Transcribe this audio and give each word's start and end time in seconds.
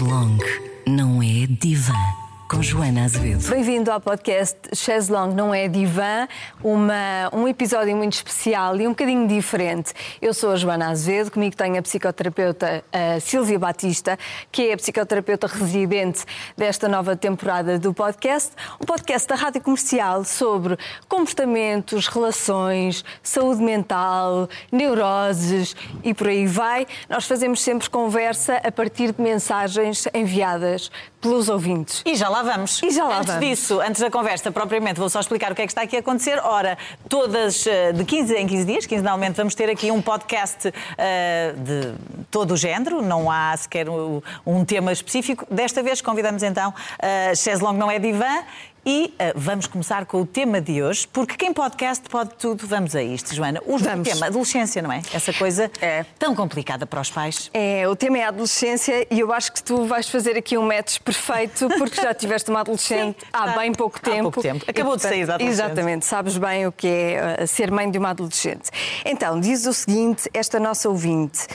Long 0.00 0.38
não 0.86 1.22
é 1.22 1.46
divã. 1.46 2.23
Com 2.54 2.62
Joana 2.62 3.04
Azevedo. 3.04 3.50
Bem-vindo 3.50 3.90
ao 3.90 4.00
podcast 4.00 4.56
Chaise 4.74 5.10
Long 5.10 5.34
Não 5.34 5.52
é 5.52 5.66
Divã, 5.66 6.28
uma, 6.62 7.28
um 7.32 7.48
episódio 7.48 7.96
muito 7.96 8.12
especial 8.12 8.76
e 8.76 8.86
um 8.86 8.90
bocadinho 8.90 9.26
diferente. 9.26 9.92
Eu 10.22 10.32
sou 10.32 10.52
a 10.52 10.56
Joana 10.56 10.90
Azevedo, 10.90 11.32
comigo 11.32 11.56
tenho 11.56 11.76
a 11.76 11.82
psicoterapeuta 11.82 12.84
a 12.92 13.18
Silvia 13.18 13.58
Batista, 13.58 14.16
que 14.52 14.68
é 14.68 14.74
a 14.74 14.76
psicoterapeuta 14.76 15.48
residente 15.48 16.24
desta 16.56 16.86
nova 16.88 17.16
temporada 17.16 17.76
do 17.76 17.92
podcast, 17.92 18.52
um 18.80 18.84
podcast 18.84 19.26
da 19.26 19.34
Rádio 19.34 19.60
Comercial 19.60 20.22
sobre 20.22 20.78
comportamentos, 21.08 22.06
relações, 22.06 23.04
saúde 23.20 23.62
mental, 23.62 24.48
neuroses 24.70 25.74
e 26.04 26.14
por 26.14 26.28
aí 26.28 26.46
vai. 26.46 26.86
Nós 27.08 27.26
fazemos 27.26 27.60
sempre 27.60 27.90
conversa 27.90 28.58
a 28.58 28.70
partir 28.70 29.12
de 29.12 29.20
mensagens 29.20 30.06
enviadas 30.14 30.88
pelos 31.20 31.48
ouvintes. 31.48 32.02
E 32.04 32.14
já 32.14 32.28
lá 32.28 32.42
vamos. 32.42 32.53
E 32.86 32.90
já 32.90 33.04
lá 33.04 33.18
antes 33.18 33.34
vamos. 33.34 33.48
disso, 33.48 33.80
antes 33.80 34.00
da 34.00 34.10
conversa 34.10 34.50
propriamente, 34.50 34.98
vou 35.00 35.08
só 35.08 35.20
explicar 35.20 35.52
o 35.52 35.54
que 35.54 35.62
é 35.62 35.66
que 35.66 35.72
está 35.72 35.82
aqui 35.82 35.96
a 35.96 36.00
acontecer. 36.00 36.38
Ora, 36.44 36.78
todas 37.08 37.66
eh, 37.66 37.92
de 37.92 38.04
15 38.04 38.34
em 38.34 38.46
15 38.46 38.64
dias, 38.64 38.86
quinzenalmente, 38.86 39.36
vamos 39.36 39.54
ter 39.54 39.68
aqui 39.70 39.90
um 39.90 40.00
podcast 40.00 40.72
eh, 40.96 41.54
de 41.56 41.94
todo 42.30 42.54
o 42.54 42.56
género, 42.56 43.02
não 43.02 43.30
há 43.30 43.56
sequer 43.56 43.88
um, 43.88 44.20
um 44.46 44.64
tema 44.64 44.92
específico. 44.92 45.46
Desta 45.50 45.82
vez 45.82 46.00
convidamos 46.00 46.42
então 46.42 46.74
a 46.98 47.34
Chaise 47.34 47.62
Long 47.62 47.74
Não 47.74 47.90
é 47.90 47.98
Divã. 47.98 48.42
E 48.86 49.14
eh, 49.18 49.32
vamos 49.34 49.66
começar 49.66 50.04
com 50.04 50.20
o 50.20 50.26
tema 50.26 50.60
de 50.60 50.82
hoje, 50.82 51.08
porque 51.10 51.36
quem 51.36 51.54
podcast 51.54 52.06
pode 52.10 52.34
tudo. 52.38 52.66
Vamos 52.66 52.94
a 52.94 53.02
isto, 53.02 53.34
Joana. 53.34 53.60
O 53.64 53.78
Vamos. 53.78 54.06
tema, 54.06 54.26
adolescência, 54.26 54.82
não 54.82 54.92
é? 54.92 55.00
Essa 55.12 55.32
coisa 55.32 55.70
É. 55.80 56.04
tão 56.18 56.34
complicada 56.34 56.84
para 56.84 57.00
os 57.00 57.10
pais. 57.10 57.50
É, 57.54 57.88
o 57.88 57.96
tema 57.96 58.18
é 58.18 58.24
a 58.24 58.28
adolescência 58.28 59.06
e 59.10 59.18
eu 59.20 59.32
acho 59.32 59.52
que 59.52 59.62
tu 59.62 59.86
vais 59.86 60.06
fazer 60.08 60.36
aqui 60.36 60.58
um 60.58 60.66
match 60.66 60.98
perfeito 61.00 61.66
porque 61.78 62.00
já 62.02 62.12
tiveste 62.12 62.50
uma 62.50 62.60
adolescente 62.64 63.20
Sim, 63.20 63.26
há 63.32 63.48
bem 63.58 63.72
pouco 63.72 63.98
Há 64.02 64.10
tempo. 64.10 64.22
pouco 64.24 64.42
tempo. 64.42 64.64
Acabou 64.68 64.94
E, 64.94 64.96
de 64.96 65.02
sair 65.02 65.26
da 65.26 65.34
adolescência. 65.36 65.64
Exatamente, 65.64 66.04
sabes 66.04 66.36
bem 66.36 66.66
o 66.66 66.72
que 66.72 66.86
é 66.86 67.38
uh, 67.42 67.46
ser 67.46 67.70
mãe 67.70 67.90
de 67.90 67.96
uma 67.96 68.10
adolescente. 68.10 68.70
Então, 69.04 69.40
diz 69.40 69.64
o 69.64 69.72
seguinte, 69.72 70.28
esta 70.34 70.60
nossa 70.60 70.90
ouvinte. 70.90 71.46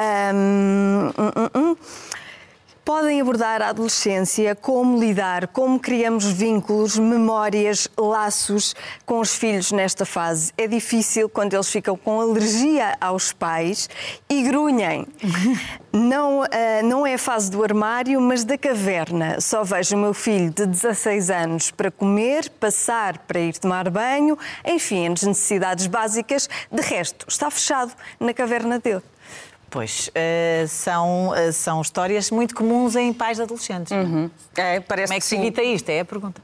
Hum, 0.00 1.10
hum, 1.18 1.32
hum, 1.36 1.48
hum. 1.56 1.57
Podem 2.98 3.20
abordar 3.20 3.62
a 3.62 3.68
adolescência, 3.68 4.56
como 4.56 4.98
lidar, 4.98 5.46
como 5.46 5.78
criamos 5.78 6.24
vínculos, 6.24 6.98
memórias, 6.98 7.86
laços 7.96 8.74
com 9.06 9.20
os 9.20 9.36
filhos 9.36 9.70
nesta 9.70 10.04
fase. 10.04 10.52
É 10.58 10.66
difícil 10.66 11.28
quando 11.28 11.54
eles 11.54 11.70
ficam 11.70 11.96
com 11.96 12.20
alergia 12.20 12.96
aos 13.00 13.32
pais 13.32 13.88
e 14.28 14.42
grunhem. 14.42 15.06
Não, 15.90 16.42
ah, 16.42 16.82
não 16.84 17.06
é 17.06 17.14
a 17.14 17.18
fase 17.18 17.50
do 17.50 17.64
armário, 17.64 18.20
mas 18.20 18.44
da 18.44 18.58
caverna. 18.58 19.40
Só 19.40 19.64
vejo 19.64 19.96
o 19.96 19.98
meu 19.98 20.12
filho 20.12 20.50
de 20.50 20.66
16 20.66 21.30
anos 21.30 21.70
para 21.70 21.90
comer, 21.90 22.50
passar 22.50 23.18
para 23.20 23.40
ir 23.40 23.56
tomar 23.56 23.88
banho, 23.88 24.38
enfim, 24.66 25.10
as 25.10 25.22
necessidades 25.22 25.86
básicas. 25.86 26.48
De 26.70 26.82
resto, 26.82 27.24
está 27.26 27.50
fechado 27.50 27.92
na 28.20 28.34
caverna 28.34 28.78
dele. 28.78 29.02
Pois, 29.70 30.10
eh, 30.14 30.64
são, 30.68 31.34
eh, 31.34 31.52
são 31.52 31.80
histórias 31.82 32.30
muito 32.30 32.54
comuns 32.54 32.96
em 32.96 33.12
pais 33.12 33.36
de 33.36 33.42
adolescentes. 33.42 33.92
É, 34.56 34.80
parece 34.80 35.08
Como 35.08 35.16
é 35.16 35.20
que 35.20 35.26
se 35.26 35.36
evita 35.36 35.62
isto? 35.62 35.88
É 35.90 36.00
a 36.00 36.04
pergunta. 36.04 36.40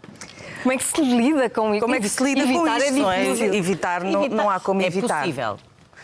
Como 0.63 0.73
é 0.73 0.77
que 0.79 0.85
se 0.85 1.01
lida 1.01 1.51
com 1.51 1.75
isso? 1.75 1.81
Como 1.83 1.95
é 1.95 2.01
que 2.01 2.09
se 2.09 2.23
lida 2.23 2.43
com 2.43 2.49
Evitar 2.67 2.79
isso? 2.79 3.11
é 3.11 3.21
é? 3.21 3.25
difícil. 3.25 3.55
Evitar, 3.55 4.05
não, 4.05 4.29
não 4.29 4.51
há 4.51 4.61
como 4.61 4.83
é 4.83 4.87
evitar. 4.87 5.21
possível. 5.21 5.59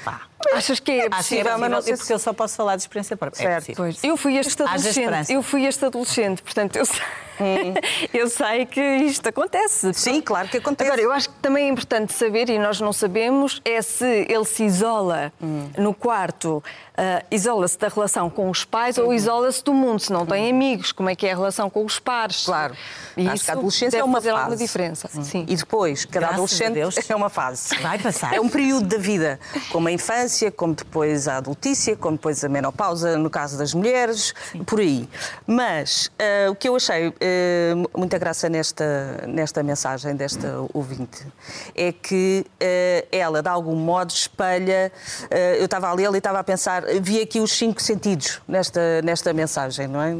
Pá. 0.04 0.22
Achas 0.54 0.80
que 0.80 0.92
é 0.92 0.94
Acho 0.94 1.08
que 1.08 1.14
é 1.14 1.16
possível, 1.16 1.44
possível, 1.44 1.58
mas 1.58 1.70
não 1.70 1.82
sei 1.82 1.96
porque 1.96 2.12
eu 2.12 2.18
só 2.18 2.32
posso 2.32 2.56
falar 2.56 2.76
de 2.76 2.82
experiência 2.82 3.16
própria. 3.16 3.42
É 3.42 3.46
Certo. 3.46 3.60
possível. 3.66 3.84
Pois, 3.84 4.04
eu 4.04 4.16
fui 4.16 4.36
este 4.38 4.62
adolescente. 4.62 5.32
Eu 5.32 5.42
fui 5.42 5.66
este 5.66 5.84
adolescente, 5.84 6.42
portanto 6.42 6.76
eu 6.76 6.86
sei, 6.86 7.00
eu 8.12 8.28
sei 8.28 8.66
que 8.66 8.80
isto 8.80 9.28
acontece. 9.28 9.92
Sim, 9.94 10.20
claro 10.20 10.48
que 10.48 10.58
acontece. 10.58 10.90
Agora, 10.90 11.02
eu 11.02 11.12
acho 11.12 11.28
que 11.28 11.36
também 11.36 11.66
é 11.66 11.68
importante 11.68 12.12
saber, 12.12 12.48
e 12.48 12.58
nós 12.58 12.80
não 12.80 12.92
sabemos, 12.92 13.60
é 13.64 13.80
se 13.82 14.26
ele 14.28 14.44
se 14.44 14.64
isola 14.64 15.32
no 15.76 15.94
quarto, 15.94 16.62
ah, 16.96 17.22
isola-se 17.30 17.78
da 17.78 17.88
relação 17.88 18.28
com 18.28 18.50
os 18.50 18.64
pais 18.64 18.98
ou 18.98 19.14
isola-se 19.14 19.64
do 19.64 19.72
mundo, 19.72 20.00
se 20.00 20.12
não 20.12 20.26
tem 20.26 20.50
amigos, 20.50 20.92
como 20.92 21.08
é 21.08 21.16
que 21.16 21.26
é 21.26 21.32
a 21.32 21.36
relação 21.36 21.70
com 21.70 21.84
os 21.84 21.98
pares. 21.98 22.44
Claro. 22.44 22.76
E 23.16 23.26
Acho 23.26 23.34
isso 23.36 23.44
que 23.44 23.50
a 23.50 23.54
adolescência 23.54 23.90
deve 23.90 24.02
é 24.02 24.04
uma 24.04 24.18
fazer 24.18 24.30
fase. 24.30 24.40
alguma 24.40 24.56
diferença. 24.56 25.08
Sim. 25.22 25.46
E 25.48 25.56
depois, 25.56 26.04
cada 26.04 26.26
Graças 26.26 26.32
a 26.32 26.34
adolescente 26.34 26.74
Deus. 26.74 27.10
é 27.10 27.16
uma 27.16 27.30
fase. 27.30 27.76
Vai 27.80 27.98
passar. 27.98 28.34
É 28.34 28.40
um 28.40 28.48
período 28.48 28.86
da 28.86 28.98
vida, 28.98 29.40
como 29.70 29.88
a 29.88 29.92
infância, 29.92 30.50
como 30.50 30.74
depois 30.74 31.26
a 31.26 31.38
adultícia, 31.38 31.96
como 31.96 32.16
depois 32.16 32.44
a 32.44 32.48
menopausa, 32.48 33.16
no 33.16 33.30
caso 33.30 33.56
das 33.56 33.72
mulheres, 33.72 34.34
por 34.66 34.80
aí. 34.80 35.08
Mas 35.46 36.10
ah, 36.18 36.50
o 36.50 36.54
que 36.54 36.68
eu 36.68 36.76
achei 36.76 37.14
ah, 37.30 37.98
muita 37.98 38.18
graça 38.18 38.48
nesta, 38.48 39.24
nesta 39.26 39.62
mensagem 39.62 40.14
desta 40.14 40.64
ouvinte 40.72 41.26
é 41.74 41.92
que 41.92 42.44
ah, 42.60 43.06
ela, 43.12 43.42
de 43.42 43.48
algum 43.48 43.76
modo, 43.76 44.10
espelha. 44.10 44.92
ah, 45.30 45.36
eu 45.56 45.64
estava 45.64 45.88
a 45.88 45.92
lê-la 45.92 46.16
e 46.16 46.18
estava 46.18 46.38
a 46.38 46.44
pensar, 46.44 46.84
vi 47.00 47.20
aqui 47.20 47.40
os 47.40 47.52
cinco 47.52 47.80
sentidos 47.82 48.40
nesta, 48.46 49.02
nesta 49.02 49.32
mensagem, 49.32 49.86
não 49.86 50.00
é? 50.00 50.14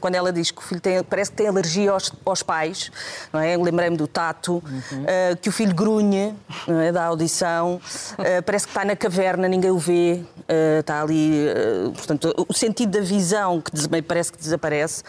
Quando 0.00 0.14
ela 0.14 0.32
diz 0.32 0.50
que 0.50 0.58
o 0.58 0.62
filho 0.62 0.80
tem, 0.80 1.02
parece 1.02 1.30
que 1.30 1.36
tem 1.36 1.48
alergia 1.48 1.90
aos, 1.90 2.12
aos 2.24 2.42
pais, 2.42 2.90
não 3.32 3.40
é? 3.40 3.56
Lembrei-me 3.56 3.96
do 3.96 4.06
tato, 4.06 4.62
ah, 4.66 5.36
que 5.40 5.48
o 5.48 5.52
filho 5.52 5.74
grunhe, 5.74 6.34
não 6.66 6.80
é? 6.80 6.92
da 6.92 7.04
audição, 7.04 7.80
parece 8.44 8.66
que 8.66 8.70
está 8.70 8.84
na 8.84 8.94
caverna, 8.94 9.48
ninguém 9.48 9.70
o 9.70 9.78
vê, 9.78 10.24
está 10.78 11.02
ali. 11.02 11.46
portanto, 11.96 12.46
o 12.48 12.52
sentido 12.52 12.98
da 12.98 13.00
visão 13.00 13.60
que 13.60 13.72
parece 14.02 14.32
que 14.32 14.38
desaparece. 14.38 15.02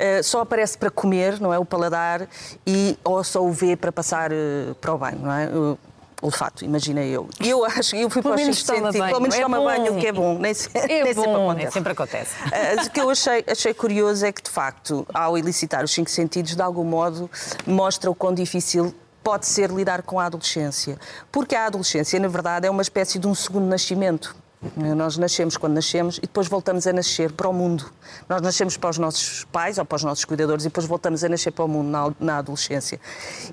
Ah, 0.00 0.22
só 0.22 0.40
aparece 0.40 0.76
para 0.78 0.90
comer, 0.90 1.40
não 1.40 1.52
é? 1.52 1.58
O 1.58 1.64
paladar, 1.64 2.26
e, 2.66 2.98
ou 3.04 3.22
só 3.22 3.44
o 3.44 3.52
vê 3.52 3.76
para 3.76 3.92
passar 3.92 4.32
ah, 4.32 4.74
para 4.80 4.94
o 4.94 4.98
banho, 4.98 5.18
não 5.18 5.32
é? 5.32 5.46
O 5.48 5.78
olfato, 6.22 6.64
imagina 6.64 7.02
eu. 7.02 7.28
Eu 7.42 7.64
acho, 7.64 7.96
eu 7.96 8.10
fui 8.10 8.20
Pelo 8.22 8.34
para 8.34 8.44
cinco 8.52 8.66
toma 8.66 8.92
sentidos, 8.92 9.00
banho, 9.00 9.08
pelo 9.10 9.20
menos 9.22 9.36
é 9.36 9.40
toma 9.42 9.56
bom. 9.58 9.64
banho, 9.64 9.94
o 9.94 9.98
que 9.98 10.06
é 10.06 10.12
bom, 10.12 10.38
nem, 10.38 10.52
É 10.74 10.88
nem 11.04 11.14
sempre 11.14 11.14
bom. 11.14 11.50
acontece. 11.50 11.66
É, 11.66 11.70
sempre 11.70 11.92
acontece. 11.92 12.34
Ah, 12.44 12.82
O 12.86 12.90
que 12.90 13.00
eu 13.00 13.10
achei, 13.10 13.44
achei 13.46 13.74
curioso 13.74 14.26
é 14.26 14.32
que, 14.32 14.42
de 14.42 14.50
facto, 14.50 15.06
ao 15.14 15.38
elicitar 15.38 15.82
os 15.84 15.90
cinco 15.92 16.10
sentidos, 16.10 16.54
de 16.54 16.62
algum 16.62 16.84
modo, 16.84 17.30
mostra 17.66 18.10
o 18.10 18.14
quão 18.14 18.34
difícil 18.34 18.94
pode 19.22 19.46
ser 19.46 19.70
lidar 19.70 20.02
com 20.02 20.18
a 20.20 20.26
adolescência. 20.26 20.98
Porque 21.32 21.54
a 21.54 21.66
adolescência, 21.66 22.18
na 22.18 22.28
verdade, 22.28 22.66
é 22.66 22.70
uma 22.70 22.82
espécie 22.82 23.18
de 23.18 23.26
um 23.26 23.34
segundo 23.34 23.66
nascimento. 23.66 24.34
Nós 24.76 25.16
nascemos 25.16 25.56
quando 25.56 25.72
nascemos 25.72 26.18
e 26.18 26.22
depois 26.22 26.46
voltamos 26.46 26.86
a 26.86 26.92
nascer 26.92 27.32
para 27.32 27.48
o 27.48 27.52
mundo. 27.52 27.90
Nós 28.28 28.42
nascemos 28.42 28.76
para 28.76 28.90
os 28.90 28.98
nossos 28.98 29.44
pais 29.44 29.78
ou 29.78 29.86
para 29.86 29.96
os 29.96 30.04
nossos 30.04 30.26
cuidadores 30.26 30.64
e 30.64 30.68
depois 30.68 30.86
voltamos 30.86 31.24
a 31.24 31.30
nascer 31.30 31.50
para 31.50 31.64
o 31.64 31.68
mundo 31.68 32.14
na, 32.20 32.38
adolescência. 32.38 33.00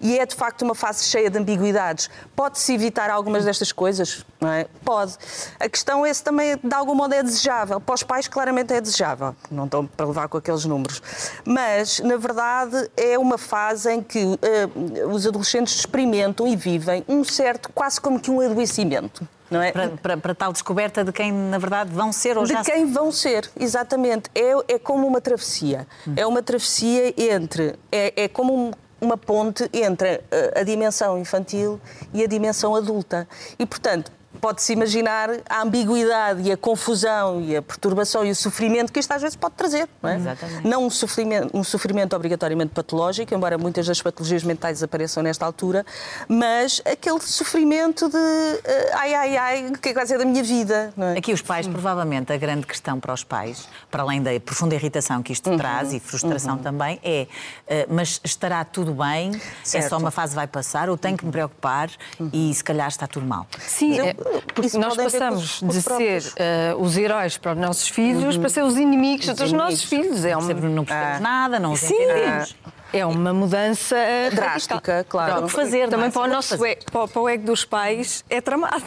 E 0.01 0.19
é 0.19 0.25
de 0.25 0.35
facto 0.35 0.63
uma 0.63 0.75
fase 0.75 1.05
cheia 1.05 1.29
de 1.29 1.37
ambiguidades. 1.37 2.09
Pode-se 2.35 2.73
evitar 2.73 3.09
algumas 3.09 3.45
destas 3.45 3.71
coisas? 3.71 4.25
Não 4.41 4.51
é? 4.51 4.67
Pode. 4.83 5.15
A 5.57 5.69
questão 5.69 6.05
é 6.05 6.13
se 6.13 6.21
também, 6.21 6.57
de 6.61 6.75
algum 6.75 6.93
modo, 6.93 7.13
é 7.13 7.23
desejável. 7.23 7.79
Para 7.79 7.95
os 7.95 8.03
pais, 8.03 8.27
claramente 8.27 8.73
é 8.73 8.81
desejável. 8.81 9.33
Não 9.49 9.63
estão 9.63 9.85
para 9.85 10.05
levar 10.05 10.27
com 10.27 10.37
aqueles 10.37 10.65
números. 10.65 11.01
Mas, 11.45 12.01
na 12.01 12.17
verdade, 12.17 12.91
é 12.97 13.17
uma 13.17 13.37
fase 13.37 13.89
em 13.93 14.03
que 14.03 14.37
eh, 14.41 14.67
os 15.05 15.25
adolescentes 15.25 15.73
experimentam 15.75 16.45
e 16.45 16.55
vivem 16.57 17.05
um 17.07 17.23
certo, 17.23 17.69
quase 17.73 18.01
como 18.01 18.19
que 18.19 18.29
um 18.29 18.41
adoecimento. 18.41 19.25
Não 19.49 19.61
é? 19.61 19.71
Para, 19.71 19.89
para- 19.89 20.17
para 20.17 20.35
tal 20.35 20.51
descoberta 20.51 21.03
de 21.03 21.11
quem, 21.11 21.31
na 21.31 21.57
verdade, 21.57 21.89
vão 21.91 22.11
ser 22.11 22.37
ou 22.37 22.43
De 22.43 22.53
já 22.53 22.63
quem 22.63 22.91
vão 22.91 23.11
ser, 23.11 23.49
exatamente. 23.59 24.29
É, 24.35 24.73
é 24.75 24.79
como 24.79 25.07
uma 25.07 25.21
travessia. 25.21 25.87
É 26.15 26.25
uma 26.25 26.41
travessia 26.43 27.13
entre. 27.17 27.75
É, 27.91 28.23
é 28.23 28.27
como 28.27 28.53
um- 28.53 28.71
uma 28.99 29.15
ponte 29.17 29.69
entre 29.71 30.21
a, 30.55 30.61
a 30.61 30.63
dimensão 30.63 31.17
infantil 31.19 31.79
e 32.13 32.23
a 32.23 32.27
dimensão 32.27 32.75
adulta. 32.75 33.27
E, 33.59 33.65
portanto, 33.65 34.11
pode-se 34.39 34.73
imaginar 34.73 35.29
a 35.49 35.61
ambiguidade 35.61 36.41
e 36.43 36.51
a 36.51 36.57
confusão 36.57 37.41
e 37.41 37.55
a 37.55 37.61
perturbação 37.61 38.25
e 38.25 38.31
o 38.31 38.35
sofrimento 38.35 38.91
que 38.91 38.99
isto 38.99 39.11
às 39.11 39.21
vezes 39.21 39.35
pode 39.35 39.55
trazer. 39.55 39.87
Não, 40.01 40.09
é? 40.09 40.15
Exatamente. 40.15 40.67
não 40.67 40.85
um, 40.85 40.89
sofrimento, 40.89 41.57
um 41.57 41.63
sofrimento 41.63 42.15
obrigatoriamente 42.15 42.73
patológico, 42.73 43.33
embora 43.33 43.57
muitas 43.57 43.85
das 43.87 44.01
patologias 44.01 44.43
mentais 44.43 44.81
apareçam 44.83 45.21
nesta 45.23 45.45
altura, 45.45 45.85
mas 46.27 46.81
aquele 46.85 47.19
sofrimento 47.21 48.09
de 48.09 48.17
eh, 48.63 48.91
ai, 48.93 49.13
ai, 49.13 49.37
ai, 49.37 49.67
o 49.67 49.77
que 49.77 49.89
é 49.89 49.91
que 49.91 49.97
vai 49.97 50.05
ser 50.05 50.17
da 50.17 50.25
minha 50.25 50.43
vida? 50.43 50.93
Não 50.95 51.07
é? 51.07 51.17
Aqui 51.17 51.33
os 51.33 51.41
pais, 51.41 51.67
provavelmente, 51.67 52.31
a 52.31 52.37
grande 52.37 52.65
questão 52.65 52.99
para 52.99 53.13
os 53.13 53.23
pais, 53.23 53.67
para 53.89 54.03
além 54.03 54.21
da 54.21 54.37
profunda 54.39 54.75
irritação 54.75 55.21
que 55.23 55.33
isto 55.33 55.55
traz 55.57 55.93
e 55.93 55.99
frustração 55.99 56.57
também, 56.57 56.99
é 57.03 57.27
eh, 57.67 57.87
mas 57.89 58.19
estará 58.23 58.63
tudo 58.63 58.93
bem? 58.93 59.31
É 59.35 59.39
Certo. 59.63 59.89
só 59.89 59.97
uma 59.97 60.11
fase 60.11 60.35
vai 60.35 60.47
passar? 60.47 60.89
Ou 60.89 60.97
tenho 60.97 61.17
que 61.17 61.25
me 61.25 61.31
preocupar 61.31 61.89
e 62.33 62.53
se 62.53 62.63
calhar 62.63 62.87
está 62.87 63.07
tudo 63.07 63.25
mal? 63.25 63.45
Sim, 63.59 63.95
eu- 63.97 64.05
é, 64.05 64.15
porque 64.53 64.77
nós 64.77 64.95
passamos 64.95 65.43
os- 65.43 65.61
os 65.61 65.75
de 65.75 65.81
ser 65.81 66.33
eh, 66.37 66.75
os 66.77 66.97
heróis 66.97 67.37
para 67.37 67.53
os 67.53 67.57
nossos 67.57 67.87
filhos 67.87 68.37
para 68.37 68.49
ser 68.49 68.63
os 68.63 68.75
inimigos 68.77 69.25
dos 69.27 69.51
nossos 69.51 69.83
filhos. 69.83 70.23
É 70.25 70.35
uma... 70.35 70.47
Sempre 70.47 70.67
não 70.69 70.83
percebemos 70.85 71.17
Ah. 71.17 71.19
nada, 71.19 71.59
não 71.59 71.73
os 71.73 71.79
Sim, 71.79 71.93
entendemos. 71.95 72.55
é 72.73 72.77
é 72.93 73.05
uma 73.05 73.33
mudança 73.33 73.97
Drástica, 74.33 74.93
radical. 74.93 75.03
claro. 75.27 75.47
Fazer, 75.49 75.83
não 75.83 75.89
Também 75.89 76.07
é? 76.07 76.09
para 76.09 76.21
o 76.21 76.27
nosso 76.27 76.65
ego, 76.65 76.81
para, 76.89 77.05
para 77.05 77.21
o 77.21 77.27
ego 77.27 77.45
dos 77.45 77.65
pais 77.65 78.23
é 78.29 78.39
tramado. 78.39 78.81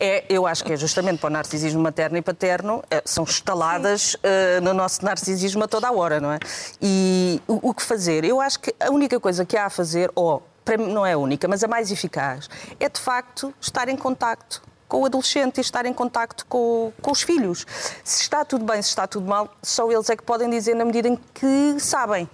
É, 0.00 0.24
eu 0.28 0.46
acho 0.48 0.64
que 0.64 0.72
é 0.72 0.76
justamente 0.76 1.20
para 1.20 1.28
o 1.28 1.32
narcisismo 1.32 1.80
materno 1.80 2.16
e 2.18 2.22
paterno, 2.22 2.82
é, 2.90 3.00
são 3.04 3.22
estaladas 3.22 4.16
eh, 4.20 4.58
no 4.60 4.74
nosso 4.74 5.04
narcisismo 5.04 5.62
a 5.62 5.68
toda 5.68 5.86
a 5.88 5.92
hora, 5.92 6.20
não 6.20 6.32
é? 6.32 6.40
E 6.82 7.40
o, 7.46 7.70
o 7.70 7.72
que 7.72 7.82
fazer? 7.84 8.24
Eu 8.24 8.40
acho 8.40 8.58
que 8.58 8.74
a 8.80 8.90
única 8.90 9.20
coisa 9.20 9.44
que 9.44 9.56
há 9.56 9.66
a 9.66 9.70
fazer, 9.70 10.10
ou 10.16 10.42
para 10.64 10.78
mim 10.78 10.92
não 10.92 11.04
é 11.04 11.12
a 11.12 11.18
única, 11.18 11.46
mas 11.46 11.62
a 11.62 11.68
mais 11.68 11.90
eficaz, 11.90 12.48
é 12.80 12.88
de 12.88 13.00
facto 13.00 13.54
estar 13.60 13.88
em 13.88 13.96
contacto 13.96 14.62
com 14.88 15.02
o 15.02 15.06
adolescente 15.06 15.58
e 15.58 15.60
estar 15.60 15.86
em 15.86 15.92
contacto 15.92 16.46
com, 16.46 16.92
com 17.02 17.10
os 17.10 17.22
filhos. 17.22 17.66
Se 18.04 18.22
está 18.22 18.44
tudo 18.44 18.64
bem, 18.64 18.80
se 18.80 18.88
está 18.88 19.06
tudo 19.06 19.26
mal, 19.26 19.52
só 19.62 19.90
eles 19.90 20.08
é 20.08 20.16
que 20.16 20.22
podem 20.22 20.48
dizer 20.48 20.74
na 20.74 20.84
medida 20.84 21.08
em 21.08 21.16
que 21.32 21.76
sabem. 21.78 22.28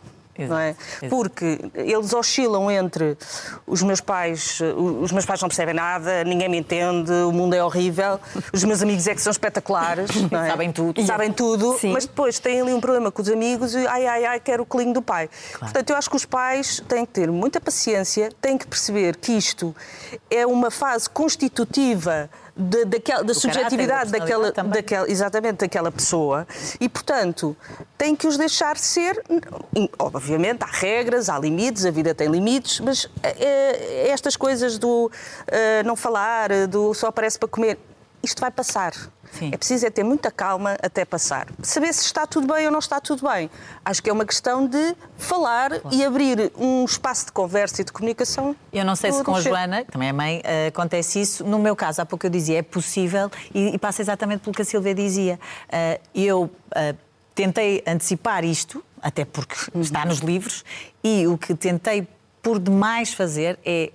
Exato, 0.44 0.60
é? 0.60 0.70
exato. 0.70 1.08
Porque 1.08 1.58
eles 1.74 2.12
oscilam 2.12 2.70
entre 2.70 3.16
os 3.66 3.82
meus 3.82 4.00
pais, 4.00 4.60
eh, 4.60 4.72
os 4.72 5.12
meus 5.12 5.24
pais 5.24 5.40
não 5.40 5.48
percebem 5.48 5.74
nada, 5.74 6.24
ninguém 6.24 6.48
me 6.48 6.58
entende, 6.58 7.12
o 7.12 7.32
mundo 7.32 7.54
é 7.54 7.62
horrível, 7.62 8.20
os 8.52 8.64
meus 8.64 8.82
amigos 8.82 9.06
é 9.06 9.14
que 9.14 9.20
são 9.20 9.30
espetaculares, 9.30 10.10
é? 10.30 10.48
Sabem 10.48 10.72
tudo. 10.72 11.06
Sabem 11.06 11.32
tudo, 11.32 11.78
Sim. 11.78 11.92
mas 11.92 12.06
depois 12.06 12.38
têm 12.38 12.60
ali 12.60 12.72
um 12.72 12.80
problema 12.80 13.10
com 13.10 13.22
os 13.22 13.28
amigos 13.28 13.74
e 13.74 13.86
ai 13.86 14.06
ai 14.06 14.24
ai, 14.24 14.40
quero 14.40 14.62
o 14.62 14.66
colinho 14.66 14.92
do 14.92 15.02
pai. 15.02 15.28
Portanto, 15.58 15.90
eu 15.90 15.96
acho 15.96 16.10
que 16.10 16.16
os 16.16 16.24
pais 16.24 16.82
têm 16.88 17.04
que 17.04 17.12
ter 17.12 17.30
muita 17.30 17.60
paciência, 17.60 18.30
têm 18.40 18.56
que 18.56 18.66
perceber 18.66 19.16
que 19.16 19.32
isto 19.32 19.74
é 20.30 20.46
uma 20.46 20.70
fase 20.70 21.08
constitutiva 21.08 22.30
de- 22.60 22.84
daquela- 22.84 23.24
da 23.24 23.34
subjetividade 23.34 24.10
da 24.12 24.18
daquela, 24.18 24.52
daquela, 24.52 25.10
exatamente 25.10 25.58
daquela 25.58 25.90
pessoa 25.90 26.46
e, 26.80 26.88
portanto, 26.88 27.56
tem 27.96 28.14
que 28.14 28.26
os 28.26 28.36
deixar 28.36 28.76
ser. 28.76 29.22
Obviamente, 29.98 30.62
há 30.62 30.66
regras, 30.66 31.28
há 31.28 31.38
limites, 31.38 31.84
a 31.84 31.90
vida 31.90 32.14
tem 32.14 32.28
limites, 32.28 32.80
mas 32.80 33.08
eh, 33.22 34.08
estas 34.10 34.36
coisas 34.36 34.78
do 34.78 35.10
eh, 35.46 35.82
não 35.84 35.96
falar, 35.96 36.50
do 36.68 36.92
só 36.94 37.08
aparece 37.08 37.38
para 37.38 37.48
comer, 37.48 37.78
isto 38.22 38.40
vai 38.40 38.50
passar. 38.50 38.92
Sim. 39.32 39.50
É 39.52 39.56
preciso 39.56 39.86
é 39.86 39.90
ter 39.90 40.02
muita 40.02 40.30
calma 40.30 40.76
até 40.82 41.04
passar. 41.04 41.46
Saber 41.62 41.92
se 41.92 42.04
está 42.04 42.26
tudo 42.26 42.52
bem 42.52 42.66
ou 42.66 42.72
não 42.72 42.80
está 42.80 43.00
tudo 43.00 43.28
bem. 43.28 43.50
Acho 43.84 44.02
que 44.02 44.10
é 44.10 44.12
uma 44.12 44.24
questão 44.24 44.66
de 44.66 44.96
falar 45.16 45.70
e 45.92 46.04
abrir 46.04 46.52
um 46.56 46.84
espaço 46.84 47.26
de 47.26 47.32
conversa 47.32 47.82
e 47.82 47.84
de 47.84 47.92
comunicação. 47.92 48.56
Eu 48.72 48.84
não 48.84 48.96
sei 48.96 49.12
se 49.12 49.22
com 49.22 49.34
a. 49.34 49.40
Joana, 49.40 49.84
que 49.84 49.92
também 49.92 50.08
é 50.08 50.12
mãe, 50.12 50.40
eh, 50.44 50.66
acontece 50.66 51.20
isso. 51.20 51.44
No 51.44 51.58
meu 51.58 51.76
caso, 51.76 52.02
há 52.02 52.06
pouco 52.06 52.26
eu 52.26 52.30
dizia, 52.30 52.58
é 52.58 52.62
possível 52.62 53.30
e, 53.54 53.78
passa 53.78 54.02
exatamente 54.02 54.40
pelo 54.40 54.54
que 54.54 54.62
a 54.62 54.64
Silvia 54.64 54.94
dizia. 54.94 55.38
Eh, 55.68 56.00
eu 56.14 56.50
eh, 56.74 56.94
tentei 57.34 57.82
antecipar 57.86 58.44
isto, 58.44 58.84
até 59.00 59.24
porque 59.24 59.54
está 59.76 60.04
nos 60.04 60.18
livros, 60.18 60.64
e 61.02 61.26
o 61.26 61.38
que 61.38 61.54
tentei 61.54 62.06
por 62.42 62.58
demais 62.58 63.14
fazer 63.14 63.58
é 63.64 63.92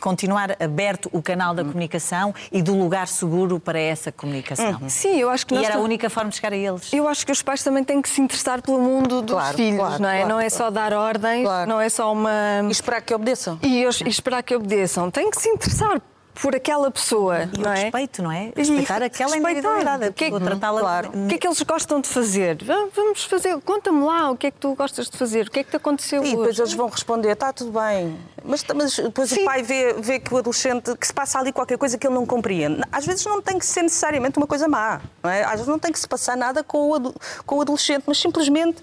continuar 0.00 0.56
aberto 0.60 1.08
o 1.12 1.22
canal 1.22 1.54
da 1.54 1.62
comunicação 1.64 2.34
e 2.50 2.62
do 2.62 2.74
lugar 2.76 3.06
seguro 3.06 3.60
para 3.60 3.78
essa 3.78 4.10
comunicação. 4.10 4.80
Sim, 4.88 5.16
eu 5.18 5.30
acho 5.30 5.46
que 5.46 5.54
E 5.54 5.58
nós 5.58 5.66
era 5.66 5.76
a 5.76 5.80
única 5.80 6.08
forma 6.10 6.30
de 6.30 6.36
chegar 6.36 6.52
a 6.52 6.56
eles. 6.56 6.92
Eu 6.92 7.06
acho 7.06 7.24
que 7.24 7.32
os 7.32 7.42
pais 7.42 7.62
também 7.62 7.84
têm 7.84 8.00
que 8.02 8.08
se 8.08 8.20
interessar 8.20 8.62
pelo 8.62 8.80
mundo 8.80 9.22
dos 9.22 9.32
Claro, 9.34 9.56
filhos, 9.56 9.78
claro, 9.78 10.02
não 10.02 10.08
é? 10.08 10.16
claro, 10.18 10.28
não 10.28 10.40
é 10.40 10.48
só 10.50 10.70
dar 10.70 10.92
ordens, 10.92 11.44
Claro. 11.44 11.68
não 11.68 11.80
é 11.80 11.88
só 11.88 12.12
uma. 12.12 12.30
E 12.66 12.70
esperar 12.70 13.00
que 13.02 13.14
obedeçam. 13.14 13.58
E, 13.62 13.82
eu- 13.82 13.90
e 14.04 14.08
esperar 14.08 14.42
que 14.42 14.54
obedeçam. 14.54 15.10
Tem 15.10 15.30
que 15.30 15.40
se 15.40 15.48
interessar 15.48 16.00
por 16.42 16.54
aquela 16.54 16.90
pessoa, 16.90 17.48
E 17.52 17.58
não 17.58 17.70
o 17.70 17.74
é? 17.74 17.82
respeito, 17.84 18.22
não 18.22 18.32
é? 18.32 18.46
E 18.46 18.52
Respeitar 18.56 19.02
aquela 19.02 19.30
respeitar. 19.34 19.50
individualidade. 19.50 20.12
Que 20.12 20.24
é 20.24 20.40
tratá-la 20.40 20.80
claro. 20.80 21.10
O 21.14 21.28
que 21.28 21.34
é 21.34 21.38
que 21.38 21.46
eles 21.46 21.60
gostam 21.62 22.00
de 22.00 22.08
fazer? 22.08 22.62
Va- 22.64 22.88
Vamos 22.94 23.24
fazer, 23.24 23.58
conta-me 23.60 24.02
lá 24.04 24.30
o 24.30 24.36
que 24.36 24.46
é 24.46 24.50
que 24.50 24.58
tu 24.58 24.74
gostas 24.74 25.08
de 25.10 25.16
fazer, 25.16 25.46
o 25.48 25.50
que 25.50 25.60
é 25.60 25.64
que 25.64 25.70
te 25.70 25.76
aconteceu 25.76 26.22
E 26.24 26.30
depois 26.30 26.48
hoje? 26.50 26.62
eles 26.62 26.72
vão 26.74 26.88
responder, 26.88 27.30
está 27.32 27.52
tudo 27.52 27.72
bem. 27.78 28.18
Mas, 28.44 28.64
mas 28.74 28.96
depois 28.96 29.28
Sim. 29.30 29.42
o 29.42 29.44
pai 29.44 29.62
vê, 29.62 29.92
vê 29.94 30.18
que 30.18 30.32
o 30.32 30.38
adolescente, 30.38 30.96
que 30.96 31.06
se 31.06 31.12
passa 31.12 31.38
ali 31.38 31.52
qualquer 31.52 31.76
coisa 31.76 31.98
que 31.98 32.06
ele 32.06 32.14
não 32.14 32.24
compreende. 32.24 32.82
Às 32.90 33.04
vezes 33.04 33.24
não 33.26 33.42
tem 33.42 33.58
que 33.58 33.66
ser 33.66 33.82
necessariamente 33.82 34.38
uma 34.38 34.46
coisa 34.46 34.66
má. 34.66 35.00
Não 35.22 35.30
é? 35.30 35.42
Às 35.44 35.52
vezes 35.52 35.66
não 35.66 35.78
tem 35.78 35.92
que 35.92 35.98
se 36.00 36.08
passar 36.08 36.36
nada 36.36 36.64
com 36.64 36.90
o, 36.92 37.14
com 37.44 37.56
o 37.56 37.60
adolescente, 37.60 38.04
mas 38.06 38.18
simplesmente 38.18 38.80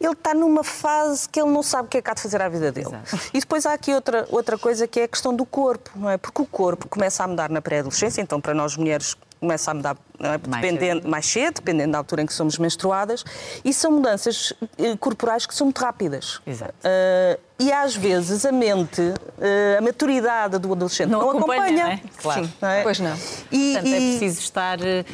ele 0.00 0.12
está 0.12 0.34
numa 0.34 0.64
fase 0.64 1.28
que 1.28 1.40
ele 1.40 1.50
não 1.50 1.62
sabe 1.62 1.86
o 1.86 1.88
que 1.90 1.98
é 1.98 2.02
que 2.02 2.10
há 2.10 2.14
de 2.14 2.20
fazer 2.20 2.42
à 2.42 2.48
vida 2.48 2.72
dele. 2.72 2.88
Exato. 2.88 3.20
E 3.32 3.38
depois 3.40 3.64
há 3.64 3.72
aqui 3.74 3.94
outra, 3.94 4.26
outra 4.30 4.58
coisa 4.58 4.86
que 4.88 5.00
é 5.00 5.04
a 5.04 5.08
questão 5.08 5.32
do 5.34 5.46
corpo, 5.46 5.90
não 5.94 6.10
é? 6.10 6.16
Porque 6.18 6.42
o 6.42 6.46
corpo 6.46 6.88
começa 6.96 7.24
a 7.24 7.28
mudar 7.28 7.50
na 7.50 7.60
pré-adolescência, 7.60 8.22
então 8.22 8.40
para 8.40 8.54
nós 8.54 8.74
mulheres 8.74 9.14
começa 9.38 9.70
a 9.70 9.74
mudar 9.74 9.96
é? 10.20 10.28
Mais 10.48 10.62
dependendo, 10.62 11.08
mais 11.08 11.26
cedo, 11.26 11.54
dependendo 11.56 11.92
da 11.92 11.98
altura 11.98 12.22
em 12.22 12.26
que 12.26 12.34
somos 12.34 12.58
menstruadas, 12.58 13.24
e 13.64 13.72
são 13.72 13.92
mudanças 13.92 14.52
eh, 14.78 14.96
corporais 14.98 15.46
que 15.46 15.54
são 15.54 15.66
muito 15.66 15.78
rápidas. 15.80 16.40
Exato. 16.46 16.74
Uh, 16.84 17.40
e 17.58 17.72
às 17.72 17.96
vezes 17.96 18.44
a 18.44 18.52
mente, 18.52 19.00
uh, 19.00 19.78
a 19.78 19.80
maturidade 19.80 20.58
do 20.58 20.70
adolescente 20.72 21.08
Não 21.08 21.20
não, 21.20 21.30
acompanha, 21.30 21.62
acompanha. 21.62 21.84
não 21.84 21.90
é? 21.90 22.00
Claro. 22.20 22.44
Sim, 22.44 22.52
não 22.60 22.68
é? 22.68 22.82
Pois 22.82 23.00
não. 23.00 23.16
E, 23.50 23.72
Portanto, 23.72 23.92
é 23.94 23.98
e- 23.98 24.10
preciso 24.18 24.40
estar 24.40 24.78
eh, 24.82 25.04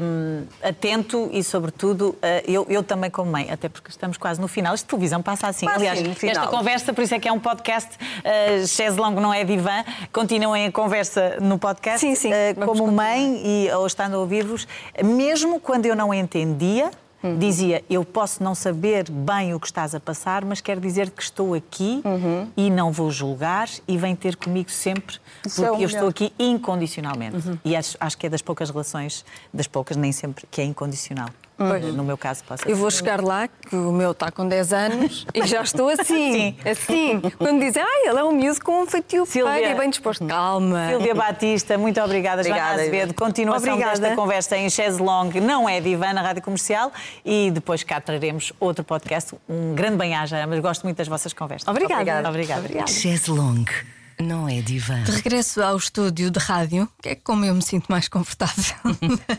hum, 0.00 0.44
atento 0.62 1.28
e, 1.30 1.44
sobretudo, 1.44 2.16
eh, 2.22 2.42
eu, 2.48 2.66
eu 2.70 2.82
também 2.82 3.10
como 3.10 3.30
mãe, 3.30 3.50
até 3.50 3.68
porque 3.68 3.90
estamos 3.90 4.16
quase 4.16 4.40
no 4.40 4.48
final. 4.48 4.72
Esta 4.72 4.88
televisão 4.88 5.20
passa 5.22 5.48
assim. 5.48 5.66
Passa 5.66 5.78
Aliás, 5.78 5.98
assim, 5.98 6.08
no 6.08 6.14
final. 6.14 6.36
esta 6.44 6.56
conversa, 6.56 6.92
por 6.94 7.02
isso 7.04 7.14
é 7.14 7.18
que 7.20 7.28
é 7.28 7.32
um 7.32 7.38
podcast, 7.40 7.90
uh, 7.96 8.66
Chaise 8.66 8.98
Longo 8.98 9.20
não 9.20 9.32
é 9.34 9.44
divã, 9.44 9.84
continuem 10.10 10.66
a 10.66 10.72
conversa 10.72 11.36
no 11.40 11.58
podcast. 11.58 12.00
Sim, 12.00 12.14
sim, 12.14 12.32
Eh, 12.32 12.54
vamos 12.54 12.78
como 12.80 12.90
mãe 12.92 13.42
e 13.44 13.70
ou 13.72 13.86
estando 13.86 14.16
a 14.16 14.18
ouvir-vos, 14.34 14.66
mesmo 15.02 15.60
quando 15.60 15.86
eu 15.86 15.94
não 15.96 16.12
entendia, 16.12 16.90
Uhum. 17.22 17.38
Dizia, 17.38 17.82
eu 17.88 18.04
posso 18.04 18.44
não 18.44 18.54
saber 18.54 19.10
bem 19.10 19.54
o 19.54 19.58
que 19.58 19.66
estás 19.66 19.94
a 19.94 19.98
passar, 19.98 20.44
mas 20.44 20.60
quero 20.60 20.78
dizer 20.78 21.08
que 21.08 21.22
estou 21.22 21.54
aqui 21.54 22.02
Uhum. 22.04 22.48
e 22.54 22.68
não 22.70 22.92
vou 22.92 23.10
julgar 23.10 23.66
e 23.88 23.96
vem 23.96 24.14
ter 24.14 24.36
comigo 24.36 24.70
sempre, 24.70 25.16
Isso 25.42 25.64
é 25.64 25.68
porque 25.68 25.80
o 25.80 25.84
eu 25.84 25.86
estou 25.86 26.00
melhor. 26.00 26.10
aqui 26.10 26.32
incondicionalmente. 26.38 27.58
E 27.64 27.74
acho, 27.74 27.96
acho 27.98 28.18
que 28.18 28.26
é 28.26 28.28
das 28.28 28.42
poucas 28.42 28.68
relações, 28.68 29.24
das 29.54 29.66
poucas, 29.66 29.96
nem 29.96 30.12
sempre, 30.12 30.44
que 30.50 30.60
é 30.60 30.64
incondicional. 30.64 31.30
No 31.56 32.02
meu 32.02 32.18
caso, 32.18 32.42
posso 32.44 32.68
Eu 32.68 32.76
vou 32.76 32.90
chegar 32.90 33.22
lá, 33.22 33.46
que 33.46 33.76
o 33.76 33.92
meu 33.92 34.10
está 34.10 34.30
com 34.30 34.46
10 34.48 34.72
anos, 34.72 35.26
e 35.32 35.46
já 35.46 35.62
estou 35.62 35.88
assim, 36.00 36.04
Sim. 36.04 36.56
assim. 36.68 37.20
Quando 37.38 37.60
dizem, 37.60 37.82
ah, 37.82 38.08
ele 38.08 38.18
é 38.18 38.24
um 38.24 38.32
miúdo 38.32 38.60
com 38.62 38.82
um 38.82 38.86
feitio 38.86 39.24
Silvia. 39.24 39.70
e 39.70 39.74
bem 39.74 39.88
disposto. 39.88 40.26
Calma. 40.26 40.88
Silvia 40.88 41.14
Batista, 41.14 41.78
muito 41.78 42.00
obrigada, 42.00 42.42
Joana 42.42 42.56
Obrigada, 42.60 42.82
Azevedo. 42.82 43.14
Continuação 43.14 43.74
Obrigada. 43.74 44.00
desta 44.00 44.16
conversa 44.16 44.56
em 44.56 44.68
Chaise 44.68 45.00
Long, 45.00 45.30
não 45.40 45.68
é 45.68 45.80
divã 45.80 46.12
na 46.12 46.22
Rádio 46.22 46.42
Comercial. 46.42 46.92
E 47.24 47.50
depois 47.52 47.82
cá 47.84 48.00
traremos 48.00 48.52
outro 48.58 48.84
podcast. 48.84 49.34
Um 49.48 49.74
grande 49.74 49.96
bem-aja, 49.96 50.46
mas 50.46 50.58
gosto 50.60 50.82
muito 50.82 50.96
das 50.96 51.08
vossas 51.08 51.32
conversas. 51.32 51.68
Obrigada. 51.68 52.28
Obrigada. 52.28 52.60
Obrigada. 52.60 52.90
Chaise 52.90 53.30
longue 53.30 53.72
não 54.20 54.48
é 54.48 54.60
divã. 54.60 55.02
De 55.02 55.12
regresso 55.12 55.62
ao 55.62 55.76
estúdio 55.76 56.30
de 56.30 56.38
rádio, 56.38 56.88
que 57.02 57.10
é 57.10 57.14
como 57.14 57.44
eu 57.44 57.54
me 57.54 57.62
sinto 57.62 57.86
mais 57.88 58.08
confortável, 58.08 58.74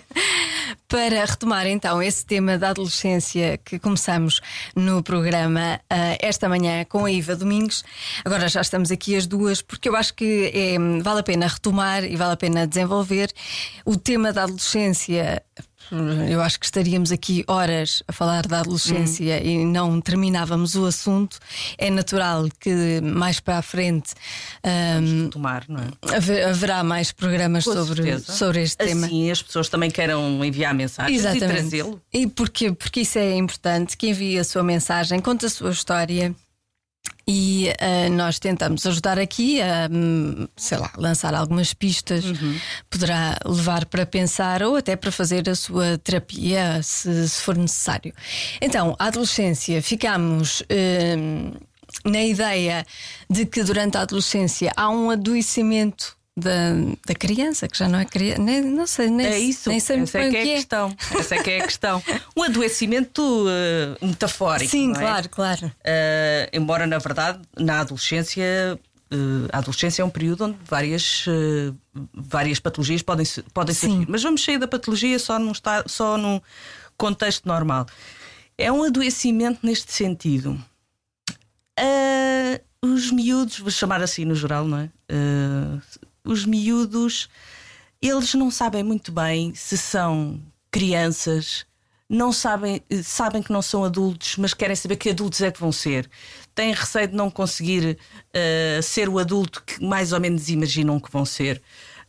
para 0.88 1.26
retomar 1.26 1.68
então 1.68 2.02
esse 2.02 2.26
tema 2.26 2.58
da 2.58 2.70
adolescência 2.70 3.58
que 3.58 3.80
começamos 3.80 4.42
no 4.76 5.02
programa 5.04 5.80
ah, 5.90 6.18
esta 6.20 6.48
manhã 6.50 6.86
com 6.86 7.06
a 7.06 7.12
Iva 7.12 7.36
Domingos. 7.36 7.84
Agora 8.24 8.48
já 8.48 8.62
estamos 8.62 8.92
aqui 8.92 9.16
as 9.16 9.26
duas, 9.26 9.62
porque 9.62 9.90
eu 9.90 9.96
acho 9.96 10.14
que 10.14 10.52
é, 10.54 10.78
vale 11.02 11.20
a 11.20 11.24
pena 11.24 11.48
retomar 11.48 12.04
e 12.04 12.16
vale 12.16 12.34
a 12.34 12.38
pena 12.38 12.68
desenvolver 12.68 13.32
o 13.86 13.98
tema 13.98 14.32
da 14.32 14.44
adolescência. 14.44 15.44
Eu 16.30 16.42
acho 16.42 16.60
que 16.60 16.66
estaríamos 16.66 17.12
aqui 17.12 17.44
horas 17.48 18.02
a 18.08 18.14
falar 18.14 18.46
da 18.48 18.60
adolescência 18.62 19.42
e 19.44 19.64
não 19.66 20.00
terminávamos 20.02 20.76
o 20.76 20.86
assunto. 20.86 21.38
É 21.78 21.90
natural 21.90 22.48
que 22.60 23.02
mais 23.02 23.40
para 23.40 23.58
a 23.58 23.62
frente 23.62 24.14
ahm, 24.64 25.30
tomar, 25.30 25.66
não 25.68 25.80
é? 25.82 26.16
Haver- 26.16 26.48
Haverá 26.48 26.84
mais 26.84 27.12
programas 27.12 27.64
Com 27.64 27.74
sobre, 27.74 28.04
certeza. 28.04 28.32
sobre 28.34 28.62
este 28.64 28.78
tema. 28.78 29.06
Assim 29.08 29.32
as 29.32 29.42
pessoas 29.42 29.70
também 29.70 29.90
queiram 29.92 30.44
enviar 30.44 30.74
mensagens 30.74 31.16
e 31.16 31.20
Exatamente. 31.28 31.52
trazê-lo. 31.60 32.02
E 32.14 32.28
porque, 32.28 32.72
porque 32.72 33.02
isso 33.02 33.18
é 33.18 33.34
importante, 33.36 33.96
que 33.98 34.10
envie 34.10 34.40
a 34.40 34.44
sua 34.44 34.64
mensagem, 34.64 35.20
conta 35.20 35.46
a 35.46 35.50
sua 35.50 35.72
história. 35.72 36.34
E 37.28 37.74
ah, 37.80 38.08
nós 38.10 38.38
tentamos 38.38 38.86
ajudar 38.86 39.18
aqui 39.18 39.60
a, 39.62 39.90
hum, 39.92 40.48
sei 40.56 40.78
lá, 40.78 40.92
lançar 40.96 41.34
algumas 41.34 41.74
pistas, 41.74 42.24
Uhum. 42.24 42.60
poderá 42.90 43.38
levar 43.46 43.86
para 43.86 44.06
pensar 44.06 44.62
ou 44.62 44.76
até 44.76 44.96
para 44.96 45.12
fazer 45.12 45.50
a 45.50 45.56
sua 45.56 45.98
terapia, 45.98 46.82
se, 46.84 47.28
se 47.28 47.42
for 47.42 47.58
necessário. 47.58 48.14
Então, 48.62 48.96
a 49.00 49.06
adolescência, 49.08 49.82
ficamos 49.82 50.62
hum, 51.18 51.54
na 52.04 52.22
ideia 52.24 52.86
de 53.30 53.46
que 53.46 53.64
durante 53.64 53.98
a 53.98 54.02
adolescência 54.02 54.72
há 54.76 54.90
um 54.90 55.10
adoecimento 55.10 56.15
da, 56.38 56.72
da 57.08 57.16
criança, 57.16 57.68
que 57.68 57.78
já 57.78 57.88
não 57.88 57.98
é 58.00 58.06
criança, 58.06 58.42
nem, 58.42 58.62
não 58.62 58.86
sei, 58.86 59.10
nem, 59.10 59.26
É 59.28 59.40
isso. 59.40 59.70
nem 59.70 59.80
sei 59.80 60.00
Essa 60.02 60.20
é 60.20 60.30
que 60.30 60.36
é 60.36 60.40
a 60.40 60.44
é. 60.48 60.56
questão. 60.56 60.96
Essa 61.18 61.36
é 61.36 61.44
que 61.44 61.50
é 61.52 61.60
a 61.62 61.64
questão. 61.66 62.04
Um 62.36 62.44
adoecimento 62.44 63.46
eh, 63.48 64.06
metafórico. 64.06 64.70
Sim, 64.70 64.88
não 64.90 64.96
é? 64.96 65.00
claro, 65.00 65.30
claro. 65.30 65.72
Eh, 65.84 66.50
embora, 66.52 66.86
na 66.86 66.98
verdade, 66.98 67.40
na 67.58 67.80
adolescência. 67.80 68.44
eh, 68.44 69.48
a 69.54 69.60
adolescência 69.60 70.02
é 70.02 70.06
um 70.06 70.10
período 70.10 70.44
onde 70.46 70.58
várias, 70.66 71.26
várias 72.14 72.60
patologias 72.60 73.02
podem, 73.02 73.26
podem 73.54 73.74
Sim. 73.74 73.88
surgir. 73.90 74.06
Mas 74.10 74.22
vamos 74.24 74.44
sair 74.44 74.58
da 74.58 74.68
patologia 74.68 75.18
só 75.18 75.40
num, 75.40 75.52
esta- 75.52 75.86
só 75.88 76.18
num 76.18 76.42
contexto 76.98 77.46
normal. 77.48 77.86
É 78.58 78.70
um 78.72 78.84
adoecimento 78.84 79.60
neste 79.64 79.94
sentido. 79.94 80.60
Uh, 81.80 82.60
os 82.82 83.12
miúdos, 83.12 83.60
vou 83.60 83.72
chamar 83.72 84.02
assim 84.02 84.26
no 84.26 84.36
geral, 84.36 84.66
não 84.66 84.78
é? 84.80 84.90
Uh, 85.12 85.82
os 86.26 86.46
miúdos, 86.46 87.30
eles 88.02 88.34
não 88.34 88.52
sabem 88.52 88.84
muito 88.84 89.12
bem 89.12 89.54
se 89.56 89.78
são 89.78 90.42
crianças, 90.72 91.66
não 92.10 92.32
sabem, 92.32 92.82
sabem 93.04 93.42
que 93.42 93.52
não 93.52 93.62
são 93.62 93.84
adultos, 93.84 94.38
mas 94.38 94.54
querem 94.54 94.76
saber 94.76 94.96
que 94.98 95.10
adultos 95.10 95.42
é 95.42 95.52
que 95.52 95.60
vão 95.60 95.72
ser. 95.72 96.10
Têm 96.54 96.74
receio 96.74 97.08
de 97.08 97.16
não 97.16 97.32
conseguir 97.32 97.98
uh, 97.98 98.84
ser 98.84 99.10
o 99.10 99.18
adulto 99.18 99.64
que 99.64 99.84
mais 99.84 100.14
ou 100.14 100.20
menos 100.20 100.50
imaginam 100.50 101.00
que 101.00 101.12
vão 101.12 101.26
ser. 101.26 101.62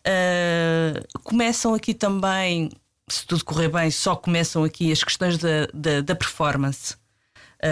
Uh, 0.07 1.21
começam 1.23 1.75
aqui 1.75 1.95
também, 1.95 2.71
se 3.09 3.27
tudo 3.27 3.45
correr 3.45 3.69
bem, 3.69 3.91
só 3.91 4.15
começam 4.15 4.65
aqui 4.65 4.93
as 4.93 5.03
questões 5.03 5.39
da, 5.39 5.67
da, 5.73 6.01
da 6.03 6.15
performance. 6.15 6.97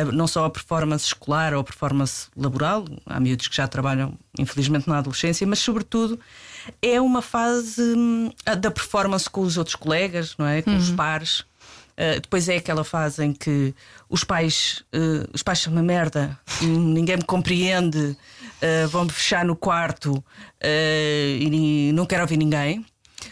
Uh, 0.03 0.13
não 0.13 0.27
só 0.27 0.45
a 0.47 0.51
performance 0.51 1.07
escolar 1.07 1.53
ou 1.55 1.61
a 1.61 1.65
performance 1.65 2.29
laboral, 2.37 2.85
há 3.07 3.21
miúdos 3.21 3.49
que 3.49 3.57
já 3.57 3.69
trabalham, 3.69 4.19
infelizmente, 4.39 4.89
na 4.89 4.99
adolescência, 4.99 5.47
mas, 5.47 5.59
sobretudo, 5.59 6.19
é 6.81 7.01
uma 7.01 7.23
fase 7.23 7.83
hum, 7.83 8.31
da 8.59 8.71
performance 8.71 9.29
com 9.29 9.43
os 9.43 9.57
outros 9.57 9.77
colegas, 9.77 10.35
não 10.39 10.47
é? 10.47 10.63
Com 10.63 10.71
uhum. 10.71 10.79
os 10.79 10.91
pares. 10.91 11.45
Uh, 11.95 12.21
depois 12.21 12.49
é 12.49 12.57
aquela 12.57 12.83
fase 12.83 13.25
em 13.25 13.33
que 13.33 13.73
os 14.09 14.25
pais, 14.25 14.83
uh, 14.93 15.29
os 15.33 15.45
pais 15.45 15.61
são 15.61 15.73
uma 15.73 15.83
merda, 15.83 16.37
ninguém 16.61 17.19
me 17.19 17.23
compreende, 17.23 17.99
uh, 17.99 18.89
vão-me 18.89 19.13
fechar 19.13 19.45
no 19.45 19.55
quarto 19.55 20.23
e 20.61 21.93
não 21.95 22.05
quero 22.05 22.23
ouvir 22.23 22.37
ninguém. 22.37 22.85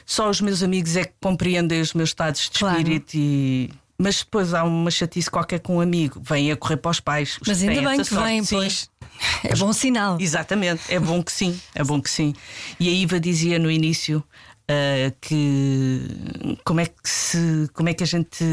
Só 0.06 0.30
os 0.30 0.40
meus 0.40 0.62
amigos 0.62 0.96
é 0.96 1.04
que 1.04 1.12
compreendem 1.20 1.80
os 1.80 1.92
meus 1.92 2.10
estados 2.10 2.48
de 2.48 2.58
claro. 2.58 2.78
espírito 2.78 3.14
e 3.14 3.70
mas 3.98 4.18
depois 4.18 4.54
há 4.54 4.64
uma 4.64 4.90
chatice 4.90 5.30
qualquer 5.30 5.60
com 5.60 5.76
um 5.76 5.80
amigo, 5.80 6.20
vem 6.22 6.50
a 6.50 6.56
correr 6.56 6.76
para 6.76 6.90
os 6.90 7.00
pais. 7.00 7.38
Os 7.40 7.48
mas 7.48 7.62
ainda 7.62 7.88
bem 7.88 8.02
que 8.02 8.14
vem, 8.14 8.44
pois. 8.44 8.90
É 9.44 9.54
bom 9.54 9.72
sinal. 9.72 10.18
Exatamente, 10.20 10.82
é 10.88 10.98
bom 10.98 11.22
que 11.22 11.30
sim, 11.30 11.60
é 11.74 11.84
bom 11.84 12.00
que 12.00 12.10
sim. 12.10 12.34
E 12.80 12.88
a 12.88 12.92
Iva 12.92 13.20
dizia 13.20 13.58
no 13.58 13.70
início 13.70 14.24
uh, 14.72 15.14
que 15.20 16.00
como 16.64 16.80
é 16.80 16.86
que 16.86 17.08
se 17.08 17.68
como 17.72 17.88
é 17.88 17.94
que 17.94 18.02
a 18.02 18.06
gente 18.06 18.44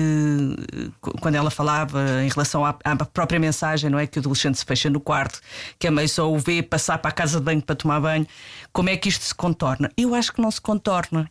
quando 1.01 1.35
ela 1.35 1.49
falava 1.49 2.23
em 2.23 2.29
relação 2.29 2.65
à, 2.65 2.77
à, 2.83 2.95
própria 3.05 3.39
mensagem, 3.39 3.89
não 3.89 3.99
é 3.99 4.07
que 4.07 4.17
o 4.17 4.21
adolescente 4.21 4.57
se 4.57 4.65
fecha 4.65 4.89
no 4.89 4.99
quarto, 4.99 5.41
que 5.77 5.87
a 5.87 5.91
mãe 5.91 6.07
só 6.07 6.31
o 6.31 6.37
vê 6.37 6.61
passar 6.61 6.97
para 6.97 7.09
a 7.09 7.13
casa 7.13 7.39
de 7.39 7.45
banho 7.45 7.61
para 7.61 7.75
tomar 7.75 7.99
banho, 7.99 8.27
como 8.71 8.89
é 8.89 8.97
que 8.97 9.09
isto 9.09 9.23
se 9.23 9.35
contorna? 9.35 9.91
Eu 9.97 10.13
acho 10.15 10.33
que 10.33 10.41
não 10.41 10.51
se 10.51 10.61
contorna. 10.61 11.29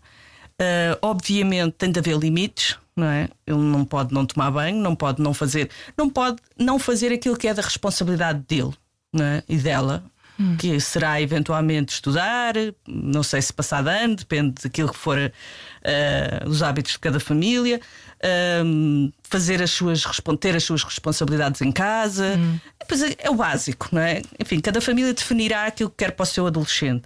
Uh, 0.61 0.99
obviamente 1.03 1.75
tem 1.79 1.93
de 1.93 2.01
haver 2.01 2.19
limites, 2.19 2.77
não 2.99 3.07
é? 3.07 3.29
Ele 3.47 3.59
não 3.59 3.85
pode 3.85 4.13
não 4.13 4.27
tomar 4.27 4.51
banho, 4.51 4.77
não 4.77 4.95
pode 4.95 5.23
não 5.23 5.33
fazer, 5.33 5.71
não 5.97 6.11
pode 6.11 6.39
não 6.59 6.79
fazer 6.79 7.13
aquilo 7.13 7.37
que 7.37 7.49
é 7.49 7.55
da 7.55 7.63
responsabilidade 7.63 8.41
dele 8.49 8.73
não 9.13 9.25
é? 9.25 9.43
e 9.49 9.57
dela, 9.57 10.05
hum. 10.39 10.57
que 10.57 10.79
será 10.81 11.21
eventualmente 11.21 11.95
estudar, 11.95 12.55
não 12.87 13.23
sei 13.23 13.41
se 13.41 13.53
passar 13.53 13.83
de 13.83 13.91
ano, 13.91 14.17
depende 14.17 14.63
daquilo 14.63 14.91
que 14.91 14.99
for 14.99 15.19
uh, 15.19 16.49
os 16.49 16.63
hábitos 16.63 16.93
de 16.93 16.99
cada 16.99 17.21
família, 17.21 17.81
uh, 18.19 19.13
fazer 19.23 19.63
as 19.63 19.71
suas 19.71 20.03
ter 20.41 20.57
as 20.57 20.65
suas 20.65 20.83
responsabilidades 20.83 21.63
em 21.63 21.73
casa. 21.73 22.37
Hum. 22.37 22.59
É, 22.81 23.27
é 23.27 23.31
o 23.31 23.35
básico, 23.35 23.89
não 23.93 24.03
é? 24.03 24.23
Enfim, 24.41 24.61
cada 24.61 24.81
família 24.81 25.15
definirá 25.15 25.67
aquilo 25.67 25.91
que 25.91 26.05
quer 26.05 26.13
para 26.13 26.25
o 26.25 26.27
seu 26.27 26.47
adolescente. 26.47 27.05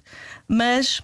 Mas 0.48 1.02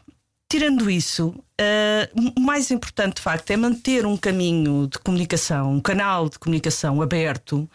Tirando 0.51 0.91
isso, 0.91 1.35
uh, 1.61 2.33
o 2.37 2.41
mais 2.41 2.71
importante 2.71 3.17
de 3.17 3.23
facto 3.23 3.51
é 3.51 3.57
manter 3.57 4.07
um 4.07 4.17
caminho 4.17 4.87
de 4.87 4.99
comunicação, 4.99 5.73
um 5.73 5.81
canal 5.81 6.29
de 6.29 6.39
comunicação 6.39 7.03
aberto 7.03 7.69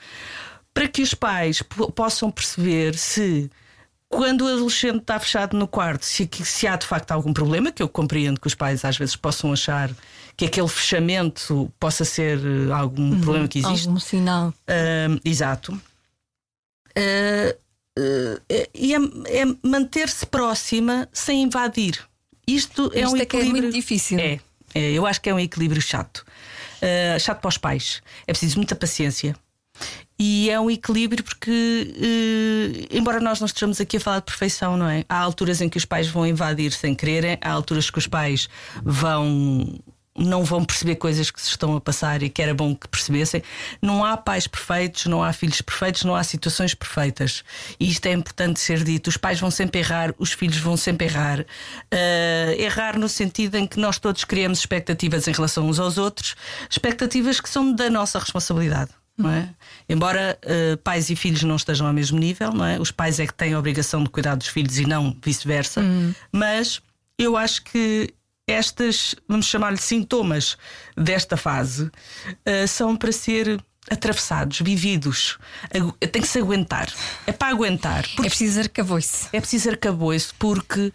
para 0.73 0.87
que 0.87 1.01
os 1.01 1.13
pais 1.13 1.61
possam 1.95 2.31
perceber 2.31 2.95
se 2.95 3.49
quando 4.09 4.41
o 4.41 4.47
adolescente 4.47 4.99
está 4.99 5.19
fechado 5.19 5.57
no 5.57 5.67
quarto, 5.67 6.05
se, 6.05 6.29
se, 6.43 6.67
há 6.67 6.75
de 6.75 6.85
facto 6.85 7.11
algum 7.11 7.33
problema, 7.33 7.71
que 7.71 7.81
eu 7.81 7.89
compreendo 7.89 8.39
que 8.39 8.45
os 8.45 8.53
pais 8.53 8.85
às 8.85 8.95
vezes 8.95 9.15
possam 9.15 9.51
achar 9.51 9.89
que 10.37 10.45
aquele 10.45 10.67
fechamento 10.67 11.71
possa 11.79 12.05
ser 12.05 12.39
eh, 12.39 12.71
algum 12.71 13.11
uhum, 13.11 13.21
problema 13.21 13.47
que 13.47 13.59
existe. 13.59 13.87
Algum 13.87 13.99
sinal. 13.99 14.49
Uh, 14.49 15.19
exato. 15.25 15.73
Uh, 16.95 17.57
uh, 17.99 18.41
e 18.73 18.93
é, 18.93 18.97
é 18.97 19.45
manter-se 19.63 20.25
próxima 20.27 21.09
sem 21.11 21.43
invadir. 21.43 21.99
Isto 22.47 22.91
é 22.93 23.01
Isto 23.01 23.13
um 23.13 23.17
é 23.17 23.21
equilíbrio. 23.21 23.57
É 23.57 23.61
muito 23.61 23.73
difícil. 23.73 24.19
É, 24.19 24.39
é, 24.73 24.91
eu 24.91 25.05
acho 25.05 25.21
que 25.21 25.29
é 25.29 25.33
um 25.33 25.39
equilíbrio 25.39 25.81
chato. 25.81 26.25
Uh, 26.81 27.19
chato 27.19 27.39
para 27.39 27.49
os 27.49 27.57
pais. 27.57 28.01
É 28.27 28.33
preciso 28.33 28.57
muita 28.57 28.75
paciência. 28.75 29.35
E 30.19 30.49
é 30.49 30.59
um 30.59 30.69
equilíbrio 30.69 31.23
porque, 31.23 31.49
uh, 31.51 32.95
embora 32.95 33.19
nós 33.19 33.39
não 33.39 33.45
estejamos 33.45 33.81
aqui 33.81 33.97
a 33.97 33.99
falar 33.99 34.19
de 34.19 34.25
perfeição, 34.25 34.77
não 34.77 34.87
é? 34.87 35.03
Há 35.09 35.17
alturas 35.17 35.61
em 35.61 35.69
que 35.69 35.77
os 35.77 35.85
pais 35.85 36.07
vão 36.07 36.25
invadir 36.25 36.71
sem 36.71 36.93
quererem, 36.93 37.37
há 37.41 37.51
alturas 37.51 37.89
que 37.89 37.97
os 37.97 38.07
pais 38.07 38.47
vão 38.83 39.79
não 40.15 40.43
vão 40.43 40.63
perceber 40.63 40.95
coisas 40.95 41.31
que 41.31 41.41
se 41.41 41.49
estão 41.49 41.75
a 41.75 41.81
passar 41.81 42.21
e 42.21 42.29
que 42.29 42.41
era 42.41 42.53
bom 42.53 42.75
que 42.75 42.87
percebessem. 42.87 43.41
Não 43.81 44.05
há 44.05 44.15
pais 44.15 44.45
perfeitos, 44.45 45.07
não 45.07 45.23
há 45.23 45.33
filhos 45.33 45.61
perfeitos, 45.61 46.03
não 46.03 46.15
há 46.15 46.23
situações 46.23 46.73
perfeitas. 46.73 47.43
E 47.79 47.89
isto 47.89 48.05
é 48.05 48.13
importante 48.13 48.59
ser 48.59 48.83
dito. 48.83 49.07
Os 49.07 49.17
pais 49.17 49.39
vão 49.39 49.49
sempre 49.49 49.79
errar, 49.79 50.13
os 50.17 50.31
filhos 50.31 50.57
vão 50.57 50.77
sempre 50.77 51.07
errar. 51.07 51.41
Uh, 51.41 52.51
errar 52.59 52.97
no 52.97 53.09
sentido 53.09 53.55
em 53.55 53.65
que 53.65 53.79
nós 53.79 53.97
todos 53.97 54.23
criamos 54.23 54.59
expectativas 54.59 55.27
em 55.27 55.31
relação 55.31 55.67
uns 55.67 55.79
aos 55.79 55.97
outros, 55.97 56.35
expectativas 56.69 57.39
que 57.41 57.49
são 57.49 57.73
da 57.73 57.89
nossa 57.89 58.19
responsabilidade. 58.19 58.91
Não 59.15 59.29
é? 59.29 59.47
Embora 59.87 60.39
uh, 60.43 60.77
pais 60.77 61.11
e 61.11 61.15
filhos 61.15 61.43
não 61.43 61.55
estejam 61.55 61.85
ao 61.85 61.93
mesmo 61.93 62.17
nível, 62.17 62.51
não 62.51 62.65
é? 62.65 62.79
os 62.79 62.89
pais 62.89 63.19
é 63.19 63.27
que 63.27 63.33
têm 63.33 63.53
a 63.53 63.59
obrigação 63.59 64.03
de 64.03 64.09
cuidar 64.09 64.33
dos 64.33 64.47
filhos 64.47 64.79
e 64.79 64.87
não 64.87 65.15
vice-versa, 65.23 65.81
hum. 65.81 66.13
mas 66.31 66.81
eu 67.19 67.37
acho 67.37 67.63
que 67.63 68.11
estas, 68.47 69.15
vamos 69.27 69.45
chamar-lhe 69.45 69.77
sintomas 69.77 70.57
desta 70.97 71.37
fase, 71.37 71.83
uh, 71.85 72.67
são 72.67 72.95
para 72.95 73.11
ser 73.11 73.63
atravessados, 73.89 74.59
vividos. 74.61 75.37
Tem 76.11 76.21
que 76.21 76.27
se 76.27 76.39
aguentar. 76.39 76.89
É 77.27 77.31
para 77.31 77.49
aguentar. 77.49 78.05
É 78.19 78.29
preciso 78.29 78.59
arcabouço. 78.59 79.29
É 79.33 79.39
preciso 79.39 79.69
arcabouço 79.69 80.33
porque 80.39 80.91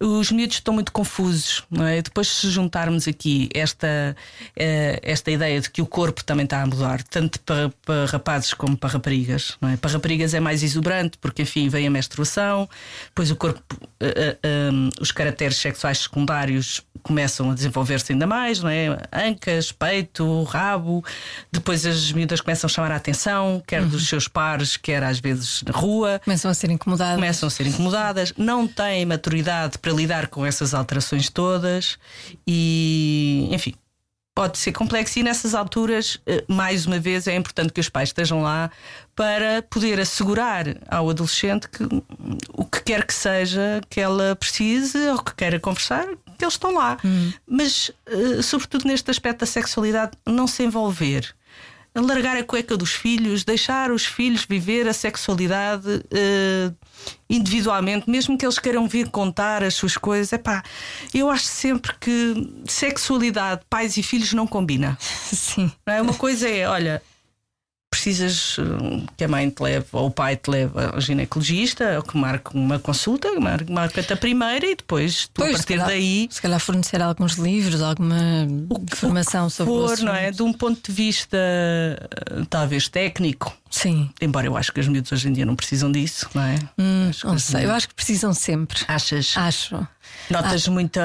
os 0.00 0.30
miúdos 0.30 0.56
estão 0.56 0.74
muito 0.74 0.92
confusos. 0.92 1.62
Não 1.70 1.86
é? 1.86 2.02
Depois, 2.02 2.28
se 2.28 2.50
juntarmos 2.50 3.06
aqui 3.06 3.48
esta, 3.54 4.16
eh, 4.56 4.98
esta 5.02 5.30
ideia 5.30 5.60
de 5.60 5.70
que 5.70 5.80
o 5.80 5.86
corpo 5.86 6.24
também 6.24 6.44
está 6.44 6.62
a 6.62 6.66
mudar, 6.66 7.02
tanto 7.04 7.38
para, 7.40 7.70
para 7.84 8.06
rapazes 8.06 8.52
como 8.52 8.76
para 8.76 8.90
raparigas. 8.90 9.56
Não 9.60 9.68
é? 9.68 9.76
Para 9.76 9.92
raparigas 9.92 10.34
é 10.34 10.40
mais 10.40 10.62
exuberante 10.62 11.18
porque, 11.18 11.42
enfim, 11.42 11.68
vem 11.68 11.86
a 11.86 11.90
menstruação, 11.90 12.68
depois 13.06 13.30
o 13.30 13.36
corpo, 13.36 13.62
uh, 13.80 14.72
um, 14.72 14.90
os 15.00 15.12
caracteres 15.12 15.56
sexuais 15.56 15.98
secundários 15.98 16.82
começam 17.02 17.50
a 17.50 17.54
desenvolver-se 17.54 18.12
ainda 18.12 18.26
mais, 18.26 18.60
não 18.60 18.70
é? 18.70 18.98
Ancas, 19.12 19.70
peito, 19.70 20.42
rabo, 20.44 21.04
depois 21.52 21.84
as 21.84 22.10
miúdas 22.10 22.23
começam 22.40 22.66
a 22.66 22.70
chamar 22.70 22.92
a 22.92 22.96
atenção, 22.96 23.62
quer 23.66 23.82
uhum. 23.82 23.88
dos 23.88 24.08
seus 24.08 24.28
pares, 24.28 24.76
quer 24.76 25.02
às 25.02 25.18
vezes 25.18 25.62
na 25.62 25.72
rua. 25.72 26.20
Começam 26.24 26.50
a 26.50 26.54
ser 26.54 26.70
incomodadas. 26.70 27.16
Começam 27.16 27.46
a 27.46 27.50
ser 27.50 27.66
incomodadas, 27.66 28.32
não 28.36 28.66
têm 28.66 29.06
maturidade 29.06 29.78
para 29.78 29.92
lidar 29.92 30.28
com 30.28 30.44
essas 30.44 30.74
alterações 30.74 31.28
todas 31.28 31.98
e, 32.46 33.48
enfim, 33.52 33.74
pode 34.34 34.58
ser 34.58 34.72
complexo 34.72 35.20
e 35.20 35.22
nessas 35.22 35.54
alturas, 35.54 36.18
eh, 36.26 36.44
mais 36.48 36.86
uma 36.86 36.98
vez, 36.98 37.28
é 37.28 37.36
importante 37.36 37.72
que 37.72 37.80
os 37.80 37.88
pais 37.88 38.08
estejam 38.08 38.42
lá 38.42 38.70
para 39.14 39.62
poder 39.62 40.00
assegurar 40.00 40.66
ao 40.88 41.08
adolescente 41.08 41.68
que 41.68 41.84
o 42.52 42.64
que 42.64 42.82
quer 42.82 43.06
que 43.06 43.14
seja 43.14 43.80
que 43.88 44.00
ela 44.00 44.34
precise 44.34 44.98
ou 45.08 45.22
que 45.22 45.34
queira 45.36 45.60
conversar, 45.60 46.06
que 46.36 46.44
eles 46.44 46.54
estão 46.54 46.74
lá. 46.74 46.98
Hum. 47.04 47.32
Mas, 47.46 47.92
eh, 48.06 48.42
sobretudo 48.42 48.86
neste 48.86 49.08
aspecto 49.08 49.40
da 49.40 49.46
sexualidade, 49.46 50.12
não 50.26 50.48
se 50.48 50.64
envolver 50.64 51.32
largar 52.00 52.36
a 52.36 52.42
cueca 52.42 52.76
dos 52.76 52.92
filhos, 52.92 53.44
deixar 53.44 53.90
os 53.90 54.04
filhos 54.04 54.44
viver 54.44 54.88
a 54.88 54.92
sexualidade 54.92 55.88
uh, 55.88 56.74
individualmente, 57.30 58.10
mesmo 58.10 58.36
que 58.36 58.44
eles 58.44 58.58
queiram 58.58 58.88
vir 58.88 59.08
contar 59.10 59.62
as 59.62 59.74
suas 59.74 59.96
coisas. 59.96 60.32
Epá, 60.32 60.62
eu 61.12 61.30
acho 61.30 61.44
sempre 61.44 61.94
que 62.00 62.34
sexualidade, 62.66 63.62
pais 63.70 63.96
e 63.96 64.02
filhos 64.02 64.32
não 64.32 64.46
combina. 64.46 64.98
Sim. 65.00 65.70
Não 65.86 65.94
é? 65.94 66.02
Uma 66.02 66.14
coisa 66.14 66.48
é, 66.48 66.68
olha, 66.68 67.02
precisas 67.94 68.58
hum, 68.58 69.06
que 69.16 69.22
a 69.22 69.28
mãe 69.28 69.48
te 69.48 69.62
leve 69.62 69.86
ou 69.92 70.06
o 70.06 70.10
pai 70.10 70.36
te 70.36 70.50
leve 70.50 70.72
ao 70.92 71.00
ginecologista 71.00 71.96
ou 71.96 72.02
que 72.02 72.16
marque 72.16 72.54
uma 72.54 72.78
consulta, 72.80 73.28
marca-te 73.70 74.12
a 74.12 74.16
primeira 74.16 74.66
e 74.66 74.74
depois 74.74 75.28
tu 75.28 75.42
pois, 75.42 75.54
a 75.54 75.58
partir 75.58 75.74
calhar, 75.74 75.86
daí. 75.86 76.28
Se 76.28 76.42
calhar 76.42 76.58
fornecer 76.58 77.00
alguns 77.00 77.34
livros, 77.34 77.80
alguma 77.80 78.46
informação 78.92 79.46
o 79.46 79.50
sobre 79.50 79.72
for, 79.72 79.98
o 79.98 80.04
não 80.04 80.14
é? 80.14 80.32
De 80.32 80.42
um 80.42 80.52
ponto 80.52 80.90
de 80.90 80.92
vista 80.92 81.38
talvez 82.50 82.88
técnico. 82.88 83.56
Sim. 83.70 84.10
Embora 84.20 84.46
eu 84.46 84.56
acho 84.56 84.72
que 84.72 84.80
as 84.80 84.88
miúdos 84.88 85.10
hoje 85.10 85.28
em 85.28 85.32
dia 85.32 85.46
não 85.46 85.56
precisam 85.56 85.90
disso, 85.90 86.28
não 86.34 86.42
é? 86.42 86.54
Hum, 86.78 87.10
não 87.24 87.38
sei, 87.38 87.64
eu 87.64 87.72
acho 87.72 87.88
que 87.88 87.94
precisam 87.94 88.32
sempre. 88.32 88.80
Achas? 88.88 89.34
Acho. 89.36 89.86
Notas 90.30 90.68
muita. 90.68 91.00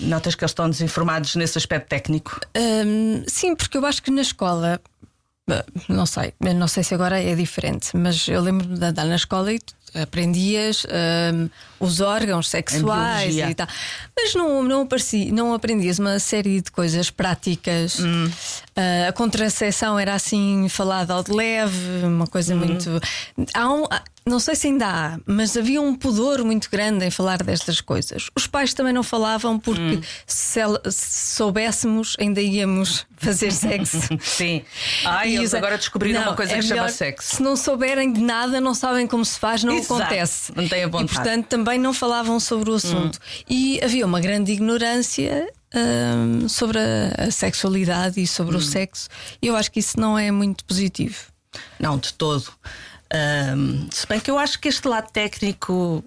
Notas 0.00 0.34
que 0.34 0.44
eles 0.44 0.50
estão 0.50 0.68
desinformados 0.68 1.34
nesse 1.34 1.56
aspecto 1.56 1.88
técnico? 1.88 2.40
Hum, 2.56 3.24
sim, 3.26 3.54
porque 3.54 3.76
eu 3.76 3.86
acho 3.86 4.02
que 4.02 4.10
na 4.10 4.22
escola 4.22 4.80
Não 5.88 6.06
sei, 6.06 6.32
não 6.54 6.68
sei 6.68 6.82
se 6.82 6.94
agora 6.94 7.22
é 7.22 7.34
diferente, 7.34 7.96
mas 7.96 8.28
eu 8.28 8.40
lembro-me 8.40 8.78
de 8.78 8.84
andar 8.84 9.06
na 9.06 9.16
escola 9.16 9.52
e 9.52 9.58
aprendias 9.94 10.84
um, 11.32 11.48
os 11.80 12.00
órgãos 12.00 12.48
sexuais 12.48 13.36
e 13.36 13.54
tal. 13.54 13.66
Mas 14.16 14.34
não, 14.34 14.62
não, 14.62 14.82
apareci, 14.82 15.30
não 15.32 15.54
aprendias 15.54 15.98
uma 15.98 16.18
série 16.18 16.60
de 16.60 16.70
coisas 16.70 17.10
práticas. 17.10 18.00
Hum. 18.00 18.26
Uh, 18.26 19.08
a 19.08 19.12
contracepção 19.12 19.98
era 19.98 20.14
assim 20.14 20.68
falada 20.68 21.14
ao 21.14 21.22
de 21.22 21.32
leve, 21.32 22.04
uma 22.04 22.26
coisa 22.26 22.54
hum. 22.54 22.58
muito. 22.58 23.00
Há 23.54 23.72
um, 23.72 23.84
não 24.28 24.40
sei 24.40 24.54
se 24.54 24.66
ainda 24.66 24.86
há, 24.86 25.18
mas 25.26 25.56
havia 25.56 25.80
um 25.80 25.94
pudor 25.94 26.44
muito 26.44 26.68
grande 26.70 27.04
em 27.04 27.10
falar 27.10 27.42
destas 27.42 27.80
coisas. 27.80 28.28
Os 28.36 28.46
pais 28.46 28.74
também 28.74 28.92
não 28.92 29.02
falavam 29.02 29.58
porque 29.58 29.80
hum. 29.80 30.00
se, 30.26 30.60
se, 30.90 31.34
soubéssemos 31.34 32.16
ainda 32.18 32.40
íamos 32.40 33.06
fazer 33.16 33.52
sexo. 33.52 33.98
Sim. 34.20 34.62
Ai, 35.04 35.36
eles 35.36 35.54
agora 35.54 35.76
descobriram 35.76 36.20
não, 36.20 36.28
uma 36.28 36.36
coisa 36.36 36.52
é 36.52 36.56
que 36.56 36.62
se 36.62 36.68
chama 36.68 36.88
sexo. 36.88 37.36
Se 37.36 37.42
não 37.42 37.56
souberem 37.56 38.12
de 38.12 38.20
nada, 38.20 38.60
não 38.60 38.74
sabem 38.74 39.06
como 39.06 39.24
se 39.24 39.38
faz, 39.38 39.64
não 39.64 39.74
Exato. 39.74 40.02
acontece. 40.02 40.52
Não 40.54 40.68
tem 40.68 40.84
a 40.84 40.88
vontade. 40.88 41.12
E 41.12 41.14
portanto 41.14 41.46
também 41.46 41.78
não 41.78 41.92
falavam 41.92 42.38
sobre 42.38 42.70
o 42.70 42.74
assunto. 42.74 43.16
Hum. 43.16 43.44
E 43.48 43.80
havia 43.82 44.04
uma 44.04 44.20
grande 44.20 44.52
ignorância 44.52 45.48
um, 45.74 46.48
sobre 46.48 46.78
a, 46.78 47.26
a, 47.26 47.30
sexualidade 47.30 48.20
e 48.20 48.26
sobre 48.26 48.56
hum. 48.56 48.58
o 48.58 48.62
sexo. 48.62 49.08
E 49.40 49.46
eu 49.46 49.56
acho 49.56 49.70
que 49.70 49.80
isso 49.80 49.98
não 49.98 50.18
é 50.18 50.30
muito 50.30 50.64
positivo. 50.64 51.16
Não, 51.78 51.96
de 51.96 52.12
todo. 52.12 52.52
Um, 53.12 53.88
se 53.90 54.06
bem 54.06 54.20
que 54.20 54.30
eu 54.30 54.38
acho 54.38 54.58
que 54.60 54.68
este 54.68 54.86
lado 54.86 55.10
técnico 55.10 56.04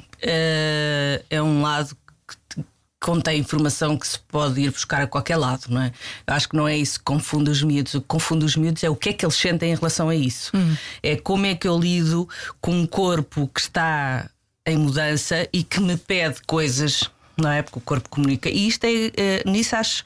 uh, 0.00 1.24
é 1.28 1.42
um 1.42 1.62
lado 1.62 1.96
que 2.26 2.64
contém 3.00 3.40
informação 3.40 3.96
que 3.96 4.06
se 4.06 4.18
pode 4.18 4.60
ir 4.60 4.70
buscar 4.70 5.02
a 5.02 5.06
qualquer 5.06 5.36
lado, 5.36 5.66
não 5.68 5.82
é? 5.82 5.92
Eu 6.26 6.34
acho 6.34 6.48
que 6.48 6.56
não 6.56 6.66
é 6.66 6.76
isso 6.76 6.98
que 6.98 7.04
confunde 7.04 7.50
os 7.50 7.62
miúdos. 7.62 7.94
O 7.94 8.00
que 8.00 8.06
confunde 8.06 8.44
os 8.44 8.56
miúdos 8.56 8.82
é 8.82 8.90
o 8.90 8.96
que 8.96 9.10
é 9.10 9.12
que 9.12 9.24
eles 9.24 9.36
sentem 9.36 9.72
em 9.72 9.74
relação 9.74 10.08
a 10.08 10.14
isso. 10.14 10.50
Hum. 10.56 10.76
É 11.02 11.16
como 11.16 11.46
é 11.46 11.54
que 11.54 11.68
eu 11.68 11.78
lido 11.78 12.28
com 12.60 12.72
um 12.72 12.86
corpo 12.86 13.48
que 13.48 13.60
está 13.60 14.28
em 14.64 14.76
mudança 14.76 15.48
e 15.52 15.62
que 15.62 15.80
me 15.80 15.96
pede 15.96 16.40
coisas, 16.46 17.08
não 17.36 17.50
é? 17.50 17.62
Porque 17.62 17.78
o 17.78 17.82
corpo 17.82 18.08
comunica. 18.08 18.48
E 18.48 18.66
isto 18.66 18.84
é, 18.84 18.88
uh, 18.88 19.50
nisso 19.50 19.76
acho 19.76 20.04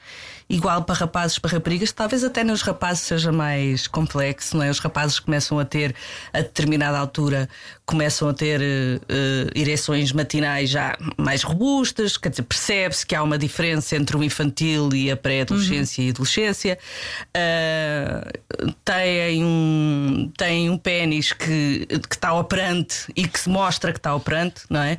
igual 0.51 0.83
para 0.83 0.95
rapazes 0.95 1.39
para 1.39 1.51
raparigas, 1.51 1.91
talvez 1.91 2.23
até 2.23 2.43
nos 2.43 2.61
rapazes 2.61 3.03
seja 3.03 3.31
mais 3.31 3.87
complexo, 3.87 4.57
não 4.57 4.63
é? 4.63 4.69
Os 4.69 4.79
rapazes 4.79 5.19
começam 5.19 5.57
a 5.57 5.65
ter, 5.65 5.95
a 6.33 6.41
determinada 6.41 6.97
altura, 6.99 7.47
começam 7.85 8.27
a 8.27 8.33
ter 8.33 8.59
uh, 8.61 9.03
ereções 9.55 10.11
matinais 10.11 10.69
já 10.69 10.97
mais 11.17 11.43
robustas, 11.43 12.17
quer 12.17 12.29
dizer, 12.29 12.43
percebe-se 12.43 13.05
que 13.05 13.15
há 13.15 13.23
uma 13.23 13.37
diferença 13.37 13.95
entre 13.95 14.17
o 14.17 14.23
infantil 14.23 14.89
e 14.93 15.09
a 15.09 15.15
pré-adolescência 15.15 16.01
uhum. 16.01 16.07
e 16.07 16.11
adolescência. 16.11 16.79
Uh, 17.35 18.71
tem 18.83 19.43
um, 19.43 20.31
tem 20.37 20.69
um 20.69 20.77
pênis 20.77 21.31
que, 21.31 21.87
que 22.09 22.15
está 22.15 22.33
operante 22.33 23.11
e 23.15 23.27
que 23.27 23.39
se 23.39 23.49
mostra 23.49 23.91
que 23.93 23.99
está 23.99 24.13
operante, 24.13 24.63
não 24.69 24.81
é? 24.81 24.97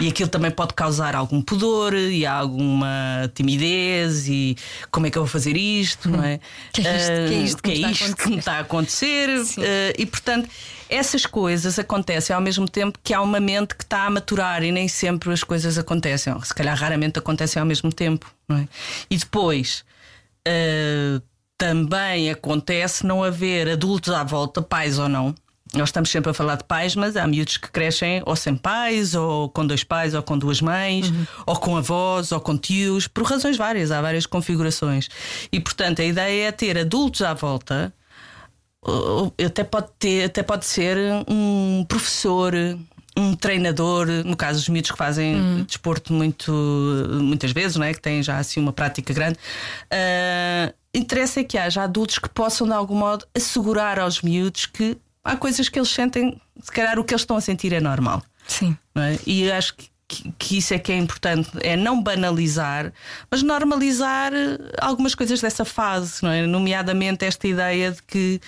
E 0.00 0.08
aquilo 0.08 0.28
também 0.28 0.50
pode 0.50 0.72
causar 0.74 1.14
algum 1.14 1.42
pudor 1.42 1.94
e 1.94 2.24
alguma 2.24 3.30
timidez 3.34 4.28
e 4.28 4.56
como 4.94 5.08
é 5.08 5.10
que 5.10 5.18
eu 5.18 5.22
vou 5.22 5.28
fazer 5.28 5.56
isto, 5.56 6.08
não 6.08 6.22
é? 6.22 6.38
Que 6.72 6.86
é 6.86 6.96
isto, 6.96 7.10
uh, 7.10 7.28
que, 7.28 7.34
é 7.34 7.38
isto, 7.38 7.62
que, 7.62 7.70
é 7.70 7.74
isto 7.74 8.16
que 8.16 8.28
me 8.28 8.36
está 8.36 8.52
a 8.52 8.60
acontecer? 8.60 9.28
Uh, 9.28 9.92
e 9.98 10.06
portanto, 10.06 10.48
essas 10.88 11.26
coisas 11.26 11.80
acontecem 11.80 12.34
ao 12.34 12.40
mesmo 12.40 12.68
tempo 12.68 12.96
que 13.02 13.12
há 13.12 13.20
uma 13.20 13.40
mente 13.40 13.74
que 13.74 13.82
está 13.82 14.04
a 14.04 14.10
maturar 14.10 14.62
e 14.62 14.70
nem 14.70 14.86
sempre 14.86 15.32
as 15.32 15.42
coisas 15.42 15.76
acontecem. 15.76 16.32
Se 16.44 16.54
calhar 16.54 16.78
raramente 16.78 17.18
acontecem 17.18 17.58
ao 17.58 17.66
mesmo 17.66 17.92
tempo, 17.92 18.32
não 18.48 18.58
é? 18.58 18.68
E 19.10 19.16
depois. 19.16 19.84
Uh, 20.46 21.20
também 21.56 22.30
acontece 22.30 23.06
não 23.06 23.22
haver 23.22 23.68
adultos 23.68 24.12
à 24.12 24.24
volta, 24.24 24.60
pais 24.60 24.98
ou 24.98 25.08
não, 25.08 25.32
nós 25.74 25.88
estamos 25.88 26.10
sempre 26.10 26.30
a 26.30 26.34
falar 26.34 26.56
de 26.56 26.64
pais, 26.64 26.94
mas 26.94 27.16
há 27.16 27.26
miúdos 27.26 27.56
que 27.56 27.70
crescem 27.70 28.22
ou 28.24 28.36
sem 28.36 28.56
pais, 28.56 29.14
ou 29.14 29.48
com 29.48 29.66
dois 29.66 29.84
pais, 29.84 30.14
ou 30.14 30.22
com 30.22 30.36
duas 30.38 30.60
mães, 30.60 31.08
uhum. 31.08 31.26
ou 31.46 31.56
com 31.56 31.76
avós, 31.76 32.32
ou 32.32 32.40
com 32.40 32.56
tios, 32.56 33.06
por 33.06 33.24
razões 33.24 33.56
várias, 33.56 33.90
há 33.90 34.00
várias 34.00 34.26
configurações. 34.26 35.08
E 35.52 35.60
portanto 35.60 36.00
a 36.00 36.04
ideia 36.04 36.48
é 36.48 36.52
ter 36.52 36.78
adultos 36.78 37.22
à 37.22 37.34
volta, 37.34 37.92
até 39.44 39.64
pode, 39.64 39.88
ter, 39.98 40.24
até 40.24 40.42
pode 40.42 40.66
ser 40.66 40.96
um 41.28 41.84
professor, 41.88 42.52
um 43.16 43.34
treinador, 43.34 44.06
no 44.24 44.36
caso 44.36 44.58
os 44.58 44.68
miúdos 44.68 44.90
que 44.90 44.98
fazem 44.98 45.36
uhum. 45.36 45.64
desporto 45.64 46.12
muito, 46.12 46.52
muitas 47.20 47.52
vezes, 47.52 47.76
não 47.76 47.86
é? 47.86 47.94
que 47.94 48.00
têm 48.00 48.22
já 48.22 48.38
assim 48.38 48.60
uma 48.60 48.72
prática 48.72 49.12
grande. 49.14 49.38
Uh, 49.86 50.74
interessa 50.92 51.40
é 51.40 51.44
que 51.44 51.56
haja 51.56 51.82
adultos 51.82 52.18
que 52.18 52.28
possam, 52.28 52.66
de 52.66 52.72
algum 52.72 52.96
modo, 52.96 53.26
assegurar 53.34 53.98
aos 53.98 54.20
miúdos 54.20 54.66
que 54.66 54.98
há 55.24 55.36
coisas 55.36 55.68
que 55.68 55.78
eles 55.78 55.88
sentem, 55.88 56.40
se 56.60 56.70
calhar 56.70 56.98
o 56.98 57.04
que 57.04 57.14
eles 57.14 57.22
estão 57.22 57.36
a 57.36 57.40
sentir 57.40 57.72
é 57.72 57.80
normal. 57.80 58.22
Sim. 58.46 58.76
É? 58.96 59.18
E 59.26 59.50
acho 59.50 59.74
que, 59.74 59.88
que, 60.38 60.58
isso 60.58 60.74
é 60.74 60.78
que 60.78 60.92
é 60.92 60.96
importante, 60.96 61.50
é 61.62 61.76
não 61.76 62.02
banalizar, 62.02 62.92
mas 63.30 63.42
normalizar 63.42 64.32
eh, 64.34 64.58
algumas 64.78 65.14
coisas 65.14 65.40
dessa 65.40 65.64
fase, 65.64 66.22
não 66.22 66.30
é? 66.30 66.46
Nomeadamente 66.46 67.24
esta 67.24 67.48
ideia 67.48 67.90
de 67.90 68.02
que 68.02 68.40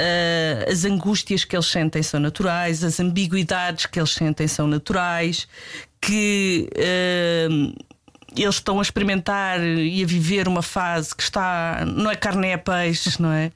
uh, 0.00 0.72
as 0.72 0.84
angústias 0.84 1.44
que 1.44 1.54
eles 1.54 1.66
sentem 1.66 2.02
são 2.02 2.18
naturais, 2.18 2.82
as 2.82 2.98
ambiguidades 2.98 3.86
que 3.86 4.00
eles 4.00 4.10
sentem 4.10 4.48
são 4.48 4.66
naturais, 4.66 5.46
que 6.00 6.70
uh, 6.76 7.84
eles 8.42 8.56
estão 8.56 8.78
a 8.78 8.82
experimentar 8.82 9.60
e 9.60 10.02
a 10.02 10.06
viver 10.06 10.48
uma 10.48 10.62
fase 10.62 11.14
que 11.14 11.22
está, 11.22 11.84
não 11.86 12.10
é 12.10 12.16
carne 12.16 12.48
é 12.48 12.56
peixe, 12.56 13.20
não 13.20 13.32
é? 13.32 13.52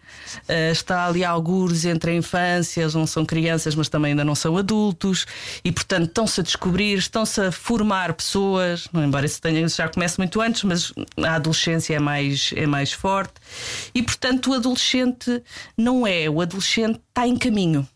Uh, 0.49 0.73
está 0.73 1.07
ali 1.07 1.25
algures 1.25 1.85
entre 1.85 2.13
a 2.13 2.15
infância, 2.15 2.89
não 2.89 3.07
são 3.07 3.25
crianças, 3.25 3.75
mas 3.75 3.89
também 3.89 4.13
ainda 4.13 4.25
não 4.25 4.35
são 4.35 4.57
adultos, 4.57 5.27
e 5.65 5.71
portanto 5.73 6.07
estão-se 6.09 6.41
a 6.41 6.43
descobrir, 6.43 6.99
estão-se 6.99 7.41
a 7.41 7.53
formar 7.53 8.13
pessoas, 8.15 8.89
não, 8.93 9.05
embora 9.05 9.27
isso, 9.27 9.41
tenha, 9.41 9.67
já 9.69 9.89
comece 9.89 10.19
muito 10.19 10.41
antes, 10.41 10.63
mas 10.65 10.93
a 11.23 11.35
adolescência 11.35 11.95
é 11.95 11.99
mais, 11.99 12.53
é 12.57 12.67
mais 12.67 12.93
forte, 12.93 13.35
e 13.95 14.03
portanto 14.03 14.51
o 14.51 14.55
adolescente 14.55 15.43
não 15.77 16.07
é, 16.07 16.29
o 16.29 16.41
adolescente 16.41 17.01
está 17.09 17.27
em 17.27 17.37
caminho. 17.37 17.87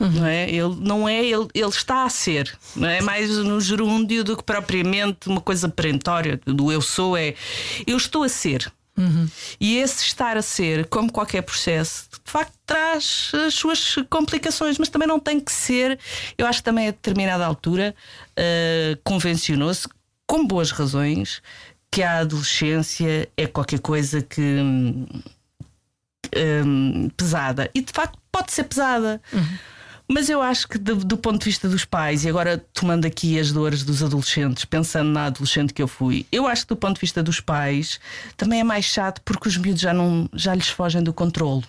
Uhum. 0.00 0.10
Não 0.10 0.26
é? 0.26 0.48
Ele 0.48 0.76
não 0.80 1.08
é, 1.08 1.24
ele, 1.24 1.48
ele 1.54 1.68
está 1.68 2.04
a 2.04 2.08
ser, 2.08 2.56
não 2.76 2.88
é 2.88 3.00
mais 3.00 3.30
no 3.38 3.60
gerúndio 3.60 4.22
do 4.22 4.36
que 4.36 4.42
propriamente 4.42 5.28
uma 5.28 5.40
coisa 5.40 5.68
perentória 5.68 6.40
do 6.46 6.70
eu 6.70 6.80
sou, 6.80 7.16
é 7.16 7.34
eu 7.86 7.96
estou 7.96 8.22
a 8.22 8.28
ser. 8.28 8.72
Uhum. 8.96 9.28
E 9.60 9.78
esse 9.78 10.04
estar 10.04 10.36
a 10.36 10.42
ser, 10.42 10.86
como 10.86 11.12
qualquer 11.12 11.42
processo, 11.42 12.08
de 12.10 12.30
facto 12.30 12.52
traz 12.66 13.30
as 13.46 13.54
suas 13.54 13.94
complicações, 14.10 14.76
mas 14.76 14.88
também 14.88 15.06
não 15.06 15.20
tem 15.20 15.38
que 15.38 15.52
ser. 15.52 15.98
Eu 16.36 16.46
acho 16.46 16.58
que 16.58 16.64
também 16.64 16.88
a 16.88 16.90
determinada 16.90 17.46
altura 17.46 17.94
uh, 18.32 19.00
convencionou-se, 19.04 19.88
com 20.26 20.44
boas 20.44 20.72
razões, 20.72 21.40
que 21.90 22.02
a 22.02 22.18
adolescência 22.18 23.28
é 23.36 23.46
qualquer 23.46 23.78
coisa 23.78 24.20
que. 24.20 24.40
Um, 24.40 25.06
um, 26.36 27.08
pesada. 27.10 27.70
E 27.74 27.80
de 27.80 27.92
facto 27.92 28.18
pode 28.30 28.52
ser 28.52 28.64
pesada. 28.64 29.20
Uhum. 29.32 29.58
Mas 30.10 30.30
eu 30.30 30.40
acho 30.40 30.66
que 30.66 30.78
do, 30.78 30.96
do, 30.96 31.18
ponto 31.18 31.40
de 31.40 31.44
vista 31.44 31.68
dos 31.68 31.84
pais, 31.84 32.24
e 32.24 32.30
agora 32.30 32.64
tomando 32.72 33.04
aqui 33.04 33.38
as 33.38 33.52
dores 33.52 33.82
dos 33.82 34.02
adolescentes, 34.02 34.64
pensando 34.64 35.10
na 35.10 35.26
adolescente 35.26 35.74
que 35.74 35.82
eu 35.82 35.86
fui, 35.86 36.24
eu 36.32 36.46
acho 36.46 36.62
que 36.62 36.68
do 36.70 36.76
ponto 36.76 36.94
de 36.94 37.02
vista 37.02 37.22
dos 37.22 37.40
pais 37.40 38.00
também 38.34 38.60
é 38.60 38.64
mais 38.64 38.86
chato 38.86 39.20
porque 39.22 39.48
os 39.48 39.58
miúdos 39.58 39.82
já, 39.82 39.92
não, 39.92 40.26
já 40.32 40.54
lhes 40.54 40.68
fogem 40.68 41.02
do 41.02 41.12
controle, 41.12 41.62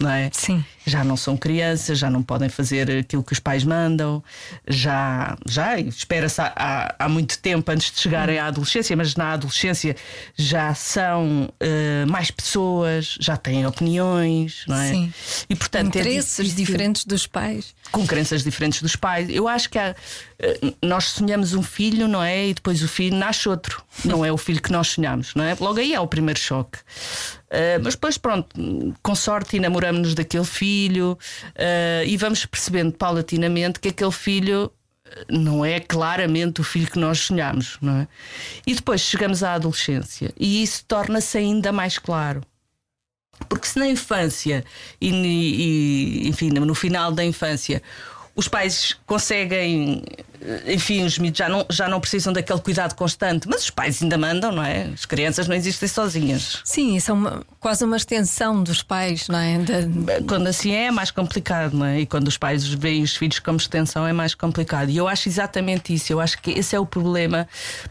não 0.00 0.08
é? 0.08 0.30
Sim. 0.32 0.64
Já 0.86 1.04
não 1.04 1.18
são 1.18 1.36
crianças, 1.36 1.98
já 1.98 2.08
não 2.10 2.22
podem 2.22 2.48
fazer 2.48 2.90
aquilo 2.90 3.22
que 3.22 3.34
os 3.34 3.38
pais 3.38 3.62
mandam, 3.62 4.24
já, 4.66 5.36
já 5.46 5.78
espera-se 5.78 6.40
há, 6.40 6.52
há, 6.56 6.94
há, 6.98 7.08
muito 7.10 7.38
tempo 7.40 7.70
antes 7.70 7.92
de 7.92 8.00
chegarem 8.00 8.38
à 8.38 8.46
adolescência, 8.46 8.96
mas 8.96 9.14
na 9.16 9.32
adolescência 9.32 9.94
já 10.34 10.74
são 10.74 11.44
uh, 11.44 12.10
mais 12.10 12.30
pessoas, 12.30 13.18
já 13.20 13.36
têm 13.36 13.66
opiniões, 13.66 14.64
não 14.66 14.76
é? 14.76 14.88
Sim. 14.88 15.14
E 15.48 15.54
portanto 15.54 15.98
interesses 15.98 16.50
é 16.50 16.54
diferentes 16.54 17.04
dos 17.04 17.26
pais 17.26 17.74
com 17.90 18.06
crenças 18.06 18.42
diferentes 18.42 18.80
dos 18.80 18.96
pais. 18.96 19.28
Eu 19.28 19.48
acho 19.48 19.68
que 19.68 19.78
há, 19.78 19.94
eh, 20.38 20.60
nós 20.82 21.04
sonhamos 21.04 21.52
um 21.52 21.62
filho, 21.62 22.08
não 22.08 22.22
é? 22.22 22.48
E 22.48 22.54
depois 22.54 22.82
o 22.82 22.88
filho 22.88 23.16
nasce 23.16 23.48
outro. 23.48 23.82
Não 24.04 24.24
é 24.24 24.32
o 24.32 24.36
filho 24.38 24.62
que 24.62 24.72
nós 24.72 24.88
sonhamos, 24.88 25.34
não 25.34 25.44
é? 25.44 25.56
Logo 25.58 25.78
aí 25.78 25.92
é 25.92 26.00
o 26.00 26.06
primeiro 26.06 26.38
choque. 26.38 26.78
Uh, 26.78 27.76
mas 27.82 27.94
depois, 27.94 28.16
pronto, 28.16 28.48
com 29.02 29.14
sorte 29.14 29.56
enamoramos-nos 29.56 30.14
daquele 30.14 30.44
filho 30.44 31.18
uh, 31.48 32.06
e 32.06 32.16
vamos 32.16 32.46
percebendo 32.46 32.92
paulatinamente 32.92 33.78
que 33.78 33.88
aquele 33.88 34.12
filho 34.12 34.72
não 35.28 35.64
é 35.64 35.78
claramente 35.78 36.60
o 36.60 36.64
filho 36.64 36.90
que 36.90 36.98
nós 36.98 37.18
sonhamos, 37.18 37.76
não 37.82 38.00
é? 38.00 38.08
E 38.66 38.74
depois 38.74 39.02
chegamos 39.02 39.42
à 39.42 39.54
adolescência 39.54 40.32
e 40.38 40.62
isso 40.62 40.84
torna-se 40.86 41.36
ainda 41.36 41.70
mais 41.72 41.98
claro. 41.98 42.40
Porque 43.52 43.68
se 43.68 43.78
na 43.78 43.86
infância 43.86 44.64
e, 44.98 45.10
e, 45.10 46.26
enfim, 46.26 46.48
no 46.48 46.74
final 46.74 47.12
da 47.12 47.22
infância 47.22 47.82
os 48.34 48.48
pais 48.48 48.96
conseguem 49.06 50.02
enfim, 50.66 51.04
os 51.04 51.18
miúdos 51.18 51.38
já 51.38 51.48
não, 51.48 51.64
já 51.70 51.86
não 51.88 52.00
precisam 52.00 52.32
daquele 52.32 52.58
cuidado 52.60 52.94
constante, 52.96 53.48
mas 53.48 53.62
os 53.62 53.70
pais 53.70 54.02
ainda 54.02 54.18
mandam, 54.18 54.50
não 54.50 54.64
é? 54.64 54.88
As 54.92 55.04
crianças 55.04 55.46
não 55.46 55.54
existem 55.54 55.88
sozinhas. 55.88 56.58
Sim, 56.64 56.96
isso 56.96 57.12
é 57.12 57.14
uma, 57.14 57.44
quase 57.60 57.84
uma 57.84 57.96
extensão 57.96 58.60
dos 58.60 58.82
pais, 58.82 59.28
não 59.28 59.38
é? 59.38 59.58
Da- 59.60 60.20
Quando 60.26 60.48
assim 60.48 60.72
é, 60.72 60.86
é 60.86 60.90
mais 60.90 61.12
complicado, 61.12 61.74
não 61.76 61.86
é? 61.86 62.00
E 62.00 62.06
quando 62.06 62.26
os 62.26 62.36
pais 62.36 62.66
veem 62.66 63.04
os 63.04 63.14
filhos 63.16 63.38
como 63.38 63.56
extensão 63.56 64.04
é 64.04 64.12
mais 64.12 64.34
complicado. 64.34 64.90
E 64.90 64.96
eu 64.96 65.06
acho 65.06 65.28
exatamente 65.28 65.94
isso. 65.94 66.12
Eu 66.12 66.18
acho 66.18 66.36
que 66.42 66.50
esse 66.50 66.74
é 66.74 66.80
o 66.80 66.84
problema 66.86 67.46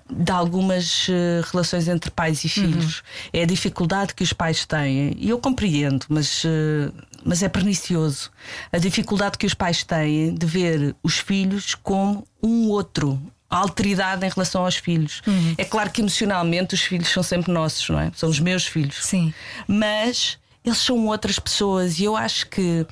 de 0.09 0.31
algumas 0.33 1.07
eh, 1.09 1.41
relações 1.53 1.87
entre 1.87 2.11
pais 2.11 2.43
e 2.43 2.49
filhos. 2.49 3.01
É 3.31 3.43
a 3.43 3.45
dificuldade 3.45 4.13
que 4.13 4.23
os 4.23 4.33
pais 4.33 4.65
têm. 4.65 5.15
E 5.17 5.29
eu 5.29 5.39
compreendo, 5.39 6.05
mas, 6.09 6.43
eh, 6.45 6.91
mas 7.23 7.43
é 7.43 7.49
pernicioso. 7.49 8.31
A 8.71 8.77
dificuldade 8.77 9.37
que 9.37 9.45
os 9.45 9.53
pais 9.53 9.83
têm 9.83 10.33
de 10.33 10.45
ver 10.45 10.95
os 11.03 11.17
filhos 11.19 11.75
como 11.75 12.25
um 12.41 12.67
outro. 12.69 13.21
A 13.49 13.57
alteridade 13.57 14.25
em 14.25 14.29
relação 14.29 14.63
aos 14.63 14.77
filhos. 14.77 15.21
É 15.57 15.65
claro 15.65 15.89
que 15.89 16.01
emocionalmente 16.01 16.73
os 16.73 16.81
filhos 16.81 17.09
são 17.09 17.21
sempre 17.21 17.51
nossos, 17.51 17.89
não 17.89 17.99
é? 17.99 18.11
São 18.15 18.29
os 18.29 18.39
meus 18.39 18.65
filhos 18.65 19.03
Sim. 19.03 19.33
mas 19.67 20.37
eles 20.63 20.77
são 20.77 21.07
outras 21.07 21.37
pessoas 21.37 21.99
e 21.99 22.05
eu 22.05 22.15
acho 22.15 22.47
que 22.47 22.85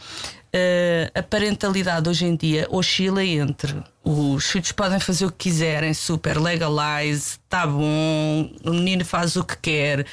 eh, 0.52 1.12
a 1.14 1.22
parentalidade 1.22 2.10
hoje 2.10 2.26
em 2.26 2.36
dia 2.36 2.68
oscila 2.70 3.24
entre 3.24 3.82
os 4.12 4.50
filhos 4.50 4.72
podem 4.72 5.00
fazer 5.00 5.26
o 5.26 5.32
que 5.32 5.50
quiserem, 5.50 5.94
super 5.94 6.40
legalize, 6.40 7.38
tá 7.48 7.68
bom, 7.68 8.50
o 8.64 8.72
menino 8.72 9.06
faz 9.06 9.36
o 9.36 9.44
que 9.44 9.56
quer, 9.58 10.06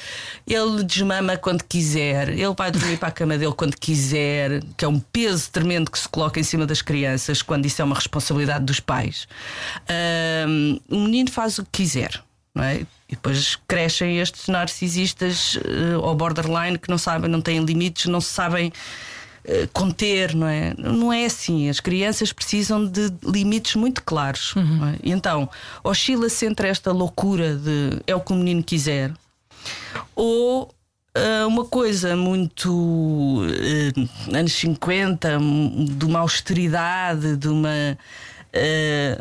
ele 0.45 0.83
desmama 0.83 1.37
quando 1.37 1.63
quiser, 1.63 2.29
ele 2.29 2.53
vai 2.55 2.71
dormir 2.71 2.97
para 2.97 3.09
a 3.09 3.11
cama 3.11 3.37
dele 3.37 3.53
quando 3.53 3.75
quiser, 3.75 4.61
que 4.75 4.85
é 4.85 4.87
um 4.87 4.99
peso 4.99 5.49
tremendo 5.51 5.89
que 5.89 5.97
se 5.97 6.07
coloca 6.07 6.39
em 6.39 6.43
cima 6.43 6.65
das 6.65 6.81
crianças 6.81 7.41
quando 7.41 7.65
isso 7.65 7.81
é 7.81 7.85
uma 7.85 7.95
responsabilidade 7.95 8.65
dos 8.65 8.79
pais. 8.79 9.27
Ahm, 9.89 10.79
o 10.89 10.99
menino 10.99 11.31
faz 11.31 11.57
o 11.57 11.63
que 11.63 11.83
quiser 11.83 12.21
é? 12.63 12.85
E 13.09 13.15
depois 13.15 13.57
crescem 13.67 14.19
estes 14.19 14.47
narcisistas 14.47 15.57
eh, 15.63 15.97
ou 15.97 16.13
borderline 16.15 16.77
que 16.77 16.89
não 16.89 16.97
sabem, 16.97 17.29
não 17.29 17.41
têm 17.41 17.63
limites, 17.63 18.05
não 18.05 18.19
sabem 18.19 18.71
conter, 19.73 20.35
não 20.35 20.47
é? 20.47 20.73
Não 20.77 21.11
é 21.13 21.25
assim. 21.25 21.69
As 21.69 21.79
crianças 21.79 22.33
precisam 22.33 22.85
de 22.85 23.11
limites 23.23 23.75
muito 23.75 24.03
claros. 24.03 24.53
não 24.55 24.87
é? 24.89 24.95
Então, 25.03 25.49
oscila-se 25.83 26.45
entre 26.45 26.67
esta 26.67 26.91
loucura 26.91 27.55
de 27.55 27.99
é 28.05 28.15
o 28.15 28.19
que 28.19 28.33
o 28.33 28.35
menino 28.35 28.61
quiser 28.63 29.11
ou 30.15 30.69
eh, 31.15 31.45
uma 31.45 31.65
coisa 31.65 32.15
muito 32.15 33.41
eh, 34.31 34.37
anos 34.37 34.53
50, 34.53 35.37
um, 35.39 35.85
de 35.85 36.05
uma 36.05 36.19
austeridade, 36.19 37.35
de 37.35 37.47
uma 37.47 37.97
eh, 38.53 39.19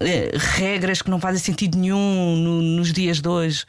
eh, 0.00 0.30
regras 0.36 1.02
que 1.02 1.10
não 1.10 1.18
fazem 1.20 1.40
sentido 1.42 1.76
nenhum 1.78 2.36
no- 2.36 2.62
nos 2.62 2.92
dias 2.92 3.20
de 3.20 3.28
hoje. 3.28 3.64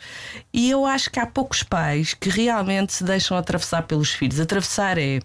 E 0.53 0.69
eu 0.69 0.85
acho 0.85 1.09
que 1.09 1.19
há 1.19 1.25
poucos 1.25 1.63
pais 1.63 2.13
que 2.13 2.29
realmente 2.29 2.93
se 2.93 3.03
deixam 3.03 3.35
atravessar 3.37 3.83
pelos 3.83 4.11
filhos. 4.11 4.39
Atravessar 4.39 4.97
é 4.97 5.19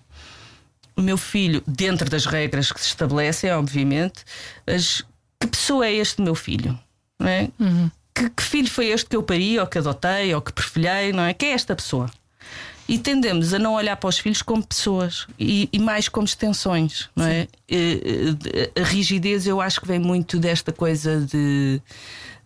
o 0.97 1.03
meu 1.03 1.19
filho, 1.19 1.63
dentro 1.67 2.09
das 2.09 2.25
regras 2.27 2.73
que 2.73 2.81
se 2.81 2.89
estabelecem, 2.89 3.53
obviamente, 3.53 4.25
mas 4.67 5.05
que 5.39 5.47
pessoa 5.47 5.87
é 5.87 5.93
este 5.93 6.23
meu 6.23 6.35
filho? 6.35 6.79
Não 7.19 7.29
é? 7.29 7.49
Que, 8.15 8.31
que 8.31 8.43
filho 8.43 8.71
foi 8.71 8.87
este 8.87 9.09
que 9.11 9.17
eu 9.17 9.23
pari, 9.23 9.59
ou 9.59 9.67
que 9.67 9.79
adotei, 9.79 10.35
ou 10.35 10.41
que 10.41 10.53
perfilhei, 10.53 11.13
não 11.13 11.23
é? 11.23 11.35
Quem 11.35 11.51
é 11.51 11.53
esta 11.53 11.77
pessoa? 11.77 12.11
E 12.89 12.99
tendemos 12.99 13.53
a 13.53 13.59
não 13.59 13.75
olhar 13.75 13.97
para 13.97 14.09
os 14.09 14.19
filhos 14.19 14.43
como 14.43 14.65
pessoas 14.65 15.27
e, 15.39 15.69
e 15.73 15.79
mais 15.79 16.09
como 16.09 16.25
extensões, 16.25 17.09
não 17.17 17.27
é? 17.27 17.49
Eh, 17.69 18.35
eh, 18.75 18.81
A 18.81 18.85
rigidez 18.85 19.47
eu 19.47 19.61
acho 19.61 19.81
que 19.81 19.89
vem 19.89 19.99
muito 19.99 20.39
desta 20.39 20.73
coisa 20.73 21.21
de, 21.21 21.83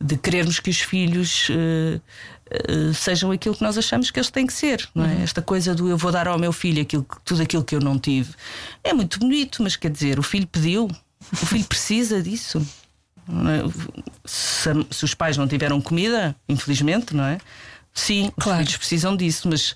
de 0.00 0.16
querermos 0.16 0.58
que 0.58 0.70
os 0.70 0.80
filhos 0.80 1.48
eh, 1.50 2.00
eh, 2.50 2.92
sejam 2.94 3.30
aquilo 3.30 3.54
que 3.54 3.62
nós 3.62 3.78
achamos 3.78 4.10
que 4.10 4.18
eles 4.18 4.30
têm 4.30 4.46
que 4.46 4.52
ser, 4.52 4.88
não 4.94 5.04
é? 5.04 5.22
Esta 5.22 5.40
coisa 5.40 5.74
do 5.74 5.88
eu 5.88 5.96
vou 5.96 6.10
dar 6.12 6.26
ao 6.28 6.38
meu 6.38 6.52
filho 6.52 6.82
aquilo, 6.82 7.06
tudo 7.24 7.42
aquilo 7.42 7.64
que 7.64 7.74
eu 7.74 7.80
não 7.80 7.98
tive. 7.98 8.34
É 8.82 8.92
muito 8.92 9.18
bonito, 9.18 9.62
mas 9.62 9.76
quer 9.76 9.90
dizer, 9.90 10.18
o 10.18 10.22
filho 10.22 10.46
pediu, 10.46 10.90
o 11.32 11.36
filho 11.46 11.64
precisa 11.68 12.22
disso. 12.22 12.60
não 13.28 13.50
é? 13.50 13.62
Se, 14.24 14.68
se 14.90 15.04
os 15.04 15.14
pais 15.14 15.36
não 15.36 15.46
tiveram 15.48 15.80
comida, 15.80 16.34
infelizmente, 16.48 17.14
não 17.14 17.24
é? 17.24 17.38
Sim, 17.94 18.30
os 18.36 18.44
Claro. 18.44 18.58
filhos 18.58 18.76
precisam 18.76 19.16
disso, 19.16 19.48
mas 19.48 19.74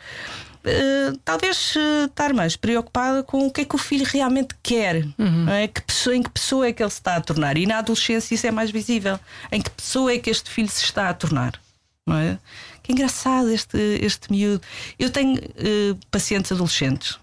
eh, 0.64 1.12
talvez 1.24 1.74
eh, 1.76 2.04
estar 2.04 2.32
mais 2.32 2.54
preocupada 2.56 3.22
com 3.22 3.46
o 3.46 3.50
que 3.50 3.62
é 3.62 3.64
que 3.64 3.74
o 3.74 3.78
filho 3.78 4.06
realmente 4.08 4.54
quer, 4.62 5.04
não 5.18 5.52
é? 5.52 5.66
que 5.68 5.82
pessoa, 5.82 6.16
em 6.16 6.22
que 6.22 6.30
pessoa 6.30 6.66
é 6.66 6.72
que 6.72 6.82
ele 6.82 6.90
se 6.90 6.98
está 6.98 7.16
a 7.16 7.20
tornar. 7.20 7.56
E 7.58 7.66
na 7.66 7.78
adolescência 7.78 8.34
isso 8.34 8.46
é 8.46 8.50
mais 8.50 8.70
visível. 8.70 9.18
Em 9.52 9.60
que 9.60 9.68
pessoa 9.70 10.12
é 10.12 10.18
que 10.18 10.30
este 10.30 10.48
filho 10.50 10.68
se 10.68 10.84
está 10.84 11.08
a 11.08 11.14
tornar? 11.14 11.60
Não 12.06 12.16
é? 12.16 12.38
Que 12.82 12.92
engraçado 12.92 13.48
este, 13.50 13.78
este 14.02 14.30
miúdo. 14.30 14.60
Eu 14.98 15.08
tenho 15.10 15.38
eh, 15.56 15.94
pacientes 16.10 16.52
adolescentes 16.52 17.18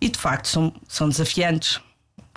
e 0.00 0.08
de 0.08 0.18
facto 0.18 0.46
são, 0.48 0.72
são 0.88 1.08
desafiantes. 1.08 1.80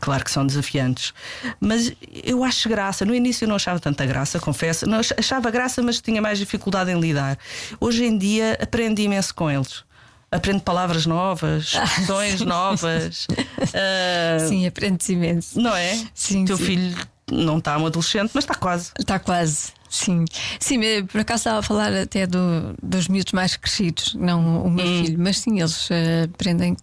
Claro 0.02 0.24
que 0.24 0.32
são 0.32 0.48
desafiantes, 0.48 1.14
mas 1.60 1.92
eu 2.24 2.42
acho 2.46 2.70
graça. 2.70 3.04
No 3.04 3.14
início 3.14 3.44
eu 3.44 3.50
não 3.50 3.58
achava 3.58 3.82
tanta 3.82 4.06
graça, 4.06 4.40
confesso. 4.40 4.88
Não, 4.88 5.00
ach- 5.00 5.12
achava 5.18 5.52
graça, 5.52 5.82
mas 5.84 6.00
tinha 6.00 6.22
mais 6.22 6.40
dificuldade 6.40 6.90
em 6.90 6.98
lidar. 6.98 7.38
Hoje 7.82 8.06
em 8.06 8.18
dia 8.18 8.58
aprendi 8.62 9.02
imenso 9.02 9.36
com 9.36 9.52
eles. 9.52 9.84
Aprendo 10.32 10.62
palavras 10.62 11.06
novas, 11.06 11.74
expressões 11.74 12.40
novas. 12.40 13.28
Ah, 13.74 14.40
Sim, 14.48 14.66
aprendes 14.66 15.10
imenso. 15.10 15.60
Não 15.60 15.76
é? 15.76 16.00
Sim, 16.14 16.44
O 16.44 16.46
teu 16.46 16.56
sim. 16.58 16.64
filho 16.66 16.98
não 17.30 17.58
está 17.58 17.78
um 17.78 17.86
adolescente, 17.86 18.32
mas 18.34 18.46
está 18.46 18.56
quase. 18.56 18.92
Está 18.98 19.20
quase. 19.20 19.74
Sim, 19.90 20.26
sim, 20.60 20.78
me- 20.78 21.04
por 21.04 21.22
acaso 21.22 21.40
estava 21.42 21.60
a 21.60 21.64
falar 21.64 21.92
até 21.94 22.28
do- 22.28 22.76
dos 22.82 23.08
miúdos 23.08 23.34
mais 23.34 23.56
crescidos, 23.58 24.14
não 24.16 24.64
o 24.66 24.70
meu 24.72 24.86
Hum. 24.86 25.04
filho, 25.04 25.18
mas 25.20 25.40
sim, 25.40 25.60
eles 25.60 25.90
eh, 25.90 26.24
aprendem 26.34 26.78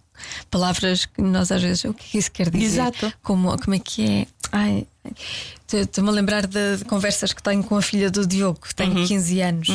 palavras 0.51 1.05
que 1.05 1.21
nós 1.21 1.51
às 1.51 1.61
vezes, 1.61 1.83
o 1.85 1.93
que 1.93 2.03
é 2.05 2.09
que 2.11 2.17
isso 2.17 2.31
quer 2.31 2.49
dizer? 2.49 2.65
Exato. 2.81 3.13
Como, 3.23 3.55
como 3.61 3.75
é 3.75 3.79
que 3.79 4.03
é? 4.05 4.27
Ai, 4.51 4.87
ai. 5.05 5.13
Estou- 5.61 5.79
Estou-me 5.81 6.09
a 6.09 6.13
lembrar 6.13 6.47
de, 6.47 6.77
de 6.77 6.85
conversas 6.85 7.33
que 7.33 7.43
tenho 7.43 7.63
com 7.63 7.75
a 7.77 7.81
filha 7.81 8.09
do 8.09 8.25
Diogo, 8.25 8.59
que 8.61 8.73
tem 8.75 8.89
Uhum. 8.89 9.05
15 9.05 9.41
anos, 9.41 9.67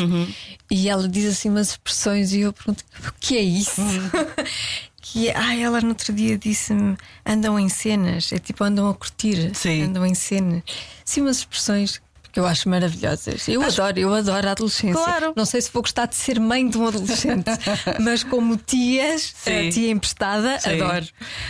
e 0.71 0.89
ela 0.89 1.07
diz 1.09 1.27
assim 1.27 1.49
umas 1.51 1.71
expressões 1.71 2.33
e 2.33 2.41
eu 2.41 2.53
pergunto: 2.53 2.83
o 3.07 3.13
que 3.21 3.37
é 3.37 3.41
isso? 3.43 3.81
Uhum. 3.81 4.11
que 5.01 5.31
ai, 5.31 5.63
ela 5.63 5.81
no 5.81 5.89
outro 5.91 6.13
dia 6.13 6.39
disse-me: 6.39 6.97
andam 7.27 7.59
em 7.59 7.69
cenas, 7.69 8.33
é 8.33 8.39
tipo 8.39 8.65
andam 8.65 8.89
a 8.89 8.95
curtir, 8.95 9.55
Sim. 9.55 9.83
andam 9.85 10.05
em 10.07 10.15
cenas. 10.15 10.63
Sim, 11.05 11.23
umas 11.23 11.39
expressões 11.39 12.01
eu 12.41 12.47
acho 12.47 12.69
maravilhosas. 12.69 13.47
Eu 13.49 13.63
adoro, 13.63 13.99
eu 13.99 14.15
adoro 14.15 14.49
a 14.49 14.51
adolescência. 14.53 15.03
Claro. 15.03 15.33
Não 15.37 15.45
sei 15.45 15.61
se 15.61 15.71
vou 15.73 15.83
gostar 15.83 16.07
de 16.07 16.15
ser 16.15 16.41
mãe 16.41 16.69
de 16.69 16.79
um 16.79 16.87
adolescente, 16.87 17.51
mas 18.01 18.23
como 18.25 18.57
tias, 18.57 19.33
Sim. 19.37 19.69
a 19.69 19.71
tia 19.71 19.91
emprestada, 19.91 20.59
Sim. 20.59 20.81
adoro. 20.81 21.07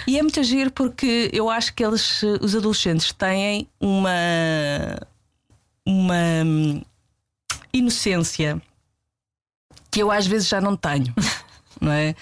E 0.06 0.18
é 0.18 0.22
muito 0.22 0.40
agir 0.40 0.70
porque 0.70 1.30
eu 1.32 1.48
acho 1.48 1.74
que 1.74 1.84
eles, 1.84 2.22
eh, 2.22 2.38
os 2.40 2.56
adolescentes, 2.56 3.12
têm 3.12 3.68
uma, 3.80 4.10
uma 5.86 6.44
hum, 6.44 6.82
inocência 7.72 8.60
que 9.90 10.02
eu 10.02 10.10
às 10.10 10.26
vezes 10.26 10.48
já 10.48 10.60
não 10.60 10.76
tenho. 10.76 11.14
Não 11.80 11.90
é? 11.90 12.14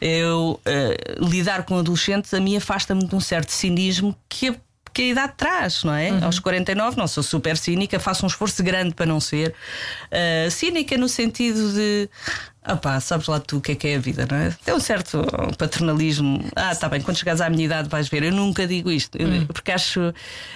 Eu 0.00 0.60
eh, 0.64 1.16
lidar 1.18 1.64
com 1.64 1.76
adolescentes 1.76 2.32
a 2.32 2.38
mim 2.38 2.56
afasta-me 2.56 3.04
de 3.04 3.16
um 3.16 3.18
certo 3.18 3.50
cinismo 3.50 4.16
que 4.28 4.56
que 4.98 5.02
a 5.02 5.06
idade 5.12 5.32
traz, 5.36 5.84
não 5.84 5.94
é? 5.94 6.10
Aos 6.24 6.40
49 6.40 6.96
não 6.96 7.06
sou 7.06 7.22
super 7.22 7.56
cínica, 7.56 8.00
faço 8.00 8.24
um 8.24 8.26
esforço 8.26 8.60
grande 8.64 8.94
para 8.96 9.06
não 9.06 9.20
ser. 9.20 9.54
Eh, 10.10 10.48
cínica 10.50 10.96
no 10.98 11.08
sentido 11.08 11.72
de 11.72 12.08
opá, 12.68 12.98
sabes 13.00 13.28
lá 13.28 13.38
tu 13.40 13.58
o 13.58 13.60
que 13.60 13.72
é 13.72 13.74
que 13.76 13.88
é 13.88 13.94
a 13.96 13.98
vida, 13.98 14.26
não 14.30 14.36
é? 14.36 14.54
Tem 14.64 14.74
um 14.74 14.80
certo 14.80 15.24
paternalismo. 15.56 16.44
Ah, 16.54 16.74
tá 16.74 16.88
bem, 16.88 17.00
quando 17.00 17.16
chegares 17.16 17.40
à 17.40 17.48
minha 17.48 17.64
idade 17.64 17.88
vais 17.88 18.08
ver. 18.08 18.24
Eu 18.24 18.32
nunca 18.32 18.66
digo 18.66 18.90
isto, 18.90 19.16
eu- 19.16 19.46
porque 19.46 19.70
acho, 19.72 20.12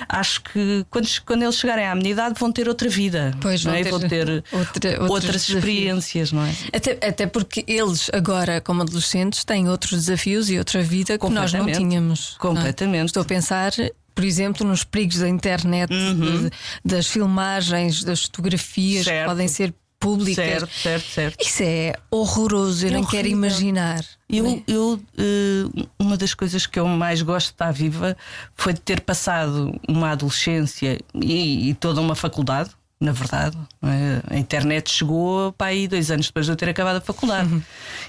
acho 0.08 0.42
que 0.42 0.84
quando, 0.90 1.08
quando 1.24 1.42
eles 1.42 1.54
chegarem 1.56 1.86
à 1.86 1.94
minha 1.94 2.10
idade 2.10 2.34
vão 2.38 2.50
ter 2.52 2.68
outra 2.68 2.88
vida. 2.88 3.32
Pois, 3.40 3.64
não 3.64 3.72
é? 3.72 3.82
ter 3.84 3.90
vão 3.90 4.00
ter 4.00 4.44
outra- 4.52 5.02
outras 5.04 5.46
desafios. 5.46 5.54
experiências, 5.58 6.32
não 6.32 6.44
é? 6.44 6.52
Até, 6.72 6.92
até 7.08 7.26
porque 7.26 7.64
eles, 7.66 8.10
agora, 8.12 8.60
como 8.60 8.82
adolescentes, 8.82 9.44
têm 9.44 9.68
outros 9.68 9.92
desafios 9.92 10.50
e 10.50 10.58
outra 10.58 10.82
vida 10.82 11.16
que 11.16 11.28
nós 11.30 11.52
não 11.52 11.60
Completamente. 11.60 11.76
tínhamos. 11.90 12.36
não 12.42 12.50
é? 12.50 12.54
Completamente. 12.54 13.06
Estou 13.06 13.22
a 13.22 13.24
pensar, 13.26 13.72
por 14.14 14.24
exemplo, 14.24 14.66
nos 14.66 14.84
perigos 14.84 15.18
da 15.18 15.28
internet, 15.28 15.88
de- 15.90 16.50
das 16.84 17.06
filmagens, 17.06 18.04
das 18.04 18.22
fotografias 18.24 19.04
que 19.04 19.10
Certo. 19.10 19.28
podem 19.28 19.48
ser 19.48 19.74
públicas. 19.98 20.34
Certo, 20.44 20.68
certo, 20.74 21.08
certo. 21.10 21.42
Isso 21.46 21.62
é 21.62 21.92
horroroso, 22.10 22.84
eu 22.86 22.90
É 22.90 22.94
nem 22.94 23.04
quero 23.04 23.28
imaginar. 23.28 24.04
Eu, 24.28 24.62
eu 24.66 25.00
eh, 25.16 25.84
uma 25.98 26.16
das 26.16 26.34
coisas 26.34 26.66
que 26.66 26.80
eu 26.80 26.86
mais 26.88 27.22
gosto 27.22 27.48
de 27.48 27.52
estar 27.52 27.70
viva 27.72 28.16
foi 28.56 28.72
de 28.72 28.80
ter 28.80 29.00
passado 29.00 29.78
uma 29.88 30.10
adolescência 30.10 30.98
e, 31.14 31.68
e 31.70 31.74
toda 31.74 32.00
uma 32.00 32.14
faculdade. 32.16 32.70
Na 33.00 33.10
verdade, 33.10 33.58
não 33.80 33.90
é? 33.90 34.22
a 34.30 34.38
internet 34.38 34.88
chegou 34.88 35.52
para 35.54 35.68
aí 35.68 35.88
dois 35.88 36.08
anos 36.12 36.26
depois 36.26 36.46
de 36.46 36.52
eu 36.52 36.56
ter 36.56 36.68
acabado 36.68 36.96
a 36.98 37.00
faculdade. 37.00 37.52
Uhum. 37.52 37.60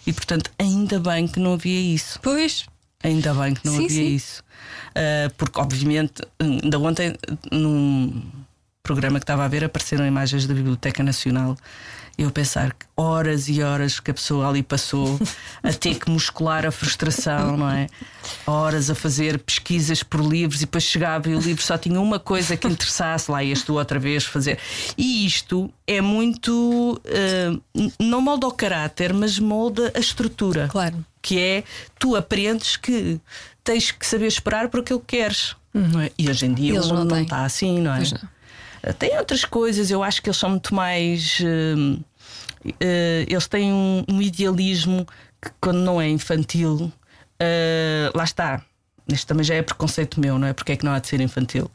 E 0.06 0.14
portanto, 0.14 0.52
ainda 0.60 1.00
bem 1.00 1.28
que 1.28 1.40
não 1.40 1.54
havia 1.54 1.80
isso. 1.96 2.20
Pois, 2.22 2.66
Ainda 3.04 3.34
bem 3.34 3.54
que 3.54 3.66
não 3.66 3.74
Sim, 3.74 3.86
havia 3.86 3.98
sim. 3.98 4.16
isso. 4.16 4.44
Ah, 4.96 5.32
porque, 5.38 5.60
obviamente, 5.60 6.22
ainda 6.40 6.80
ontem, 6.80 7.16
num, 7.52 8.24
programa 8.84 9.18
que 9.18 9.24
estava 9.24 9.46
a 9.46 9.48
ver 9.48 9.64
apareceram 9.64 10.06
imagens 10.06 10.46
da 10.46 10.54
Biblioteca 10.54 11.02
Nacional. 11.02 11.56
Eu 12.16 12.30
pensar 12.30 12.74
que 12.74 12.86
horas 12.96 13.48
e 13.48 13.64
horas 13.64 14.00
que 14.00 14.12
a 14.12 14.14
pessoa 14.14 14.48
ali 14.48 14.62
passou 14.62 15.18
a 15.64 15.72
ter 15.72 15.96
que 15.96 16.12
muscular 16.12 16.64
a 16.66 16.70
frustração, 16.70 17.58
não 17.58 17.70
é? 17.70 17.88
Horas 18.46 18.90
a 18.90 18.94
fazer 18.94 19.40
pesquisas 19.40 20.04
por 20.04 20.22
livros 20.22 20.62
e 20.62 20.66
depois 20.66 20.84
chegava 20.84 21.30
e 21.30 21.36
o 21.36 21.40
livro 21.40 21.64
só 21.64 21.76
tinha 21.76 22.00
uma 22.00 22.20
coisa 22.20 22.56
que 22.58 22.68
interessasse, 22.68 23.32
lá 23.32 23.40
tu 23.66 23.76
outra 23.76 23.98
vez 23.98 24.26
fazer. 24.26 24.60
E 24.96 25.26
isto 25.26 25.74
é 25.88 26.02
muito. 26.02 27.02
Uh, 27.06 27.92
não 28.00 28.22
molda 28.22 28.48
o 28.48 28.52
caráter, 28.52 29.14
mas 29.14 29.40
molda 29.40 29.92
a 29.96 30.00
estrutura. 30.00 30.68
Claro. 30.68 31.04
Que 31.24 31.40
é 31.40 31.64
tu 31.98 32.16
aprendes 32.16 32.76
que 32.76 33.20
tens 33.64 33.90
que 33.90 34.06
saber 34.06 34.28
esperar 34.28 34.68
por 34.68 34.82
aquilo 34.82 35.00
que 35.00 35.18
queres. 35.18 35.56
É? 35.74 36.12
E 36.18 36.30
hoje 36.30 36.46
em 36.46 36.54
dia 36.54 36.74
Eles 36.74 36.86
o 36.86 36.94
mundo 36.94 37.16
não 37.16 37.22
está 37.22 37.46
assim, 37.46 37.80
não 37.80 37.94
é? 37.94 37.98
Pois 37.98 38.12
não. 38.12 38.94
Tem 39.00 39.18
outras 39.18 39.46
coisas, 39.46 39.90
eu 39.90 40.04
acho 40.04 40.22
que 40.22 40.30
eles 40.30 40.38
são 40.38 40.50
muito 40.50 40.76
mais. 40.76 41.40
hum, 41.42 42.00
eh, 42.80 43.26
eles 43.28 43.48
têm 43.48 43.72
um, 43.72 44.04
um 44.10 44.22
idealismo 44.22 45.08
que, 45.42 45.50
quando 45.62 45.80
não 45.80 46.02
é 46.02 46.10
infantil, 46.10 46.92
eh, 47.40 48.12
lá 48.14 48.26
está. 48.26 48.62
Isto 49.08 49.28
também 49.28 49.44
já 49.44 49.56
é 49.56 49.62
preconceito 49.62 50.20
meu, 50.20 50.38
não 50.38 50.48
é? 50.48 50.54
Porque 50.54 50.74
é 50.74 50.76
que 50.76 50.84
não 50.86 50.92
há 50.92 51.00
de 51.00 51.08
ser 51.08 51.20
infantil? 51.20 51.70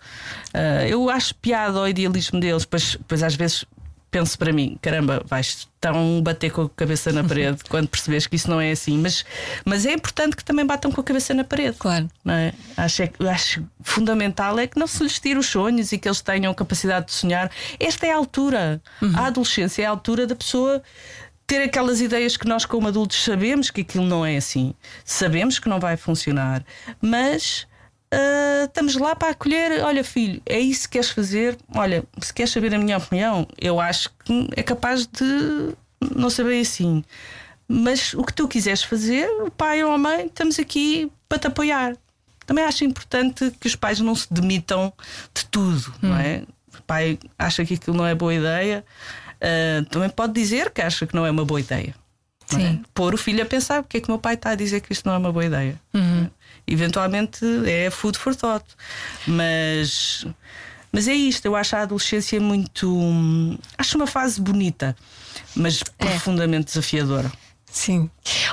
Eu 0.88 1.10
acho 1.10 1.34
piada 1.34 1.78
ao 1.78 1.86
idealismo 1.86 2.40
deles, 2.40 2.64
pois, 2.64 2.96
pois 3.06 3.22
às 3.22 3.34
vezes 3.34 3.66
penso 4.10 4.38
para 4.38 4.52
mim: 4.52 4.78
caramba, 4.80 5.22
vais 5.26 5.68
tão 5.80 6.20
bater 6.22 6.50
com 6.50 6.62
a 6.62 6.68
cabeça 6.68 7.12
na 7.12 7.22
parede 7.22 7.58
quando 7.68 7.88
percebes 7.88 8.26
que 8.26 8.36
isso 8.36 8.50
não 8.50 8.60
é 8.60 8.70
assim. 8.70 8.98
Mas, 8.98 9.24
mas 9.64 9.86
é 9.86 9.92
importante 9.92 10.36
que 10.36 10.44
também 10.44 10.66
batam 10.66 10.90
com 10.90 11.00
a 11.00 11.04
cabeça 11.04 11.32
na 11.34 11.44
parede. 11.44 11.76
Claro. 11.78 12.08
Não 12.24 12.34
é? 12.34 12.52
acho, 12.76 13.02
é 13.02 13.10
acho 13.28 13.64
fundamental 13.82 14.58
é 14.58 14.66
que 14.66 14.78
não 14.78 14.86
se 14.86 15.02
lhes 15.02 15.18
tire 15.18 15.38
os 15.38 15.46
sonhos 15.46 15.92
e 15.92 15.98
que 15.98 16.08
eles 16.08 16.20
tenham 16.20 16.52
capacidade 16.54 17.06
de 17.06 17.12
sonhar. 17.12 17.50
Esta 17.78 18.06
é 18.06 18.12
a 18.12 18.16
altura. 18.16 18.80
A 19.14 19.26
adolescência 19.26 19.82
é 19.82 19.86
a 19.86 19.90
altura 19.90 20.26
da 20.26 20.34
pessoa 20.34 20.82
ter 21.46 21.62
aquelas 21.62 22.00
ideias 22.02 22.36
que 22.36 22.46
nós, 22.46 22.66
como 22.66 22.88
adultos, 22.88 23.24
sabemos 23.24 23.70
que 23.70 23.80
aquilo 23.80 24.04
não 24.04 24.24
é 24.24 24.36
assim. 24.36 24.74
Sabemos 25.04 25.58
que 25.58 25.68
não 25.68 25.80
vai 25.80 25.96
funcionar, 25.96 26.64
mas. 27.00 27.66
Ah, 28.12 28.64
estamos 28.64 28.96
lá 28.96 29.14
para 29.14 29.30
acolher. 29.30 29.82
Olha, 29.84 30.02
filho, 30.04 30.40
é 30.46 30.58
isso 30.58 30.82
que 30.88 30.92
queres 30.92 31.10
fazer? 31.10 31.56
Olha, 31.74 32.04
se 32.20 32.32
queres 32.32 32.52
saber 32.52 32.74
a 32.74 32.78
minha 32.78 32.96
opinião, 32.96 33.46
eu 33.58 33.80
acho 33.80 34.10
que 34.24 34.48
é 34.56 34.62
capaz 34.62 35.06
de 35.06 35.74
não 36.14 36.30
saber 36.30 36.60
assim. 36.60 37.04
Mas 37.66 38.14
o 38.14 38.24
que 38.24 38.32
tu 38.32 38.48
quiseres 38.48 38.82
fazer, 38.82 39.28
o 39.42 39.50
pai 39.50 39.84
ou 39.84 39.92
a 39.92 39.98
mãe, 39.98 40.26
estamos 40.26 40.58
aqui 40.58 41.10
para 41.28 41.38
te 41.38 41.46
apoiar. 41.48 41.96
Também 42.46 42.64
acho 42.64 42.82
importante 42.82 43.52
que 43.60 43.66
os 43.66 43.76
pais 43.76 44.00
não 44.00 44.14
se 44.14 44.32
demitam 44.32 44.90
de 45.34 45.44
tudo, 45.46 45.92
não 46.00 46.16
é? 46.16 46.44
O 46.78 46.82
pai 46.86 47.18
acha 47.38 47.62
que 47.66 47.74
aquilo 47.74 47.94
não 47.94 48.06
é 48.06 48.14
boa 48.14 48.32
ideia, 48.32 48.82
ah, 49.40 49.84
também 49.90 50.08
pode 50.08 50.32
dizer 50.32 50.70
que 50.70 50.80
acha 50.80 51.06
que 51.06 51.14
não 51.14 51.26
é 51.26 51.30
uma 51.30 51.44
boa 51.44 51.60
ideia. 51.60 51.94
é? 52.52 52.56
Sim. 52.56 52.82
Pôr 52.94 53.12
o 53.12 53.18
filho 53.18 53.42
a 53.42 53.46
pensar 53.46 53.82
porque 53.82 53.98
é 53.98 54.00
que 54.00 54.08
o 54.08 54.12
meu 54.12 54.18
pai 54.18 54.34
está 54.34 54.50
a 54.50 54.54
dizer 54.54 54.80
que 54.80 54.90
isto 54.92 55.04
não 55.04 55.14
é 55.14 55.18
uma 55.18 55.30
boa 55.32 55.44
ideia. 55.44 55.78
é? 56.24 56.30
Eventualmente 56.68 57.44
é 57.66 57.90
food 57.90 58.18
for 58.18 58.34
thought. 58.34 58.64
Mas, 59.26 60.26
mas 60.92 61.08
é 61.08 61.14
isto, 61.14 61.46
eu 61.46 61.56
acho 61.56 61.76
a 61.76 61.82
adolescência 61.82 62.40
muito. 62.40 62.98
Acho 63.76 63.96
uma 63.96 64.06
fase 64.06 64.40
bonita, 64.40 64.96
mas 65.54 65.82
profundamente 65.82 66.66
desafiadora. 66.66 67.32
Sim. 67.70 68.10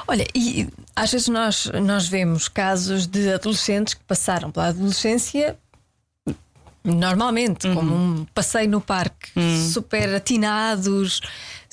Olha, 0.07 0.27
e 0.35 0.67
às 0.95 1.11
vezes 1.11 1.27
nós, 1.27 1.71
nós 1.83 2.07
vemos 2.07 2.47
casos 2.47 3.07
de 3.07 3.33
adolescentes 3.33 3.93
que 3.93 4.03
passaram 4.03 4.51
pela 4.51 4.67
adolescência 4.67 5.57
normalmente, 6.85 7.67
como 7.73 7.95
um 7.95 8.25
passeio 8.33 8.69
no 8.69 8.79
parque, 8.79 9.31
super 9.71 10.13
atinados, 10.13 11.19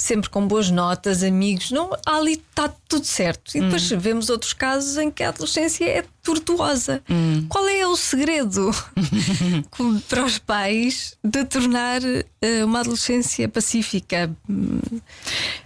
sempre 0.03 0.29
com 0.29 0.47
boas 0.49 0.69
notas, 0.69 1.23
amigos. 1.23 1.71
Não, 1.71 1.91
ali 2.05 2.33
está 2.33 2.69
tudo 2.88 3.07
certo. 3.07 3.57
E 3.57 3.61
depois 3.61 3.88
vemos 3.88 4.29
outros 4.29 4.53
casos 4.53 4.99
em 4.99 5.11
que 5.11 5.23
a 5.23 5.29
adolescência 5.29 5.85
é 5.85 6.05
tortuosa. 6.23 7.01
Qual 7.49 7.69
é 7.69 7.87
o 7.87 7.97
segredo 7.97 8.71
para 10.09 10.25
os 10.25 10.38
pais 10.38 11.17
de 11.23 11.45
tornar 11.45 12.01
eh, 12.03 12.65
uma 12.65 12.81
adolescência 12.81 13.49
pacífica? 13.49 14.29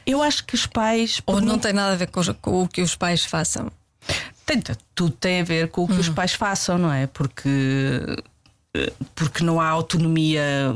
Eu 0.05 0.23
acho 0.23 0.45
que 0.45 0.55
os 0.55 0.67
pais. 0.67 1.23
Ou 1.25 1.41
não 1.41 1.59
tem 1.59 1.73
nada 1.73 1.95
a 1.95 1.97
ver 1.97 2.09
com, 2.09 2.23
com 2.35 2.63
o 2.63 2.69
que 2.69 2.83
os 2.83 2.95
pais 2.95 3.25
façam? 3.25 3.73
Tem, 4.45 4.63
tudo 4.95 5.13
tem 5.13 5.41
a 5.41 5.45
ver 5.45 5.69
com 5.69 5.85
o 5.85 5.89
que 5.89 5.95
os 5.95 6.11
pais 6.11 6.35
façam, 6.35 6.77
não 6.77 6.93
é? 6.93 7.07
Porque, 7.07 7.49
eh, 8.75 8.93
porque 9.15 9.43
não 9.43 9.59
há 9.59 9.69
autonomia 9.69 10.75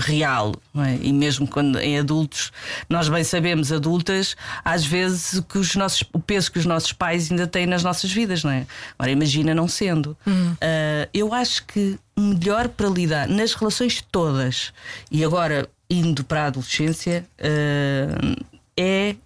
real, 0.00 0.54
não 0.72 0.84
é? 0.84 0.96
E 1.00 1.12
mesmo 1.12 1.46
quando 1.46 1.78
em 1.78 1.98
adultos, 1.98 2.52
nós 2.88 3.08
bem 3.08 3.24
sabemos, 3.24 3.72
adultas, 3.72 4.36
às 4.64 4.84
vezes 4.84 5.40
que 5.40 5.58
os 5.58 5.74
nossos, 5.74 6.04
o 6.12 6.20
peso 6.20 6.52
que 6.52 6.58
os 6.58 6.66
nossos 6.66 6.92
pais 6.92 7.30
ainda 7.30 7.46
têm 7.46 7.66
nas 7.66 7.82
nossas 7.82 8.10
vidas, 8.12 8.44
não 8.44 8.50
é? 8.50 8.66
Agora 8.98 9.10
imagina 9.10 9.54
não 9.54 9.66
sendo. 9.66 10.16
Ah, 10.60 11.08
eu 11.12 11.34
acho 11.34 11.64
que 11.66 11.98
o 12.16 12.20
melhor 12.20 12.68
para 12.68 12.88
lidar 12.88 13.28
nas 13.28 13.54
relações 13.54 14.02
todas 14.12 14.72
e 15.10 15.24
agora 15.24 15.68
indo 15.90 16.24
para 16.24 16.44
a 16.44 16.46
adolescência 16.46 17.26
ah, 17.40 18.36
é 18.76 19.16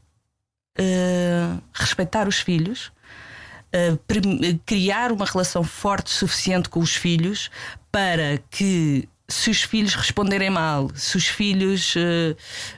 ah, 0.78 1.58
respeitar 1.74 2.26
os 2.26 2.38
filhos 2.38 2.92
uh, 3.76 4.58
criar 4.64 5.12
uma 5.12 5.24
relação 5.24 5.62
forte 5.62 6.10
suficiente 6.10 6.68
com 6.68 6.80
os 6.80 6.94
filhos 6.94 7.50
para 7.90 8.38
que 8.50 9.08
se 9.28 9.50
os 9.50 9.62
filhos 9.62 9.94
responderem 9.94 10.50
mal, 10.50 10.88
se 10.94 11.16
os 11.16 11.26
filhos 11.26 11.96
uh, 11.96 12.00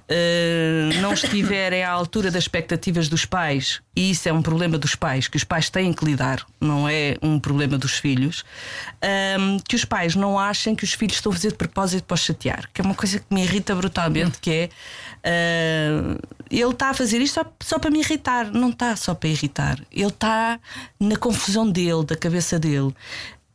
uh, 0.08 1.00
não 1.00 1.12
estiverem 1.12 1.82
à 1.82 1.90
altura 1.90 2.30
das 2.30 2.44
expectativas 2.44 3.08
dos 3.08 3.26
pais, 3.26 3.82
e 3.94 4.10
isso 4.10 4.28
é 4.28 4.32
um 4.32 4.40
problema 4.40 4.78
dos 4.78 4.94
pais, 4.94 5.28
que 5.28 5.36
os 5.36 5.44
pais 5.44 5.68
têm 5.68 5.92
que 5.92 6.04
lidar, 6.04 6.46
não 6.58 6.88
é 6.88 7.18
um 7.20 7.38
problema 7.38 7.76
dos 7.76 7.98
filhos, 7.98 8.44
um, 9.38 9.58
que 9.58 9.76
os 9.76 9.84
pais 9.84 10.14
não 10.14 10.38
achem 10.38 10.74
que 10.74 10.84
os 10.84 10.94
filhos 10.94 11.16
estão 11.16 11.32
a 11.32 11.34
fazer 11.34 11.48
de 11.48 11.56
propósito 11.56 12.04
para 12.04 12.14
os 12.14 12.20
chatear, 12.20 12.70
que 12.72 12.80
é 12.80 12.84
uma 12.84 12.94
coisa 12.94 13.18
que 13.18 13.26
me 13.30 13.42
irrita 13.42 13.74
brutalmente, 13.74 14.38
que 14.40 14.50
é 14.50 14.70
uh, 15.18 16.18
ele 16.50 16.70
está 16.70 16.90
a 16.90 16.94
fazer 16.94 17.20
isto 17.20 17.34
só, 17.34 17.44
só 17.60 17.78
para 17.78 17.90
me 17.90 17.98
irritar, 17.98 18.50
não 18.52 18.70
está 18.70 18.96
só 18.96 19.14
para 19.14 19.28
irritar, 19.28 19.78
ele 19.92 20.06
está 20.06 20.58
na 20.98 21.16
confusão 21.16 21.70
dele, 21.70 22.04
da 22.06 22.16
cabeça 22.16 22.58
dele. 22.58 22.94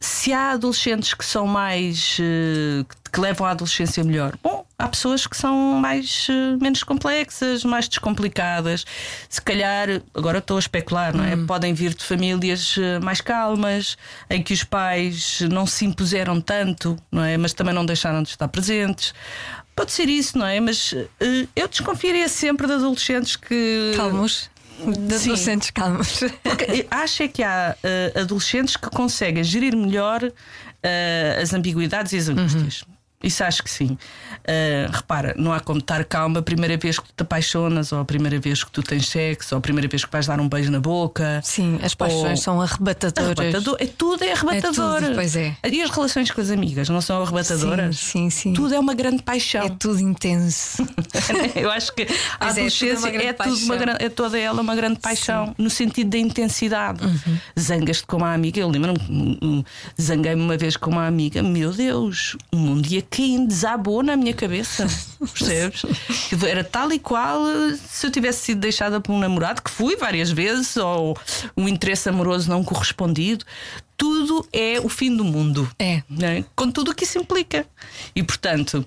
Se 0.03 0.33
há 0.33 0.51
adolescentes 0.51 1.13
que 1.13 1.23
são 1.23 1.47
mais. 1.47 2.17
eh, 2.19 2.83
que 3.09 3.21
levam 3.21 3.45
a 3.45 3.51
adolescência 3.51 4.03
melhor, 4.03 4.35
bom, 4.41 4.65
há 4.77 4.87
pessoas 4.89 5.25
que 5.27 5.37
são 5.37 5.55
mais 5.75 6.27
eh, 6.29 6.57
menos 6.59 6.83
complexas, 6.83 7.63
mais 7.63 7.87
descomplicadas. 7.87 8.85
Se 9.29 9.39
calhar, 9.41 9.87
agora 10.13 10.39
estou 10.39 10.57
a 10.57 10.59
especular, 10.59 11.15
não 11.15 11.23
é? 11.23 11.37
Podem 11.37 11.73
vir 11.73 11.93
de 11.93 12.03
famílias 12.03 12.75
eh, 12.77 12.99
mais 12.99 13.21
calmas, 13.21 13.95
em 14.29 14.43
que 14.43 14.51
os 14.51 14.63
pais 14.65 15.39
não 15.49 15.65
se 15.65 15.85
impuseram 15.85 16.41
tanto, 16.41 16.97
não 17.09 17.23
é? 17.23 17.37
Mas 17.37 17.53
também 17.53 17.73
não 17.73 17.85
deixaram 17.85 18.23
de 18.23 18.29
estar 18.29 18.47
presentes. 18.49 19.13
Pode 19.75 19.91
ser 19.91 20.09
isso, 20.09 20.37
não 20.37 20.45
é? 20.45 20.59
Mas 20.59 20.93
eu 21.55 21.67
desconfiaria 21.67 22.27
sempre 22.27 22.67
de 22.67 22.73
adolescentes 22.73 23.35
que. 23.35 23.93
Calmos. 23.95 24.49
De 24.79 25.15
adolescentes 25.15 25.71
calmos. 25.71 26.19
Porque 26.43 26.65
eu 26.65 26.87
acho 26.91 27.23
é 27.23 27.27
que 27.27 27.43
há 27.43 27.75
eh, 27.83 28.13
adolescentes 28.15 28.75
que 28.75 28.89
conseguem 28.89 29.43
gerir 29.43 29.75
melhor 29.75 30.31
eh, 30.81 31.39
as 31.41 31.53
ambiguidades 31.53 32.11
e 32.13 32.17
as 32.17 32.29
angústias. 32.29 32.83
Isso 33.23 33.43
acho 33.43 33.63
que 33.63 33.69
sim. 33.69 33.97
Eh, 34.45 34.89
repara, 34.91 35.33
não 35.37 35.53
há 35.53 35.59
como 35.59 35.79
estar 35.79 36.03
calma 36.03 36.39
a 36.39 36.43
primeira 36.43 36.75
vez 36.75 36.99
que 36.99 37.05
tu 37.05 37.13
te 37.15 37.21
apaixonas, 37.21 37.91
ou 37.93 37.99
a 37.99 38.05
primeira 38.05 38.37
vez 38.39 38.63
que 38.63 38.71
tu 38.71 38.83
tens 38.83 39.07
sexo, 39.07 39.55
ou 39.55 39.59
a 39.59 39.61
primeira 39.61 39.87
vez 39.87 40.03
que 40.03 40.11
vais 40.11 40.27
dar 40.27 40.39
um 40.39 40.49
beijo 40.49 40.69
na 40.69 40.79
boca. 40.79 41.39
Sim, 41.43 41.79
as 41.81 41.95
paixões 41.95 42.31
Ou- 42.31 42.37
são 42.37 42.61
arrebatadoras. 42.61 43.39
Arrebatador, 43.39 43.77
é 43.79 43.85
tudo 43.85 44.23
é 44.23 44.33
arrebatador. 44.33 45.01
tudo, 45.01 45.15
pois 45.15 45.35
é. 45.35 45.55
E 45.71 45.81
as 45.81 45.89
relações 45.89 46.29
com 46.29 46.41
as 46.41 46.49
amigas 46.49 46.89
não 46.89 46.99
são 46.99 47.21
arrebatadoras? 47.21 47.97
Sim, 47.97 48.29
sim, 48.29 48.49
sim. 48.49 48.53
Tudo 48.53 48.73
é 48.73 48.79
uma 48.79 48.93
grande 48.93 49.23
paixão. 49.23 49.63
É 49.63 49.69
tudo 49.69 49.99
intenso. 50.01 50.85
Eu 51.55 51.71
acho 51.71 51.93
que 51.93 52.03
a 52.39 52.47
é, 52.47 52.47
é 52.47 52.49
adolescência 52.49 52.97
uma 52.97 53.09
grande 53.09 53.25
é, 53.25 53.33
tudo 53.33 53.65
uma 53.65 53.75
é 53.99 54.09
toda 54.09 54.39
ela 54.39 54.61
uma 54.61 54.75
grande 54.75 54.99
paixão, 54.99 55.55
no 55.57 55.69
sentido 55.69 56.09
da 56.09 56.17
intensidade. 56.17 57.03
Uhum. 57.03 57.37
Zangas-te 57.59 58.05
com 58.05 58.17
uma 58.17 58.33
amiga. 58.33 58.59
Eu 58.59 58.69
lembro-me, 58.69 58.99
hum, 59.09 59.37
hum, 59.41 59.63
zanguei-me 59.99 60.41
uma 60.41 60.57
vez 60.57 60.75
com 60.75 60.91
uma 60.91 61.07
amiga. 61.07 61.41
Meu 61.41 61.71
Deus, 61.71 62.35
o 62.51 62.57
mundo 62.57 62.87
caindo, 63.15 63.47
desabou 63.47 64.01
na 64.01 64.15
minha 64.17 64.33
cabeça. 64.33 64.87
Percebes? 65.19 65.83
Era 66.47 66.63
tal 66.63 66.91
e 66.91 66.97
qual 66.99 67.41
se 67.77 68.07
eu 68.07 68.11
tivesse 68.11 68.45
sido 68.45 68.59
deixada 68.61 68.99
por 68.99 69.13
um 69.13 69.19
namorado, 69.19 69.61
que 69.61 69.69
fui 69.69 69.95
várias 69.95 70.31
vezes, 70.31 70.75
ou 70.77 71.15
um 71.55 71.67
interesse 71.67 72.09
amoroso 72.09 72.49
não 72.49 72.63
correspondido. 72.63 73.45
Tudo 73.95 74.47
é 74.51 74.79
o 74.81 74.89
fim 74.89 75.15
do 75.15 75.23
mundo 75.23 75.69
É. 75.77 76.01
não 76.09 76.27
é? 76.27 76.43
com 76.55 76.69
tudo 76.71 76.91
o 76.91 76.95
que 76.95 77.03
isso 77.03 77.19
implica. 77.19 77.65
E 78.15 78.23
portanto, 78.23 78.85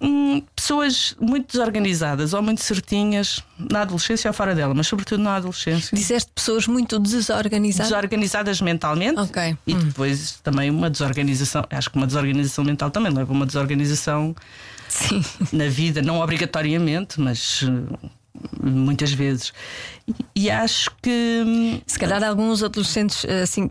hum, 0.00 0.42
pessoas 0.56 1.14
muito 1.20 1.52
desorganizadas 1.52 2.32
ou 2.34 2.42
muito 2.42 2.62
certinhas 2.62 3.42
na 3.58 3.82
adolescência 3.82 4.28
ou 4.28 4.34
fora 4.34 4.54
dela, 4.54 4.72
mas 4.74 4.86
sobretudo 4.86 5.22
na 5.22 5.36
adolescência. 5.36 5.96
Disseste 5.96 6.30
pessoas 6.34 6.66
muito 6.66 6.98
desorganizadas. 6.98 7.90
Desorganizadas 7.90 8.60
mentalmente 8.60 9.20
Ok. 9.20 9.56
e 9.66 9.74
depois 9.74 10.40
também 10.42 10.70
uma 10.70 10.88
desorganização. 10.90 11.64
Acho 11.70 11.90
que 11.90 11.96
uma 11.96 12.06
desorganização 12.06 12.64
mental 12.64 12.90
também 12.90 13.12
leva 13.12 13.30
a 13.32 13.34
uma 13.34 13.46
desorganização 13.46 14.34
Sim. 14.88 15.22
na 15.52 15.68
vida, 15.68 16.02
não 16.02 16.20
obrigatoriamente, 16.20 17.20
mas 17.20 17.62
eh, 17.64 18.08
muitas 18.62 19.12
vezes. 19.12 19.52
E, 20.34 20.50
acho 20.50 20.90
que. 21.02 21.42
hum, 21.46 21.80
Se 21.86 21.98
calhar 21.98 22.22
alguns 22.24 22.62
adolescentes 22.62 23.24
assim 23.42 23.70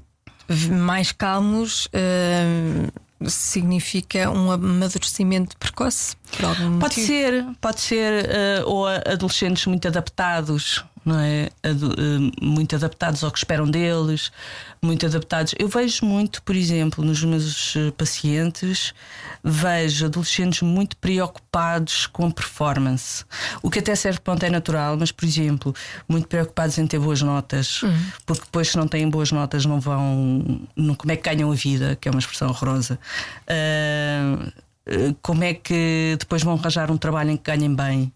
mais 0.71 1.11
calmos 1.11 1.87
eh, 1.93 2.87
significa 3.27 4.29
um 4.29 4.51
amadurecimento 4.51 5.57
precoce 5.57 6.15
por 6.31 6.45
algum 6.45 6.79
Pode 6.79 6.95
motivo. 6.99 7.07
ser, 7.07 7.45
pode 7.59 7.81
ser, 7.81 8.29
eh, 8.29 8.63
ou 8.65 8.87
adolescentes 8.87 9.65
muito 9.65 9.87
adaptados, 9.87 10.83
não 11.09 11.19
é? 11.19 11.49
Eh, 11.63 11.73
muito 12.41 12.75
adaptados 12.75 13.23
ao 13.23 13.31
que 13.31 13.39
esperam 13.39 13.69
deles, 13.69 14.31
muito 14.81 15.05
adaptados. 15.05 15.55
Eu 15.57 15.67
vejo 15.67 16.05
muito, 16.05 16.41
por 16.43 16.55
exemplo, 16.55 17.03
nos 17.03 17.23
meus 17.23 17.75
eh, 17.75 17.91
pacientes, 17.91 18.93
vejo 19.43 20.05
adolescentes 20.05 20.61
muito 20.61 20.95
preocupados 20.97 22.05
com 22.07 22.29
performance, 22.29 23.25
o 23.61 23.69
que 23.69 23.79
até 23.79 23.95
serve 23.95 24.19
para 24.19 24.33
ontem 24.33 24.49
natural, 24.49 24.95
mas, 24.97 25.11
por 25.11 25.25
exemplo, 25.25 25.73
muito 26.07 26.27
preocupados 26.27 26.77
em 26.77 26.85
ter 26.85 26.99
boas 26.99 27.21
notas, 27.21 27.81
porque 28.25 28.43
depois, 28.45 28.69
se 28.69 28.77
não 28.77 28.87
têm 28.87 29.09
boas 29.09 29.31
notas, 29.31 29.65
não 29.65 29.79
vão. 29.79 30.61
Não, 30.75 30.93
como 30.95 31.11
é 31.11 31.15
que 31.15 31.29
ganham 31.29 31.51
a 31.51 31.55
vida, 31.55 31.97
que 31.99 32.07
é 32.07 32.11
uma 32.11 32.19
expressão 32.19 32.49
horrorosa. 32.49 32.99
Eh, 34.89 35.15
como 35.21 35.43
é 35.43 35.53
que 35.53 36.15
depois 36.19 36.43
vão 36.43 36.55
arranjar 36.55 36.91
um 36.91 36.97
trabalho 36.97 37.31
em 37.31 37.37
que 37.37 37.51
ganhem 37.51 37.73
bem. 37.73 38.11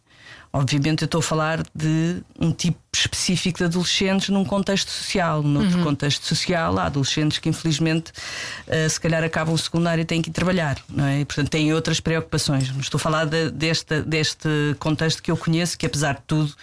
Obviamente, 0.55 1.01
eu 1.01 1.05
estou 1.05 1.17
a 1.17 1.23
falar 1.23 1.63
de 1.73 2.21
um 2.39 2.51
tipo 2.51 2.77
específico 2.95 3.57
de 3.57 3.63
adolescentes 3.63 4.29
num 4.29 4.45
contexto 4.45 4.91
social. 4.91 5.41
Noutro 5.41 5.81
contexto 5.83 6.23
social, 6.27 6.77
há 6.77 6.85
adolescentes 6.85 7.39
que, 7.39 7.49
infelizmente, 7.49 8.11
eh, 8.67 8.87
se 8.87 8.99
calhar 9.01 9.23
acabam 9.23 9.55
o 9.55 9.57
secundário 9.57 10.03
e 10.03 10.05
têm 10.05 10.21
que 10.21 10.29
ir 10.29 10.33
trabalhar, 10.33 10.77
não 10.87 11.05
é? 11.05 11.21
E, 11.21 11.25
portanto, 11.25 11.49
têm 11.49 11.73
outras 11.73 11.99
preocupações. 11.99 12.69
Mas 12.69 12.85
estou 12.85 12.99
a 12.99 13.01
falar 13.01 13.25
de- 13.25 13.49
deste, 13.49 14.03
deste 14.03 14.47
contexto 14.77 15.23
que 15.23 15.31
eu 15.31 15.37
conheço, 15.37 15.75
que, 15.75 15.87
apesar 15.87 16.15
de 16.17 16.21
tudo, 16.27 16.53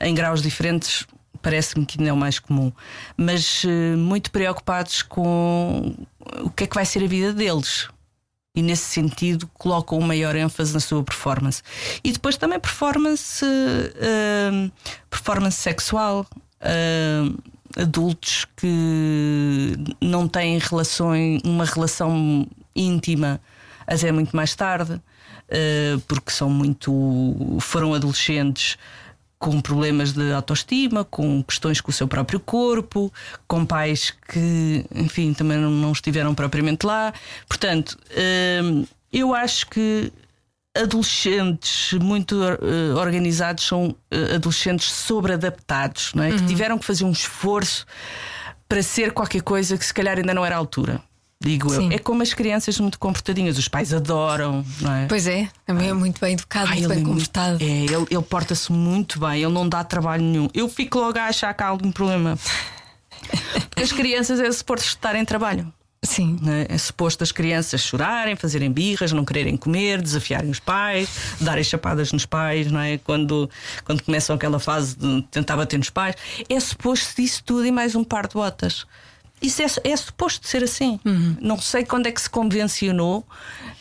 em 0.00 0.14
graus 0.14 0.40
diferentes, 0.40 1.04
parece-me 1.42 1.84
que 1.84 1.98
ainda 1.98 2.10
é 2.10 2.12
o 2.12 2.16
mais 2.16 2.38
comum. 2.38 2.70
Mas 3.16 3.64
eh, 3.66 3.96
muito 3.96 4.30
preocupados 4.30 5.02
com 5.02 5.92
o 6.40 6.50
que 6.50 6.62
é 6.64 6.66
que 6.68 6.74
vai 6.76 6.86
ser 6.86 7.02
a 7.02 7.06
vida 7.08 7.32
deles 7.32 7.88
e 8.54 8.62
nesse 8.62 8.84
sentido 8.84 9.48
colocam 9.54 9.98
um 9.98 10.02
maior 10.02 10.36
ênfase 10.36 10.72
na 10.72 10.80
sua 10.80 11.02
performance. 11.02 11.62
E 12.02 12.12
depois 12.12 12.36
também 12.36 12.60
performance, 12.60 13.44
hum, 13.44 14.70
performance 15.10 15.56
sexual. 15.56 16.26
hum, 16.62 17.36
adultos 17.76 18.46
que 18.56 19.76
não 20.00 20.28
têm 20.28 20.58
relações, 20.58 21.40
uma 21.44 21.64
relação 21.64 22.46
íntima 22.74 23.40
até 23.86 24.10
muito 24.12 24.34
mais 24.34 24.54
tarde, 24.54 25.00
eh, 25.48 25.96
porque 26.08 26.30
são 26.30 26.48
muito. 26.48 27.58
foram 27.60 27.94
adolescentes 27.94 28.78
com 29.38 29.60
problemas 29.60 30.12
de 30.12 30.32
autoestima, 30.32 31.04
com 31.04 31.42
questões 31.42 31.80
com 31.80 31.90
o 31.90 31.92
seu 31.92 32.08
próprio 32.08 32.40
corpo, 32.40 33.12
com 33.46 33.64
pais 33.66 34.10
que, 34.10 34.84
enfim, 34.94 35.34
também 35.34 35.58
não, 35.58 35.92
estiveram 35.92 36.34
propriamente 36.34 36.86
lá. 36.86 37.12
Portanto, 37.46 37.98
hum, 38.62 38.86
eu 39.12 39.34
acho 39.34 39.66
que 39.68 40.12
adolescentes 40.76 41.92
muito 42.00 42.42
eh, 42.42 42.94
organizados 42.96 43.64
são 43.64 43.94
eh, 44.10 44.34
adolescentes 44.34 44.90
sobreadaptados, 44.90 46.12
não 46.14 46.24
é? 46.24 46.32
que 46.32 46.44
tiveram 46.46 46.76
que 46.78 46.84
fazer 46.84 47.04
um 47.04 47.12
esforço 47.12 47.86
para 48.68 48.82
ser 48.82 49.12
qualquer 49.12 49.42
coisa 49.42 49.78
que 49.78 49.84
se 49.84 49.94
calhar 49.94 50.18
ainda 50.18 50.34
não 50.34 50.44
era 50.44 50.56
a 50.56 50.58
altura. 50.58 51.00
Digo 51.44 51.74
eu. 51.74 51.92
É 51.92 51.98
como 51.98 52.22
as 52.22 52.32
crianças 52.32 52.80
muito 52.80 52.98
comportadinhas, 52.98 53.58
os 53.58 53.68
pais 53.68 53.92
adoram, 53.92 54.64
não 54.80 54.94
é? 54.94 55.06
Pois 55.06 55.26
é, 55.26 55.48
também 55.66 55.90
é 55.90 55.92
muito 55.92 56.18
bem 56.18 56.32
educado, 56.32 56.70
Ai, 56.70 56.78
muito 56.78 56.88
bem 56.88 57.02
é 57.02 57.04
comportado. 57.04 57.62
É, 57.62 57.66
ele, 57.66 58.06
ele 58.10 58.22
porta-se 58.22 58.72
muito 58.72 59.20
bem, 59.20 59.42
ele 59.42 59.52
não 59.52 59.68
dá 59.68 59.84
trabalho 59.84 60.22
nenhum. 60.22 60.48
Eu 60.54 60.70
fico 60.70 60.98
logo 60.98 61.18
a 61.18 61.24
achar 61.24 61.52
que 61.52 61.62
há 61.62 61.66
algum 61.66 61.92
problema. 61.92 62.38
Porque 63.68 63.82
as 63.82 63.92
crianças 63.92 64.40
é 64.40 64.50
suposto 64.50 64.86
estar 64.86 65.14
em 65.16 65.24
trabalho. 65.24 65.70
Sim. 66.02 66.38
né? 66.40 66.66
É 66.68 66.78
suposto 66.78 67.22
as 67.22 67.32
crianças 67.32 67.80
chorarem, 67.80 68.36
fazerem 68.36 68.70
birras, 68.70 69.12
não 69.12 69.24
quererem 69.24 69.56
comer, 69.56 70.00
desafiarem 70.00 70.50
os 70.50 70.60
pais, 70.60 71.08
darem 71.40 71.64
chapadas 71.64 72.12
nos 72.12 72.26
pais, 72.26 72.70
não 72.70 72.80
é? 72.80 72.98
Quando, 72.98 73.50
quando 73.84 74.02
começam 74.02 74.36
aquela 74.36 74.58
fase 74.58 74.96
de 74.96 75.22
tentar 75.30 75.56
bater 75.56 75.78
nos 75.78 75.90
pais. 75.90 76.14
É 76.48 76.60
suposto 76.60 77.20
isso 77.20 77.42
tudo 77.44 77.66
e 77.66 77.72
mais 77.72 77.94
um 77.94 78.04
par 78.04 78.26
de 78.26 78.34
botas. 78.34 78.86
Isso 79.44 79.62
é, 79.62 79.92
é 79.92 79.96
suposto 79.96 80.46
ser 80.48 80.64
assim. 80.64 80.98
Não 81.40 81.58
sei 81.58 81.84
quando 81.84 82.06
é 82.06 82.12
que 82.12 82.20
se 82.20 82.30
convencionou 82.30 83.26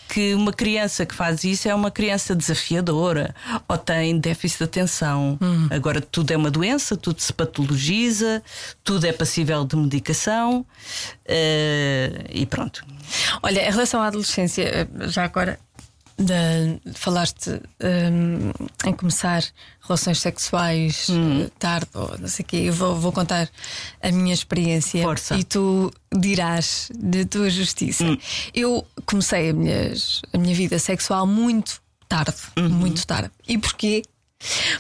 que 0.10 0.36
uma 0.36 0.54
criança 0.54 1.06
que 1.06 1.16
faz 1.16 1.44
isso 1.44 1.68
é 1.68 1.74
uma 1.74 1.90
criança 1.90 2.36
desafiadora 2.36 3.34
ou 3.68 3.78
tem 3.78 4.20
déficit 4.20 4.60
de 4.60 4.64
atenção. 4.66 5.40
Agora 5.72 6.02
tudo 6.02 6.32
é 6.32 6.38
uma 6.38 6.52
doença, 6.52 6.96
tudo 6.96 7.20
se 7.20 7.34
patologiza, 7.34 8.44
tudo 8.84 9.08
é 9.08 9.12
passível 9.12 9.66
de 9.66 9.76
medicação 9.76 10.66
eh, 11.26 12.26
e 12.30 12.46
pronto. 12.46 12.86
Olha, 13.42 13.68
em 13.68 13.72
relação 13.72 14.02
à 14.02 14.08
adolescência, 14.08 14.64
eh, 14.64 14.88
já 15.08 15.24
agora 15.24 15.60
da- 16.18 16.94
falaste 16.94 17.50
hum, 17.82 18.52
em 18.86 18.94
começar 18.94 19.44
relações 19.82 20.20
sexuais 20.20 21.08
Hum. 21.10 21.44
eh, 21.46 21.50
tarde 21.60 21.90
ou 21.94 22.18
não 22.20 22.28
sei 22.28 22.44
o 22.44 22.48
quê. 22.48 22.58
Eu 22.58 22.74
vou, 22.74 22.96
vou 22.96 23.12
contar 23.12 23.50
a 24.02 24.12
minha 24.12 24.34
experiência 24.34 25.02
Força. 25.04 25.36
e 25.36 25.44
tu 25.44 25.92
dirás 26.16 26.90
de 26.96 27.26
tua 27.26 27.50
justiça. 27.50 28.04
Hum. 28.06 28.18
Eu 28.54 28.86
comecei 29.06 29.50
a, 29.50 29.54
minhas- 29.54 30.22
a 30.32 30.38
minha 30.38 30.56
vida 30.56 30.78
sexual 30.80 31.26
muito 31.28 31.82
tarde, 32.08 32.36
Uhum. 32.58 32.70
muito 32.70 33.06
tarde. 33.08 33.32
E 33.48 33.58
porquê? 33.58 34.04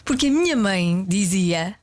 Porque 0.04 0.28
a 0.28 0.32
minha 0.32 0.56
mãe 0.58 1.06
dizia 1.08 1.76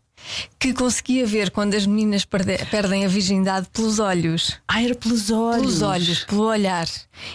que 0.58 0.72
conseguia 0.72 1.26
ver 1.26 1.50
quando 1.50 1.74
as 1.74 1.86
meninas 1.86 2.24
perde- 2.24 2.64
perdem 2.70 3.04
a 3.04 3.08
virgindade 3.08 3.68
pelos 3.72 3.98
olhos 3.98 4.58
Ah, 4.68 4.82
era 4.82 4.94
pelos 4.94 5.30
olhos. 5.30 5.60
pelos 5.60 5.82
olhos, 5.82 6.24
pelo 6.24 6.42
olhar. 6.44 6.86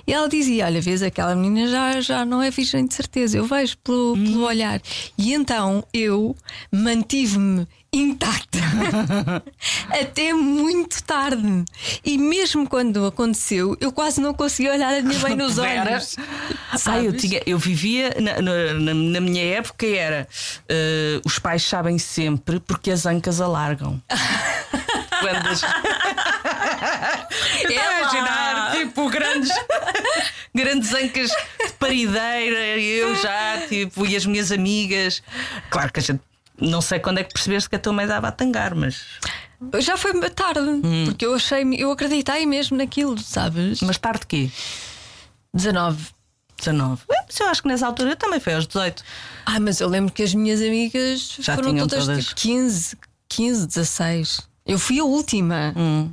E 0.07 0.13
ela 0.13 0.27
dizia: 0.29 0.65
Olha, 0.65 0.81
vês, 0.81 1.01
aquela 1.03 1.35
menina 1.35 1.67
já, 1.69 2.01
já 2.01 2.25
não 2.25 2.41
é 2.41 2.49
virgem 2.51 2.85
de 2.85 2.93
certeza, 2.93 3.37
eu 3.37 3.45
vejo 3.45 3.77
pelo, 3.83 4.13
Hum. 4.13 4.23
pelo 4.23 4.43
olhar. 4.45 4.81
E 5.17 5.33
então 5.33 5.83
eu 5.93 6.35
mantive-me 6.71 7.67
intacta 7.97 8.59
até 9.89 10.33
muito 10.33 11.01
tarde. 11.03 11.63
E 12.03 12.17
mesmo 12.17 12.67
quando 12.67 13.05
aconteceu, 13.05 13.75
eu 13.79 13.91
quase 13.91 14.19
não 14.21 14.33
conseguia 14.33 14.73
olhar 14.73 14.93
a 14.93 15.01
minha 15.01 15.19
mãe 15.19 15.35
nos 15.35 15.57
olhos. 15.59 16.15
Ah, 16.85 16.99
eu, 17.01 17.13
tinha, 17.15 17.41
eu 17.45 17.57
vivia 17.57 18.15
na, 18.21 18.41
na- 18.41 18.93
na- 18.93 19.21
minha 19.21 19.43
época 19.57 19.85
era 19.85 20.27
eh, 20.69 21.19
os 21.25 21.39
pais 21.39 21.63
sabem 21.63 21.97
sempre 21.97 22.59
porque 22.59 22.91
as 22.91 23.05
ancas 23.05 23.39
alargam. 23.41 24.01
Quando 25.21 25.47
as... 25.47 25.61
Estou 27.63 27.79
a 27.79 27.99
imaginar, 27.99 28.71
tipo, 28.73 29.09
grandes, 29.09 29.49
grandes 30.53 30.93
ancas 30.93 31.29
de 31.29 31.73
parideira, 31.79 32.77
eu 32.77 33.15
já, 33.15 33.61
tipo, 33.67 34.05
e 34.05 34.15
as 34.15 34.25
minhas 34.25 34.51
amigas. 34.51 35.23
Claro 35.69 35.91
que 35.91 35.99
a 35.99 36.03
gente. 36.03 36.21
Não 36.59 36.81
sei 36.81 36.99
quando 36.99 37.17
é 37.19 37.23
que 37.23 37.33
percebeste 37.33 37.69
que 37.69 37.75
a 37.75 37.79
tua 37.79 37.93
mãe 37.93 38.07
dava 38.07 38.27
a 38.29 38.31
tangar, 38.31 38.73
mas, 38.75 39.01
Já 39.79 39.97
foi 39.97 40.13
tarde, 40.29 40.59
Hum. 40.59 41.05
porque 41.05 41.25
eu 41.25 41.33
achei, 41.35 41.63
eu 41.77 41.91
acreditei 41.91 42.45
mesmo 42.45 42.77
naquilo, 42.77 43.17
sabes? 43.19 43.81
mas 43.81 43.97
tarde 43.97 44.25
quê? 44.27 44.49
19. 45.53 46.13
19. 46.57 47.01
Eh, 47.09 47.15
Mas 47.27 47.39
eu 47.39 47.47
acho 47.47 47.61
que 47.61 47.67
nessa 47.67 47.85
altura 47.87 48.15
também 48.15 48.39
foi 48.39 48.53
aos 48.55 48.65
18. 48.67 49.03
Ah, 49.45 49.59
mas 49.59 49.79
eu 49.81 49.87
lembro 49.89 50.13
que 50.13 50.23
as 50.23 50.33
minhas 50.33 50.61
amigas 50.61 51.35
Já 51.39 51.55
foram 51.55 51.75
todas, 51.77 52.05
todas. 52.05 52.25
tipo 52.25 52.35
15, 52.41 52.97
15, 53.27 53.67
16. 53.67 54.41
Eu 54.65 54.79
fui 54.79 54.99
a 54.99 55.03
última. 55.03 55.73
Hum. 55.75 56.11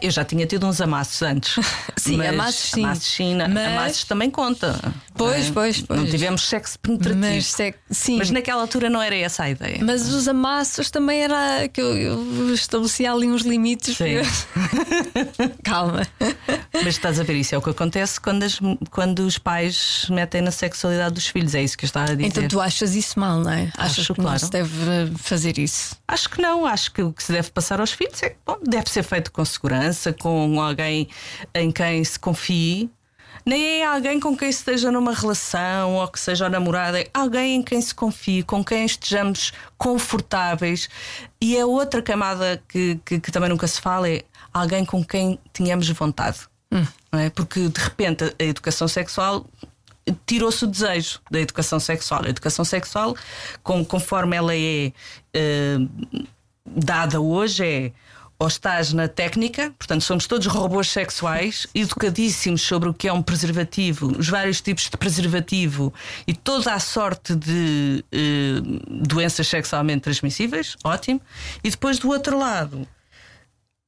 Eu 0.00 0.10
já 0.10 0.24
tinha 0.24 0.46
tido 0.46 0.66
uns 0.66 0.80
amassos 0.80 1.22
antes. 1.22 1.54
Sim, 1.96 2.16
mas, 2.18 2.28
amassos 2.28 2.70
sim. 2.70 2.84
Amassos, 2.84 3.18
Mas- 3.52 3.66
amassos 3.72 4.04
também 4.04 4.30
conta. 4.30 4.78
Pois, 5.16 5.44
não 5.44 5.48
é? 5.50 5.52
pois, 5.52 5.80
pois. 5.82 6.00
Não 6.00 6.06
tivemos 6.06 6.42
sexo 6.48 6.78
penetrativo. 6.78 7.20
Mas, 7.20 7.34
Mas, 7.36 7.46
se- 7.46 7.74
sim. 7.90 8.18
Mas, 8.18 8.30
naquela 8.30 8.60
altura 8.62 8.88
não 8.90 9.00
era 9.02 9.14
essa 9.16 9.44
a 9.44 9.50
ideia. 9.50 9.78
os 9.84 10.28
amassos 10.28 10.90
também 10.90 11.22
era 11.22 11.68
que 11.68 11.80
eu, 11.80 11.96
eu 11.96 12.54
estabelecia 12.54 13.12
ali 13.12 13.26
uns 13.28 13.42
limites. 13.42 13.96
Sim. 13.96 14.16
Calma. 15.62 16.06
Mas 16.72 16.86
estás 16.86 17.18
a 17.20 17.22
ver, 17.22 17.34
isso 17.34 17.54
é 17.54 17.58
o 17.58 17.62
que 17.62 17.70
acontece 17.70 18.20
quando, 18.20 18.42
as- 18.42 18.58
quando 18.90 19.20
os 19.20 19.38
pais 19.38 20.06
metem 20.10 20.42
na 20.42 20.50
sexualidade 20.50 21.14
dos 21.14 21.26
filhos. 21.26 21.54
É 21.54 21.62
isso 21.62 21.76
que 21.76 21.84
eu 21.84 21.88
estava 21.88 22.12
a 22.12 22.14
dizer. 22.14 22.26
Então 22.28 22.48
tu 22.48 22.60
achas 22.60 22.94
isso 22.94 23.18
mal, 23.18 23.40
não 23.40 23.50
é? 23.50 23.70
Achas 23.76 24.00
Acho, 24.00 24.14
que 24.14 24.20
não 24.20 24.26
claro. 24.26 24.38
se 24.40 24.50
deve 24.50 25.12
fazer 25.16 25.58
isso? 25.58 25.96
Acho 26.06 26.28
que 26.30 26.40
não, 26.40 26.66
acho 26.66 26.92
que 26.92 27.02
o 27.02 27.12
que 27.12 27.22
se 27.22 27.32
deve 27.32 27.50
passar 27.50 27.80
aos 27.80 27.92
filhos 27.92 28.22
é 28.22 28.30
que 28.30 28.36
bom, 28.46 28.58
deve 28.62 28.90
ser 28.90 29.02
feito 29.02 29.32
com 29.32 29.44
segurança, 29.44 30.12
com 30.12 30.60
alguém 30.60 31.08
em 31.54 31.70
quem 31.70 32.02
se 32.04 32.18
confie. 32.18 32.90
Nem 33.46 33.80
é 33.80 33.86
alguém 33.86 34.18
com 34.18 34.36
quem 34.36 34.50
esteja 34.50 34.90
numa 34.90 35.14
relação 35.14 35.94
ou 35.94 36.08
que 36.08 36.18
seja 36.18 36.48
namorada, 36.48 37.00
é 37.00 37.08
alguém 37.14 37.54
em 37.54 37.62
quem 37.62 37.80
se 37.80 37.94
confie, 37.94 38.42
com 38.42 38.64
quem 38.64 38.84
estejamos 38.84 39.52
confortáveis. 39.78 40.88
E 41.40 41.56
a 41.56 41.64
outra 41.64 42.02
camada 42.02 42.60
que, 42.68 42.98
que, 43.04 43.20
que 43.20 43.30
também 43.30 43.48
nunca 43.48 43.68
se 43.68 43.80
fala 43.80 44.08
é 44.08 44.24
alguém 44.52 44.84
com 44.84 45.04
quem 45.04 45.38
tenhamos 45.52 45.88
vontade. 45.90 46.40
Hum. 46.72 46.84
Não 47.12 47.20
é? 47.20 47.30
Porque 47.30 47.68
de 47.68 47.80
repente 47.80 48.24
a 48.24 48.42
educação 48.42 48.88
sexual 48.88 49.46
tirou-se 50.26 50.64
o 50.64 50.66
desejo 50.66 51.20
da 51.30 51.40
educação 51.40 51.78
sexual. 51.78 52.24
A 52.24 52.28
educação 52.28 52.64
sexual, 52.64 53.16
com, 53.62 53.84
conforme 53.84 54.36
ela 54.36 54.56
é 54.56 54.92
uh, 55.36 56.26
dada 56.66 57.20
hoje, 57.20 57.64
é 57.64 57.92
ou 58.38 58.46
estás 58.46 58.92
na 58.92 59.08
técnica, 59.08 59.72
portanto, 59.78 60.02
somos 60.02 60.26
todos 60.26 60.46
robôs 60.46 60.90
sexuais, 60.90 61.66
educadíssimos 61.74 62.60
sobre 62.60 62.88
o 62.88 62.94
que 62.94 63.08
é 63.08 63.12
um 63.12 63.22
preservativo, 63.22 64.14
os 64.18 64.28
vários 64.28 64.60
tipos 64.60 64.90
de 64.90 64.96
preservativo 64.96 65.92
e 66.26 66.34
toda 66.34 66.72
a 66.74 66.78
sorte 66.78 67.34
de 67.34 68.04
eh, 68.12 68.60
doenças 68.88 69.48
sexualmente 69.48 70.02
transmissíveis, 70.02 70.76
ótimo. 70.84 71.20
E 71.64 71.70
depois, 71.70 71.98
do 71.98 72.08
outro 72.10 72.38
lado, 72.38 72.86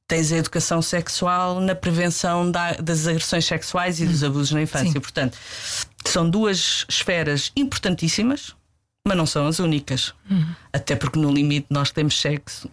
tens 0.07 0.31
a 0.31 0.37
educação 0.37 0.81
sexual 0.81 1.59
na 1.59 1.75
prevenção 1.75 2.49
da, 2.49 2.73
das 2.73 3.05
agressões 3.05 3.45
sexuais 3.45 4.01
e 4.01 4.07
dos 4.07 4.23
abusos 4.23 4.51
na 4.51 4.63
infância. 4.63 4.93
Sim. 4.93 4.99
Portanto, 4.99 5.37
são 6.03 6.27
duas 6.27 6.85
esferas 6.89 7.51
importantíssimas, 7.55 8.55
mas 9.07 9.15
não 9.15 9.27
são 9.27 9.45
as 9.45 9.59
únicas. 9.59 10.15
Uhum. 10.29 10.55
Até 10.73 10.95
porque, 10.95 11.19
no 11.19 11.31
limite, 11.31 11.67
nós 11.69 11.91
temos 11.91 12.19
sexo 12.19 12.67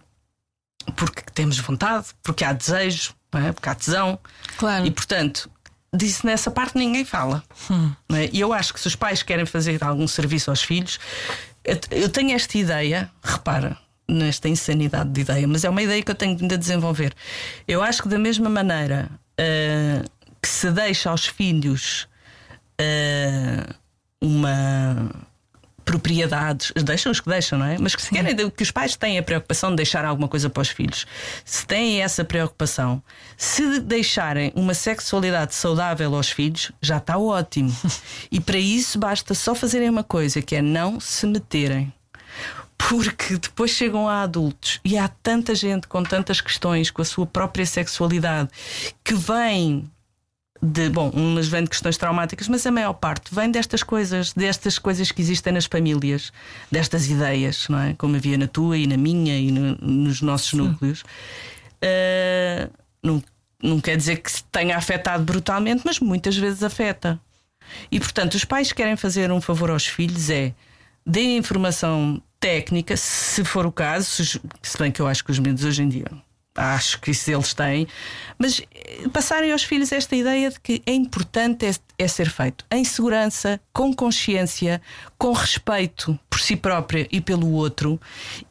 porque 0.95 1.21
temos 1.33 1.57
vontade, 1.59 2.07
porque 2.23 2.43
há 2.43 2.53
desejo, 2.53 3.13
é? 3.33 3.51
porque 3.51 3.69
há 3.69 3.75
tesão. 3.75 4.19
Claro. 4.57 4.85
E 4.85 4.91
portanto, 4.91 5.49
disso 5.93 6.25
nessa 6.25 6.51
parte 6.51 6.77
ninguém 6.77 7.05
fala. 7.05 7.43
Hum. 7.69 7.91
É? 8.13 8.29
E 8.31 8.39
eu 8.39 8.53
acho 8.53 8.73
que 8.73 8.79
se 8.79 8.87
os 8.87 8.95
pais 8.95 9.23
querem 9.23 9.45
fazer 9.45 9.83
algum 9.83 10.07
serviço 10.07 10.49
aos 10.49 10.61
filhos, 10.61 10.99
eu 11.91 12.09
tenho 12.09 12.33
esta 12.33 12.57
ideia, 12.57 13.11
repara, 13.21 13.77
nesta 14.07 14.47
insanidade 14.47 15.09
de 15.09 15.21
ideia, 15.21 15.47
mas 15.47 15.63
é 15.65 15.69
uma 15.69 15.81
ideia 15.81 16.01
que 16.01 16.09
eu 16.09 16.15
tenho 16.15 16.37
a 16.41 16.55
desenvolver. 16.55 17.13
Eu 17.67 17.83
acho 17.83 18.03
que 18.03 18.07
da 18.07 18.17
mesma 18.17 18.49
maneira 18.49 19.09
uh, 19.39 20.09
que 20.41 20.47
se 20.47 20.71
deixa 20.71 21.09
aos 21.09 21.25
filhos 21.25 22.07
uh, 22.79 23.73
uma 24.21 25.11
propriedades, 25.87 26.73
deixam 26.83 27.09
os 27.13 27.21
que 27.21 27.29
deixam, 27.29 27.57
não 27.57 27.65
é? 27.65 27.77
Mas 27.79 27.95
que 27.95 28.01
se 28.01 28.09
querem 28.09 28.35
que 28.49 28.61
os 28.61 28.71
pais 28.71 28.97
têm 28.97 29.17
a 29.17 29.23
preocupação 29.23 29.69
de 29.69 29.77
deixar 29.77 30.03
alguma 30.03 30.27
coisa 30.27 30.49
para 30.49 30.59
os 30.59 30.67
filhos, 30.67 31.07
se 31.45 31.65
têm 31.65 32.01
essa 32.01 32.25
preocupação, 32.25 33.01
se 33.37 33.79
deixarem 33.79 34.51
uma 34.53 34.73
sexualidade 34.73 35.55
saudável 35.55 36.13
aos 36.13 36.29
filhos, 36.29 36.73
já 36.81 36.97
está 36.97 37.17
ótimo. 37.17 37.73
E 38.29 38.41
para 38.41 38.57
isso 38.57 38.99
basta 38.99 39.33
só 39.33 39.55
fazerem 39.55 39.89
uma 39.89 40.03
coisa, 40.03 40.41
que 40.41 40.55
é 40.55 40.61
não 40.61 40.99
se 40.99 41.25
meterem 41.25 41.93
porque 42.77 43.37
depois 43.37 43.71
chegam 43.71 44.07
a 44.07 44.21
adultos 44.21 44.79
e 44.83 44.97
há 44.97 45.07
tanta 45.07 45.55
gente 45.55 45.87
com 45.87 46.03
tantas 46.03 46.41
questões 46.41 46.91
com 46.91 47.01
a 47.01 47.05
sua 47.05 47.25
própria 47.25 47.65
sexualidade 47.65 48.49
que 49.03 49.15
vem 49.15 49.89
de, 50.61 50.89
bom, 50.89 51.09
umas 51.09 51.47
vêm 51.47 51.63
de 51.63 51.69
questões 51.69 51.97
traumáticas, 51.97 52.47
mas 52.47 52.65
a 52.65 52.71
maior 52.71 52.93
parte 52.93 53.33
vem 53.33 53.51
destas 53.51 53.83
coisas, 53.83 54.33
destas 54.33 54.79
coisas 54.79 55.11
que 55.11 55.21
existem 55.21 55.53
nas 55.53 55.65
famílias, 55.65 56.31
destas 56.71 57.09
ideias, 57.09 57.67
não 57.69 57.79
é? 57.79 57.93
Como 57.93 58.15
havia 58.15 58.37
na 58.37 58.47
tua 58.47 58.77
e 58.77 58.87
na 58.87 58.97
minha 58.97 59.37
e 59.37 59.51
no, 59.51 59.75
nos 59.75 60.21
nossos 60.21 60.49
Sim. 60.49 60.57
núcleos. 60.57 61.01
Uh, 61.81 62.71
não, 63.03 63.23
não 63.61 63.79
quer 63.79 63.97
dizer 63.97 64.17
que 64.17 64.31
tenha 64.51 64.75
afetado 64.75 65.23
brutalmente, 65.23 65.83
mas 65.85 65.99
muitas 65.99 66.35
vezes 66.35 66.63
afeta. 66.63 67.19
E 67.91 67.99
portanto, 67.99 68.33
os 68.33 68.45
pais 68.45 68.71
querem 68.71 68.95
fazer 68.95 69.31
um 69.31 69.41
favor 69.41 69.69
aos 69.69 69.85
filhos 69.85 70.29
é 70.29 70.53
deem 71.05 71.37
informação 71.37 72.21
técnica, 72.39 72.95
se 72.97 73.43
for 73.43 73.65
o 73.65 73.71
caso, 73.71 74.23
se 74.61 74.77
bem 74.77 74.91
que 74.91 75.01
eu 75.01 75.07
acho 75.07 75.23
que 75.23 75.31
os 75.31 75.39
meninos 75.39 75.63
hoje 75.63 75.81
em 75.81 75.89
dia 75.89 76.05
acho 76.57 76.99
que 76.99 77.11
isso 77.11 77.29
eles 77.29 77.53
têm, 77.53 77.87
mas 78.37 78.61
eh, 78.73 79.07
passarem 79.13 79.51
aos 79.51 79.63
filhos 79.63 79.91
esta 79.91 80.15
ideia 80.15 80.49
de 80.49 80.59
que 80.59 80.81
é 80.85 80.93
importante 80.93 81.65
é, 81.65 81.71
é, 81.99 82.07
ser 82.07 82.29
feito 82.29 82.65
em 82.71 82.83
segurança, 82.83 83.61
com 83.71 83.93
consciência, 83.93 84.81
com 85.17 85.31
respeito 85.31 86.19
por 86.29 86.39
si 86.39 86.55
própria 86.55 87.07
e 87.11 87.21
pelo 87.21 87.51
outro 87.51 88.01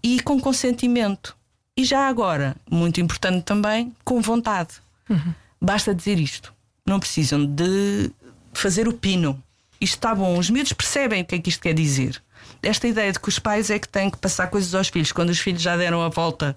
e 0.03 0.21
com 0.21 0.41
consentimento. 0.41 1.37
E 1.77 1.85
já 1.85 2.09
agora, 2.09 2.57
muito 2.71 3.01
importante 3.01 3.43
também, 3.43 3.93
com 4.05 4.21
vontade. 4.21 4.75
Uhum. 5.11 5.35
Basta 5.61 5.95
dizer 5.95 6.19
isto. 6.19 6.55
Não 6.87 7.01
precisam 7.01 7.45
de 7.45 8.11
fazer 8.55 8.89
o 8.89 8.93
pino. 8.93 9.43
Isto 9.79 9.97
está 9.97 10.15
bom, 10.15 10.39
os 10.39 10.49
miúdos 10.49 10.73
percebem 10.73 11.23
o 11.23 11.27
que 11.27 11.35
é 11.35 11.39
que 11.39 11.51
isto 11.51 11.61
quer 11.61 11.75
dizer 11.75 12.23
esta 12.67 12.89
ideia 12.89 13.12
de 13.12 13.21
que 13.21 13.29
os 13.29 13.39
pais 13.39 13.71
é 13.71 13.79
que 13.79 13.89
têm 13.89 14.11
que 14.11 14.19
passar 14.19 14.49
coisas 14.49 14.75
aos 14.75 14.89
filhos, 14.89 15.12
quando 15.12 15.31
os 15.31 15.39
filhos 15.39 15.62
já 15.62 15.77
deram 15.77 16.03
a 16.03 16.09
volta 16.09 16.57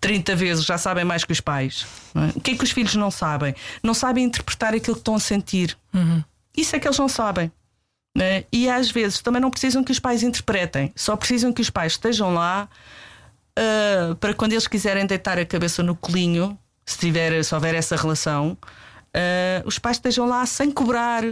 30 0.00 0.36
vezes, 0.36 0.64
já 0.64 0.78
sabem 0.78 1.04
mais 1.04 1.24
que 1.24 1.32
os 1.32 1.40
pais. 1.40 1.86
É? 2.14 2.38
O 2.38 2.40
que 2.40 2.52
é 2.52 2.56
que 2.56 2.64
os 2.64 2.70
filhos 2.70 2.94
não 2.94 3.10
sabem? 3.10 3.54
Não 3.82 3.94
sabem 3.94 4.24
interpretar 4.24 4.74
aquilo 4.74 4.96
que 4.96 5.00
estão 5.00 5.14
a 5.14 5.20
sentir. 5.20 5.76
Uhum. 5.92 6.22
Isso 6.56 6.74
é 6.74 6.78
que 6.78 6.86
eles 6.86 6.98
não 6.98 7.08
sabem. 7.08 7.50
É? 8.18 8.44
E 8.52 8.68
às 8.68 8.90
vezes 8.90 9.20
também 9.20 9.40
não 9.40 9.50
precisam 9.50 9.84
que 9.84 9.92
os 9.92 9.98
pais 9.98 10.22
interpretem, 10.22 10.92
só 10.96 11.16
precisam 11.16 11.52
que 11.52 11.60
os 11.60 11.70
pais 11.70 11.92
estejam 11.92 12.34
lá 12.34 12.68
uh, 13.58 14.14
para 14.16 14.34
quando 14.34 14.52
eles 14.52 14.66
quiserem 14.66 15.06
deitar 15.06 15.38
a 15.38 15.44
cabeça 15.44 15.82
no 15.82 15.94
colinho, 15.94 16.58
se, 16.84 16.98
tiver, 16.98 17.44
se 17.44 17.54
houver 17.54 17.74
essa 17.74 17.96
relação, 17.96 18.56
uh, 19.14 19.66
os 19.66 19.78
pais 19.78 19.98
estejam 19.98 20.26
lá 20.26 20.44
sem 20.46 20.70
cobrar 20.70 21.22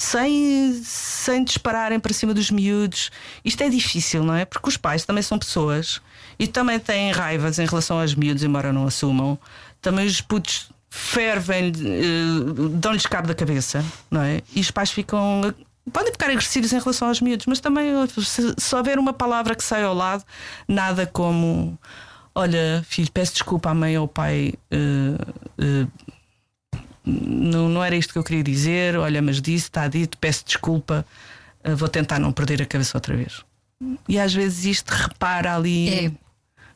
sem, 0.00 0.80
sem 0.82 1.44
dispararem 1.44 2.00
para 2.00 2.14
cima 2.14 2.32
dos 2.32 2.50
miúdos. 2.50 3.10
Isto 3.44 3.64
é 3.64 3.68
difícil, 3.68 4.24
não 4.24 4.32
é? 4.32 4.46
Porque 4.46 4.66
os 4.66 4.78
pais 4.78 5.04
também 5.04 5.22
são 5.22 5.38
pessoas 5.38 6.00
e 6.38 6.46
também 6.46 6.78
têm 6.78 7.12
raivas 7.12 7.58
em 7.58 7.66
relação 7.66 8.00
aos 8.00 8.14
miúdos, 8.14 8.42
embora 8.42 8.72
não 8.72 8.86
assumam. 8.86 9.38
Também 9.82 10.06
os 10.06 10.22
putos 10.22 10.70
fervem, 10.88 11.70
uh, 11.70 12.68
dão-lhes 12.70 13.04
cabo 13.04 13.28
da 13.28 13.34
cabeça, 13.34 13.84
não 14.10 14.22
é? 14.22 14.40
E 14.54 14.60
os 14.60 14.70
pais 14.70 14.90
ficam. 14.90 15.54
Podem 15.92 16.12
ficar 16.12 16.30
agressivos 16.30 16.72
em 16.72 16.78
relação 16.78 17.08
aos 17.08 17.20
miúdos, 17.20 17.44
mas 17.44 17.60
também 17.60 17.92
se, 18.08 18.54
se 18.56 18.74
houver 18.74 18.98
uma 18.98 19.12
palavra 19.12 19.54
que 19.54 19.62
sai 19.62 19.84
ao 19.84 19.92
lado, 19.92 20.24
nada 20.66 21.06
como 21.06 21.78
olha, 22.34 22.82
filho, 22.88 23.10
peço 23.12 23.34
desculpa 23.34 23.68
à 23.68 23.74
mãe 23.74 23.98
ou 23.98 24.04
ao 24.04 24.08
pai. 24.08 24.54
Uh, 24.72 25.84
uh, 25.84 26.10
não, 27.04 27.68
não 27.68 27.84
era 27.84 27.96
isto 27.96 28.12
que 28.12 28.18
eu 28.18 28.24
queria 28.24 28.42
dizer, 28.42 28.96
olha, 28.96 29.20
mas 29.20 29.40
disse, 29.40 29.66
está 29.66 29.88
dito, 29.88 30.18
peço 30.18 30.44
desculpa, 30.44 31.04
eh, 31.64 31.74
vou 31.74 31.88
tentar 31.88 32.18
não 32.18 32.32
perder 32.32 32.62
a 32.62 32.66
cabeça 32.66 32.96
outra 32.96 33.16
vez. 33.16 33.44
E 34.08 34.18
às 34.18 34.34
vezes 34.34 34.64
isto 34.64 34.90
repara 34.90 35.54
ali. 35.54 35.88
É. 35.88 36.12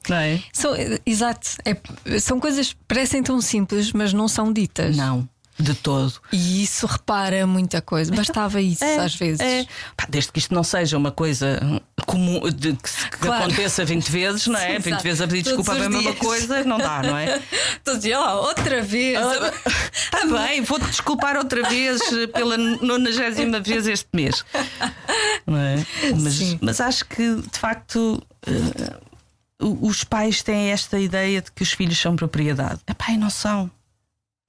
Não 0.09 0.17
é? 0.17 0.43
São, 0.53 0.75
exato. 1.05 1.49
É, 1.65 2.19
são 2.19 2.39
coisas 2.39 2.73
que 2.73 2.81
parecem 2.87 3.23
tão 3.23 3.41
simples, 3.41 3.93
mas 3.93 4.13
não 4.13 4.29
são 4.29 4.53
ditas. 4.53 4.97
Não 4.97 5.29
de 5.59 5.75
todo. 5.75 6.15
E 6.33 6.63
isso 6.63 6.87
repara 6.87 7.47
muita 7.47 7.81
coisa. 7.81 8.11
Então, 8.11 8.25
Bastava 8.25 8.61
isso 8.61 8.85
é, 8.85 8.99
às 8.99 9.15
vezes. 9.15 9.41
É. 9.41 9.67
Pá, 9.97 10.07
desde 10.09 10.33
que 10.33 10.39
isto 10.39 10.55
não 10.55 10.65
seja 10.65 10.97
uma 10.97 11.13
coisa 11.13 11.61
comum 12.07 12.41
de, 12.51 12.73
que, 12.73 13.19
claro. 13.19 13.45
aconteça 13.45 13.85
20 13.85 14.11
vezes, 14.11 14.47
não 14.47 14.59
é? 14.59 14.81
Sim, 14.81 14.91
20 14.91 15.03
vezes 15.03 15.21
a 15.21 15.27
pedir 15.29 15.43
desculpa 15.43 15.73
a 15.73 15.89
mesma 15.89 16.15
coisa, 16.15 16.65
não 16.65 16.79
dá, 16.79 17.03
não 17.03 17.17
é? 17.17 17.41
Todos 17.85 18.03
dias, 18.03 18.21
oh, 18.21 18.47
outra 18.47 18.83
vez. 18.83 19.19
Está 19.95 20.23
ah, 20.23 20.47
bem, 20.47 20.63
vou-te 20.63 20.87
desculpar 20.87 21.37
outra 21.37 21.69
vez 21.69 22.01
pela 22.33 22.59
90 22.59 23.61
vez 23.61 23.87
este 23.87 24.09
mês. 24.13 24.45
Não 25.47 25.59
é? 25.59 25.87
Mas, 26.21 26.57
mas 26.61 26.81
acho 26.81 27.05
que 27.07 27.37
de 27.37 27.59
facto. 27.59 28.23
Uh, 28.47 29.05
os 29.61 30.05
pais 30.05 30.43
têm 30.43 30.73
esta 30.73 30.99
ideia 30.99 31.41
de 31.41 31.51
que 31.51 31.63
os 31.63 31.73
filhos 31.73 31.99
são 31.99 32.17
propriedade. 32.17 32.81
Epá, 32.87 33.13
e 33.13 33.17
não 33.17 33.31
são 33.31 33.71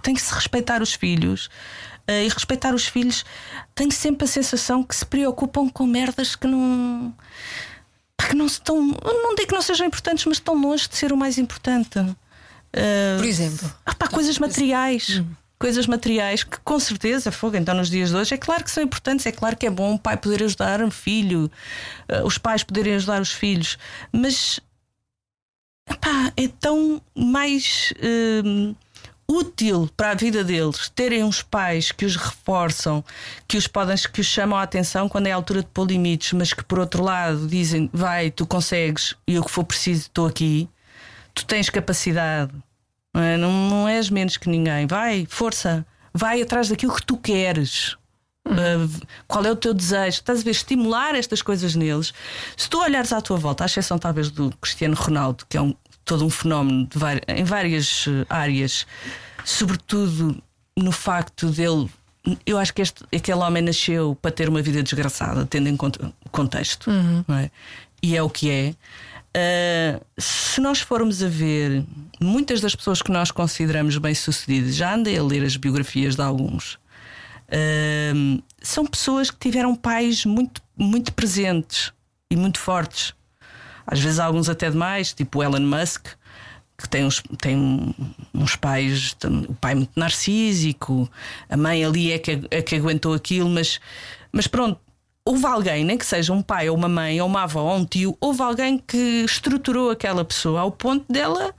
tem 0.06 0.14
que 0.14 0.22
se 0.22 0.34
respeitar 0.34 0.82
os 0.82 0.94
filhos. 0.94 1.48
Uh, 2.08 2.24
e 2.24 2.30
respeitar 2.30 2.76
os 2.76 2.86
filhos 2.86 3.26
tem 3.74 3.90
sempre 3.90 4.26
a 4.26 4.28
sensação 4.28 4.84
que 4.84 4.96
se 4.96 5.04
preocupam 5.04 5.68
com 5.68 5.88
merdas 5.88 6.36
que 6.36 6.46
não. 6.46 7.12
que 8.18 8.36
não 8.36 8.46
estão. 8.46 8.80
Não 8.80 9.34
digo 9.36 9.48
que 9.48 9.56
não 9.56 9.62
sejam 9.62 9.88
importantes, 9.88 10.24
mas 10.26 10.38
estão 10.38 10.56
longe 10.56 10.88
de 10.88 10.96
ser 10.96 11.12
o 11.12 11.18
mais 11.18 11.40
importante. 11.40 12.00
Uh, 12.00 13.18
Por 13.18 13.26
exemplo? 13.26 13.74
Ah, 13.84 13.96
pá, 13.96 14.08
coisas 14.08 14.38
materiais. 14.38 15.20
Hum. 15.20 15.26
Coisas 15.58 15.88
materiais 15.88 16.44
que 16.44 16.60
com 16.60 16.78
certeza, 16.78 17.32
fogo, 17.32 17.56
então 17.56 17.74
nos 17.74 17.90
dias 17.90 18.10
de 18.10 18.16
hoje, 18.16 18.36
é 18.36 18.38
claro 18.38 18.64
que 18.64 18.70
são 18.70 18.84
importantes, 18.84 19.26
é 19.26 19.32
claro 19.32 19.56
que 19.56 19.66
é 19.66 19.70
bom 19.70 19.96
o 19.96 20.00
pai 20.00 20.18
poder 20.18 20.44
ajudar 20.44 20.84
um 20.84 20.92
filho, 20.92 21.50
uh, 22.12 22.26
os 22.26 22.38
pais 22.38 22.62
poderem 22.62 22.96
ajudar 22.96 23.22
os 23.22 23.32
filhos, 23.32 23.78
mas 24.12 24.60
epá, 25.90 26.34
é 26.36 26.50
tão 26.50 27.02
mais 27.16 27.94
uh, 27.98 28.76
útil 29.28 29.90
para 29.96 30.12
a 30.12 30.16
vida 30.16 30.44
deles 30.44 30.90
terem 30.90 31.24
uns 31.24 31.42
pais 31.42 31.92
que 31.92 32.06
os 32.06 32.16
reforçam, 32.16 33.04
que 33.48 33.58
os 33.58 33.68
podem, 33.68 33.96
que 34.12 34.22
os 34.22 34.28
chamam 34.28 34.58
a 34.58 34.64
atenção 34.64 35.10
quando 35.10 35.28
é 35.28 35.32
a 35.32 35.36
altura 35.36 35.62
de 35.62 35.68
pôr 35.68 35.88
limites, 35.88 36.34
mas 36.34 36.54
que 36.54 36.64
por 36.64 36.80
outro 36.80 37.04
lado 37.04 37.48
dizem 37.48 37.90
vai, 37.92 38.30
tu 38.32 38.46
consegues 38.46 39.16
e 39.28 39.38
o 39.40 39.44
que 39.44 39.52
for 39.52 39.64
preciso 39.64 40.02
estou 40.02 40.28
aqui, 40.28 40.70
tu 41.34 41.46
tens 41.46 41.70
capacidade, 41.70 42.52
não, 43.14 43.22
é? 43.22 43.38
não, 43.38 43.52
não 43.70 43.88
és 43.88 44.10
menos 44.10 44.38
que 44.38 44.50
ninguém, 44.50 44.86
vai, 44.86 45.26
força, 45.28 45.86
vai 46.14 46.42
atrás 46.42 46.70
daquilo 46.70 46.96
que 46.96 47.06
tu 47.06 47.18
queres. 47.18 47.98
Uh, 48.48 49.08
qual 49.28 49.44
é 49.44 49.52
o 49.52 49.56
teu 49.56 49.74
desejo? 49.74 50.20
Estás 50.20 50.42
a 50.42 50.44
ver? 50.44 50.52
Estimular 50.52 51.16
estas 51.16 51.42
coisas 51.42 51.74
neles. 51.74 52.14
Se 52.56 52.70
tu 52.70 52.80
olhares 52.80 53.12
à 53.12 53.20
tua 53.20 53.38
volta, 53.38 53.64
à 53.64 53.66
exceção 53.66 53.98
talvez 53.98 54.30
do 54.30 54.56
Cristiano 54.58 54.96
Ronaldo, 54.96 55.46
que 55.50 55.58
é 55.58 55.62
um, 55.62 55.74
todo 56.06 56.24
um 56.24 56.30
fenómeno 56.30 56.88
em 57.28 57.44
várias 57.44 58.08
uh, 58.08 58.26
áreas, 58.30 58.86
sobretudo 59.44 60.42
no 60.78 60.92
facto 60.92 61.50
dele. 61.50 61.90
Eu 62.46 62.58
acho 62.58 62.74
que 62.74 62.82
este, 62.82 63.04
aquele 63.14 63.40
homem 63.40 63.62
nasceu 63.62 64.18
para 64.22 64.32
ter 64.32 64.48
uma 64.48 64.62
vida 64.62 64.82
desgraçada, 64.82 65.46
tendo 65.46 65.68
em 65.68 65.76
conta 65.76 66.14
o 66.24 66.30
contexto, 66.30 66.90
uhum. 66.90 67.24
é? 67.36 67.50
e 68.02 68.16
é 68.16 68.22
o 68.22 68.30
que 68.30 68.50
é. 68.50 68.76
Uh, 69.36 70.06
se 70.18 70.62
nós 70.62 70.80
formos 70.80 71.22
a 71.22 71.28
ver, 71.28 71.84
muitas 72.22 72.62
das 72.62 72.74
pessoas 72.74 73.02
que 73.02 73.12
nós 73.12 73.32
consideramos 73.32 73.98
bem-sucedidas, 73.98 74.76
já 74.76 74.96
andei 74.96 75.18
a 75.18 75.24
ler 75.24 75.44
as 75.44 75.58
biografias 75.58 76.16
de 76.16 76.22
alguns, 76.22 76.76
uh, 76.76 78.44
são 78.62 78.86
pessoas 78.86 79.30
que 79.30 79.38
tiveram 79.38 79.76
pais 79.76 80.24
muito, 80.24 80.62
muito 80.78 81.14
presentes 81.14 81.92
e 82.32 82.36
muito 82.36 82.60
fortes. 82.60 83.14
Às 83.86 84.00
vezes, 84.00 84.20
alguns 84.20 84.50
até 84.50 84.70
demais, 84.70 85.14
tipo 85.14 85.44
Elon 85.44 85.60
Musk, 85.60 86.08
que 86.78 86.90
tem 86.90 87.06
uns, 87.06 87.24
tem 87.40 87.96
uns 88.34 88.56
pais, 88.56 89.16
o 89.48 89.54
pai 89.54 89.76
muito 89.76 89.92
narcísico, 89.96 91.10
a 91.50 91.56
mãe 91.56 91.86
ali 91.86 92.12
é 92.12 92.20
que, 92.20 92.42
é 92.52 92.62
que 92.62 92.76
aguentou 92.76 93.14
aquilo, 93.14 93.50
mas, 93.50 93.80
mas 94.32 94.46
pronto, 94.48 94.80
houve 95.24 95.46
alguém, 95.46 95.86
nem 95.86 95.98
que 95.98 96.06
seja 96.06 96.34
um 96.34 96.42
pai 96.42 96.70
ou 96.70 96.76
uma 96.76 96.90
mãe 96.90 97.20
ou 97.22 97.28
uma 97.28 97.44
avó 97.44 97.62
ou 97.62 97.78
um 97.78 97.86
tio, 97.86 98.18
houve 98.20 98.42
alguém 98.42 98.78
que 98.78 99.24
estruturou 99.26 99.90
aquela 99.90 100.26
pessoa 100.26 100.62
ao 100.62 100.72
ponto 100.72 101.12
dela 101.12 101.54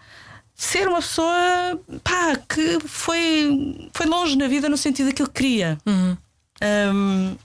ser 0.55 0.89
uma 0.89 1.01
pessoa 1.01 1.79
pá, 2.03 2.37
que 2.49 2.81
foi, 2.81 3.91
foi 3.93 4.07
longe 4.07 4.37
na 4.37 4.49
vida 4.49 4.68
no 4.68 4.77
sentido 4.77 5.07
daquilo 5.07 5.29
que 5.29 5.35
queria. 5.43 5.79
Uhum. 5.85 6.16
Um, 6.62 7.37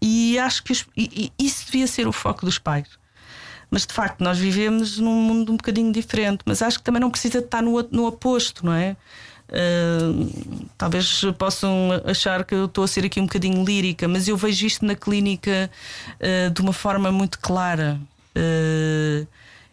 e 0.00 0.38
acho 0.38 0.62
que 0.62 0.72
e, 0.96 1.32
e 1.38 1.46
isso 1.46 1.66
devia 1.66 1.86
ser 1.86 2.06
o 2.06 2.12
foco 2.12 2.46
dos 2.46 2.58
pais. 2.58 2.88
Mas 3.70 3.86
de 3.86 3.92
facto, 3.92 4.22
nós 4.22 4.38
vivemos 4.38 4.98
num 4.98 5.14
mundo 5.14 5.52
um 5.52 5.56
bocadinho 5.56 5.92
diferente. 5.92 6.40
Mas 6.44 6.62
acho 6.62 6.78
que 6.78 6.84
também 6.84 7.00
não 7.00 7.10
precisa 7.10 7.38
estar 7.38 7.62
no, 7.62 7.82
no 7.90 8.06
oposto, 8.06 8.64
não 8.64 8.72
é? 8.72 8.96
Uh, 9.48 10.68
talvez 10.76 11.22
possam 11.38 11.90
achar 12.04 12.44
que 12.44 12.54
eu 12.54 12.66
estou 12.66 12.84
a 12.84 12.88
ser 12.88 13.06
aqui 13.06 13.18
um 13.18 13.24
bocadinho 13.24 13.64
lírica, 13.64 14.06
mas 14.06 14.28
eu 14.28 14.36
vejo 14.36 14.66
isto 14.66 14.84
na 14.84 14.94
clínica 14.94 15.70
uh, 16.20 16.50
de 16.50 16.60
uma 16.60 16.72
forma 16.72 17.10
muito 17.10 17.38
clara. 17.38 17.98
Uh, 18.36 19.26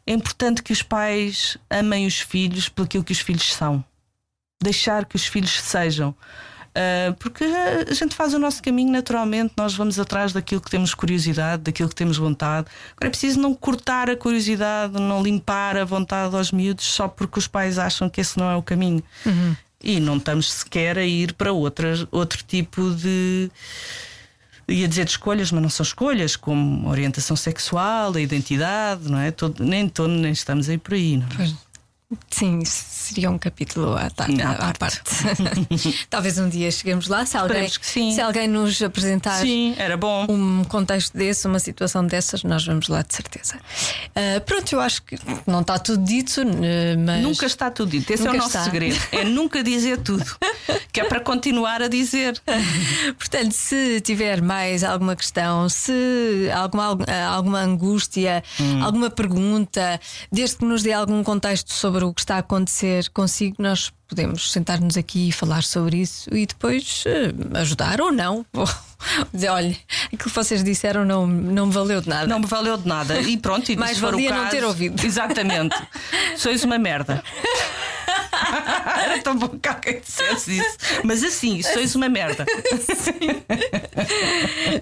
é 0.07 0.13
importante 0.13 0.63
que 0.63 0.71
os 0.71 0.81
pais 0.81 1.57
amem 1.69 2.05
os 2.05 2.19
filhos 2.19 2.69
pelo 2.69 2.87
que 2.87 3.11
os 3.11 3.19
filhos 3.19 3.53
são, 3.53 3.83
deixar 4.61 5.05
que 5.05 5.15
os 5.15 5.25
filhos 5.25 5.59
sejam. 5.61 6.15
Porque 7.19 7.43
a 7.43 7.93
gente 7.93 8.13
faz 8.13 8.33
o 8.33 8.39
nosso 8.39 8.61
caminho 8.61 8.91
naturalmente, 8.91 9.53
nós 9.57 9.73
vamos 9.73 9.99
atrás 9.99 10.33
daquilo 10.33 10.61
que 10.61 10.69
temos 10.69 10.93
curiosidade, 10.93 11.63
daquilo 11.63 11.89
que 11.89 11.95
temos 11.95 12.17
vontade. 12.17 12.67
Agora 12.91 13.07
é 13.07 13.09
preciso 13.09 13.39
não 13.39 13.53
cortar 13.53 14.09
a 14.09 14.15
curiosidade, 14.15 14.99
não 14.99 15.23
limpar 15.23 15.77
a 15.77 15.85
vontade 15.85 16.35
aos 16.35 16.51
miúdos 16.51 16.85
só 16.85 17.07
porque 17.07 17.39
os 17.39 17.47
pais 17.47 17.79
acham 17.79 18.09
que 18.09 18.19
esse 18.21 18.37
não 18.37 18.49
é 18.49 18.55
o 18.55 18.61
caminho. 18.61 19.03
Uhum 19.25 19.55
e 19.85 19.99
não 19.99 20.17
estamos 20.17 20.51
sequer 20.51 20.97
a 20.97 21.05
ir 21.05 21.33
para 21.33 21.53
outras, 21.53 22.07
outro 22.11 22.43
tipo 22.43 22.89
de. 22.91 23.51
ia 24.67 24.87
dizer 24.87 25.05
de 25.05 25.11
escolhas, 25.11 25.51
mas 25.51 25.61
não 25.61 25.69
são 25.69 25.83
escolhas, 25.83 26.35
como 26.35 26.89
orientação 26.89 27.37
sexual, 27.37 28.11
a 28.15 28.19
identidade, 28.19 29.09
não 29.09 29.19
é? 29.19 29.29
Todo, 29.29 29.63
nem, 29.63 29.87
todo, 29.87 30.09
nem 30.09 30.31
estamos 30.31 30.67
aí 30.67 30.79
por 30.79 30.95
aí. 30.95 31.17
Não 31.17 31.27
é? 31.39 31.53
Sim, 32.29 32.63
seria 32.65 33.31
um 33.31 33.37
capítulo 33.37 33.95
à, 33.95 34.03
à, 34.03 34.69
à 34.69 34.73
parte. 34.73 35.01
Talvez 36.07 36.37
um 36.37 36.47
dia 36.47 36.69
cheguemos 36.69 37.07
lá, 37.07 37.25
se 37.25 37.35
alguém, 37.35 37.67
se 37.67 38.21
alguém 38.21 38.47
nos 38.47 38.79
apresentar 38.81 39.41
sim, 39.41 39.73
era 39.77 39.97
bom. 39.97 40.27
um 40.29 40.63
contexto 40.65 41.17
desse, 41.17 41.47
uma 41.47 41.57
situação 41.57 42.05
dessas, 42.05 42.43
nós 42.43 42.63
vamos 42.63 42.89
lá 42.89 43.01
de 43.01 43.15
certeza. 43.15 43.55
Uh, 43.55 44.39
pronto, 44.41 44.71
eu 44.71 44.79
acho 44.79 45.01
que 45.01 45.17
não 45.47 45.61
está 45.61 45.79
tudo 45.79 46.03
dito, 46.03 46.41
mas. 47.03 47.23
Nunca 47.23 47.45
está 47.47 47.71
tudo 47.71 47.89
dito. 47.89 48.11
Esse 48.11 48.23
nunca 48.23 48.35
é 48.35 48.39
o 48.39 48.43
nosso 48.43 48.57
está. 48.57 48.63
segredo. 48.63 48.99
É 49.11 49.23
nunca 49.23 49.63
dizer 49.63 49.97
tudo. 49.97 50.25
que 50.95 51.01
é 51.01 51.05
para 51.05 51.19
continuar 51.19 51.81
a 51.81 51.87
dizer. 51.89 52.41
Portanto, 53.19 53.51
se 53.51 53.99
tiver 53.99 54.41
mais 54.41 54.83
alguma 54.83 55.13
questão, 55.15 55.67
se 55.67 56.49
alguma, 56.55 56.97
alguma 57.29 57.59
angústia, 57.59 58.41
hum. 58.59 58.83
alguma 58.83 59.09
pergunta, 59.09 59.99
desde 60.31 60.55
que 60.57 60.65
nos 60.65 60.83
dê 60.83 60.93
algum 60.93 61.21
contexto 61.21 61.73
sobre 61.73 62.04
o 62.05 62.13
que 62.13 62.21
está 62.21 62.35
a 62.35 62.39
acontecer 62.39 63.09
consigo, 63.09 63.55
nós 63.59 63.91
podemos 64.07 64.51
sentar-nos 64.51 64.97
aqui 64.97 65.29
e 65.29 65.31
falar 65.31 65.63
sobre 65.63 65.97
isso 65.97 66.33
e 66.33 66.45
depois 66.45 67.03
uh, 67.05 67.57
ajudar 67.57 67.99
ou 68.01 68.11
não. 68.11 68.45
dizer, 69.33 69.49
olha, 69.49 69.75
aquilo 70.07 70.17
que 70.17 70.29
vocês 70.29 70.63
disseram 70.63 71.03
não, 71.03 71.27
não 71.27 71.67
me 71.67 71.73
valeu 71.73 72.01
de 72.01 72.09
nada. 72.09 72.27
Não 72.27 72.39
me 72.39 72.47
valeu 72.47 72.77
de 72.77 72.87
nada. 72.87 73.19
E 73.19 73.37
pronto, 73.37 73.71
e 73.71 73.75
Mais 73.77 73.97
valia 73.99 74.29
caso, 74.29 74.43
não 74.43 74.49
ter 74.49 74.63
ouvido. 74.63 75.05
Exatamente. 75.05 75.75
Sois 76.37 76.63
uma 76.63 76.77
merda. 76.77 77.23
Era 79.03 79.21
tão 79.21 79.37
bom 79.37 79.49
que 79.49 79.67
alguém 79.67 79.99
dissesse 79.99 80.57
isso. 80.57 80.77
Mas 81.03 81.23
assim, 81.23 81.61
sois 81.61 81.95
uma 81.95 82.09
merda. 82.09 82.45
Sim. 82.95 83.43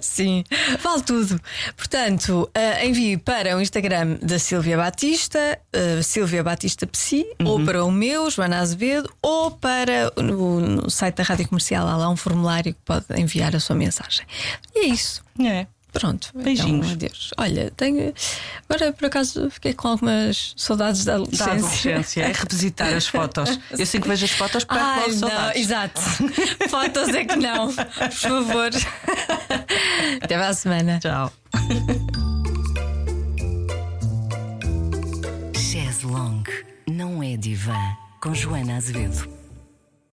Sim, 0.00 0.44
vale 0.80 1.02
tudo. 1.02 1.40
Portanto, 1.76 2.50
uh, 2.56 2.84
envie 2.84 3.16
para 3.16 3.56
o 3.56 3.60
Instagram 3.60 4.18
da 4.22 4.38
Silvia 4.38 4.76
Batista, 4.76 5.58
uh, 5.74 6.02
Silvia 6.02 6.42
Batista 6.42 6.86
Psi, 6.86 7.26
uhum. 7.40 7.48
ou 7.48 7.64
para 7.64 7.84
o 7.84 7.90
meu, 7.90 8.30
Joana 8.30 8.58
Azevedo, 8.58 9.12
ou 9.22 9.50
para 9.50 10.12
no, 10.16 10.60
no 10.60 10.90
site 10.90 11.16
da 11.16 11.24
Rádio 11.24 11.48
Comercial. 11.48 11.86
Há 11.86 11.96
lá 11.96 12.08
um 12.08 12.16
formulário 12.16 12.74
que 12.74 12.80
pode 12.84 13.06
enviar 13.16 13.54
a 13.54 13.60
sua 13.60 13.76
mensagem. 13.76 14.26
E 14.74 14.80
é 14.80 14.86
isso. 14.86 15.22
É. 15.40 15.66
Pronto, 15.94 16.30
beijinhos. 16.34 16.86
Então, 16.86 16.92
adeus. 16.92 17.30
Olha, 17.38 17.72
tenho. 17.76 18.12
Agora 18.68 18.92
por 18.92 19.06
acaso 19.06 19.48
fiquei 19.50 19.72
com 19.72 19.88
algumas 19.88 20.52
saudades 20.56 21.04
da 21.04 21.14
adolescência. 21.14 21.46
Da 21.46 21.52
adolescência, 21.52 22.22
é 22.22 22.32
revisitar 22.32 22.92
as 22.92 23.06
fotos. 23.06 23.58
Eu 23.78 23.86
que 23.86 24.08
vejo 24.08 24.24
as 24.24 24.30
fotos, 24.32 24.64
perco 24.64 24.84
Ai, 24.84 25.00
logo 25.00 25.12
saudades. 25.18 25.62
Exato. 25.62 26.00
fotos 26.68 27.08
é 27.08 27.24
que 27.24 27.36
não, 27.36 27.72
por 27.72 28.12
favor. 28.12 28.70
Até 30.20 30.36
para 30.36 30.48
a 30.48 30.54
semana. 30.54 30.98
Tchau. 31.00 31.32
Long 36.04 36.44
não 36.86 37.22
é 37.22 37.34
divã 37.34 37.96
com 38.20 38.34
Joana 38.34 38.76
Azevedo. 38.76 39.43